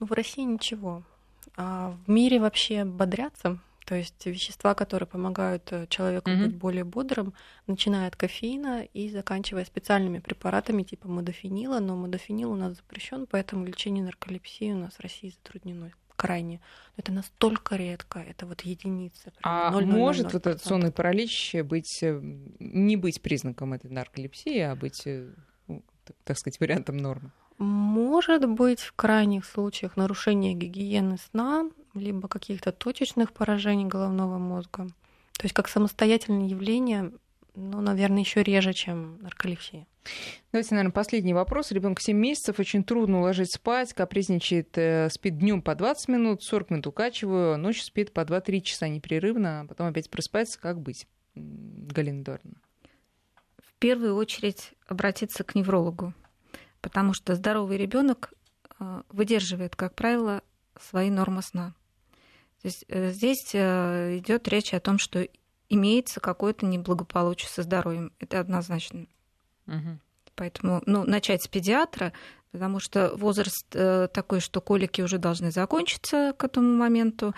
Ну, 0.00 0.06
в 0.06 0.12
России 0.12 0.42
ничего. 0.42 1.02
А 1.56 1.94
в 2.06 2.10
мире 2.10 2.40
вообще 2.40 2.84
бодрятся 2.84 3.58
то 3.88 3.94
есть 3.94 4.26
вещества, 4.26 4.74
которые 4.74 5.06
помогают 5.06 5.72
э, 5.72 5.86
человеку 5.88 6.28
mm-hmm. 6.28 6.44
быть 6.44 6.56
более 6.56 6.84
бодрым, 6.84 7.32
начиная 7.66 8.08
от 8.08 8.16
кофеина 8.16 8.82
и 8.82 9.08
заканчивая 9.08 9.64
специальными 9.64 10.18
препаратами 10.18 10.82
типа 10.82 11.08
модофенила. 11.08 11.78
Но 11.78 11.96
модофенил 11.96 12.52
у 12.52 12.54
нас 12.54 12.76
запрещен, 12.76 13.26
поэтому 13.26 13.64
лечение 13.64 14.04
нарколепсии 14.04 14.72
у 14.72 14.76
нас 14.76 14.96
в 14.96 15.00
России 15.00 15.30
затруднено 15.30 15.90
крайне. 16.16 16.60
Это 16.98 17.12
настолько 17.12 17.76
редко, 17.76 18.18
это 18.18 18.44
вот 18.44 18.60
единица. 18.60 19.32
А 19.42 19.70
0, 19.70 19.86
0, 19.86 19.86
0, 19.86 19.90
0, 19.94 19.98
может 19.98 20.32
вот 20.34 20.46
этот 20.46 20.62
сонный 20.62 20.92
паралич 20.92 21.54
быть, 21.64 22.02
э, 22.02 22.20
не 22.58 22.96
быть 22.96 23.22
признаком 23.22 23.72
этой 23.72 23.90
нарколепсии, 23.90 24.58
а 24.58 24.76
быть, 24.76 25.06
э, 25.06 25.32
ну, 25.66 25.82
так 26.24 26.36
сказать, 26.36 26.60
вариантом 26.60 26.98
нормы? 26.98 27.32
Может 27.58 28.48
быть, 28.48 28.80
в 28.80 28.92
крайних 28.92 29.44
случаях 29.44 29.96
нарушение 29.96 30.54
гигиены 30.54 31.18
сна, 31.18 31.68
либо 31.94 32.28
каких-то 32.28 32.70
точечных 32.70 33.32
поражений 33.32 33.84
головного 33.86 34.38
мозга. 34.38 34.86
То 35.38 35.44
есть 35.44 35.54
как 35.54 35.68
самостоятельное 35.68 36.48
явление, 36.48 37.12
ну, 37.54 37.80
наверное, 37.80 38.20
еще 38.20 38.42
реже, 38.42 38.72
чем 38.72 39.18
нарколепсия. 39.22 39.86
Давайте, 40.52 40.74
наверное, 40.74 40.92
последний 40.92 41.34
вопрос. 41.34 41.70
Ребенку 41.70 42.00
7 42.00 42.16
месяцев, 42.16 42.58
очень 42.58 42.82
трудно 42.84 43.18
уложить 43.18 43.52
спать, 43.52 43.92
капризничает, 43.92 44.76
э, 44.78 45.10
спит 45.10 45.38
днем 45.38 45.60
по 45.60 45.74
20 45.74 46.08
минут, 46.08 46.42
40 46.42 46.70
минут 46.70 46.86
укачиваю, 46.86 47.54
а 47.54 47.56
ночью 47.56 47.84
спит 47.84 48.12
по 48.12 48.24
2-3 48.24 48.62
часа 48.62 48.88
непрерывно, 48.88 49.60
а 49.60 49.66
потом 49.66 49.88
опять 49.88 50.08
просыпается. 50.08 50.58
Как 50.60 50.80
быть? 50.80 51.06
Галина 51.34 52.24
Дорна. 52.24 52.54
В 53.58 53.74
первую 53.78 54.16
очередь 54.16 54.72
обратиться 54.86 55.44
к 55.44 55.54
неврологу, 55.54 56.14
потому 56.80 57.14
что 57.14 57.34
здоровый 57.34 57.76
ребенок 57.76 58.32
э, 58.78 59.02
выдерживает, 59.10 59.76
как 59.76 59.94
правило, 59.94 60.42
свои 60.78 61.10
нормы 61.10 61.42
сна. 61.42 61.74
То 62.62 62.68
есть 62.68 62.84
э, 62.88 63.10
здесь 63.10 63.50
э, 63.54 64.18
идет 64.18 64.48
речь 64.48 64.74
о 64.74 64.80
том, 64.80 64.98
что 64.98 65.26
имеется 65.68 66.20
какое-то 66.20 66.66
неблагополучие 66.66 67.48
со 67.48 67.62
здоровьем. 67.62 68.12
Это 68.18 68.40
однозначно. 68.40 69.06
Угу. 69.66 69.98
Поэтому 70.34 70.82
ну, 70.86 71.04
начать 71.04 71.42
с 71.42 71.48
педиатра, 71.48 72.12
потому 72.52 72.80
что 72.80 73.14
возраст 73.16 73.68
такой, 73.68 74.40
что 74.40 74.60
колики 74.60 75.02
уже 75.02 75.18
должны 75.18 75.50
закончиться 75.50 76.32
к 76.38 76.44
этому 76.44 76.74
моменту. 76.76 77.34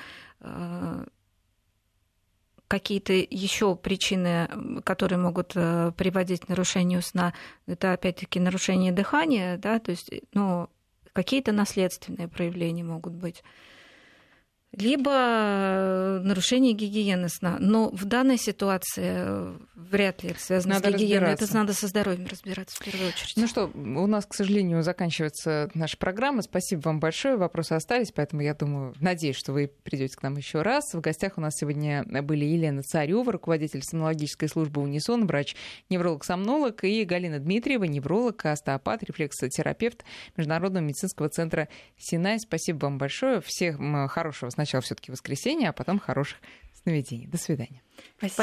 Какие-то 2.70 3.12
еще 3.12 3.74
причины, 3.74 4.48
которые 4.84 5.18
могут 5.18 5.52
э, 5.56 5.90
приводить 5.96 6.42
к 6.42 6.48
нарушению 6.48 7.02
сна, 7.02 7.34
это 7.66 7.92
опять-таки 7.92 8.38
нарушение 8.38 8.92
дыхания, 8.92 9.58
да, 9.58 9.80
то 9.80 9.90
есть, 9.90 10.12
ну, 10.34 10.68
какие-то 11.12 11.50
наследственные 11.50 12.28
проявления 12.28 12.84
могут 12.84 13.14
быть 13.14 13.42
либо 14.72 15.10
э, 15.10 16.20
нарушение 16.22 16.74
гигиены 16.74 17.28
сна. 17.28 17.56
Но 17.58 17.90
в 17.90 18.04
данной 18.04 18.38
ситуации 18.38 19.12
э, 19.16 19.56
вряд 19.74 20.22
ли 20.22 20.30
это 20.30 20.40
связано 20.40 20.74
надо 20.74 20.92
с 20.92 20.94
гигиеной. 20.94 21.32
Это 21.32 21.52
надо 21.54 21.72
со 21.72 21.88
здоровьем 21.88 22.26
разбираться 22.26 22.76
в 22.76 22.84
первую 22.84 23.08
очередь. 23.08 23.32
Ну 23.36 23.48
что, 23.48 23.66
у 23.74 24.06
нас, 24.06 24.26
к 24.26 24.34
сожалению, 24.34 24.82
заканчивается 24.84 25.70
наша 25.74 25.96
программа. 25.96 26.42
Спасибо 26.42 26.82
вам 26.82 27.00
большое. 27.00 27.36
Вопросы 27.36 27.72
остались, 27.72 28.12
поэтому 28.12 28.42
я 28.42 28.54
думаю, 28.54 28.94
надеюсь, 29.00 29.36
что 29.36 29.52
вы 29.52 29.72
придете 29.82 30.16
к 30.16 30.22
нам 30.22 30.36
еще 30.36 30.62
раз. 30.62 30.94
В 30.94 31.00
гостях 31.00 31.32
у 31.36 31.40
нас 31.40 31.54
сегодня 31.56 32.04
были 32.22 32.44
Елена 32.44 32.82
Царева, 32.82 33.32
руководитель 33.32 33.82
сомнологической 33.82 34.48
службы 34.48 34.80
Унисон, 34.82 35.26
врач-невролог-сомнолог, 35.26 36.84
и 36.84 37.04
Галина 37.04 37.40
Дмитриева, 37.40 37.84
невролог, 37.84 38.46
остеопат, 38.46 39.02
рефлексотерапевт 39.02 40.04
Международного 40.36 40.84
медицинского 40.84 41.28
центра 41.28 41.68
Синай. 41.98 42.38
Спасибо 42.38 42.84
вам 42.84 42.98
большое. 42.98 43.40
Всех 43.40 43.78
хорошего 44.08 44.50
сначала 44.60 44.82
все-таки 44.82 45.10
воскресенье, 45.10 45.70
а 45.70 45.72
потом 45.72 45.98
хороших 45.98 46.38
сновидений. 46.82 47.26
До 47.26 47.38
свидания. 47.38 47.82
Спасибо. 48.18 48.36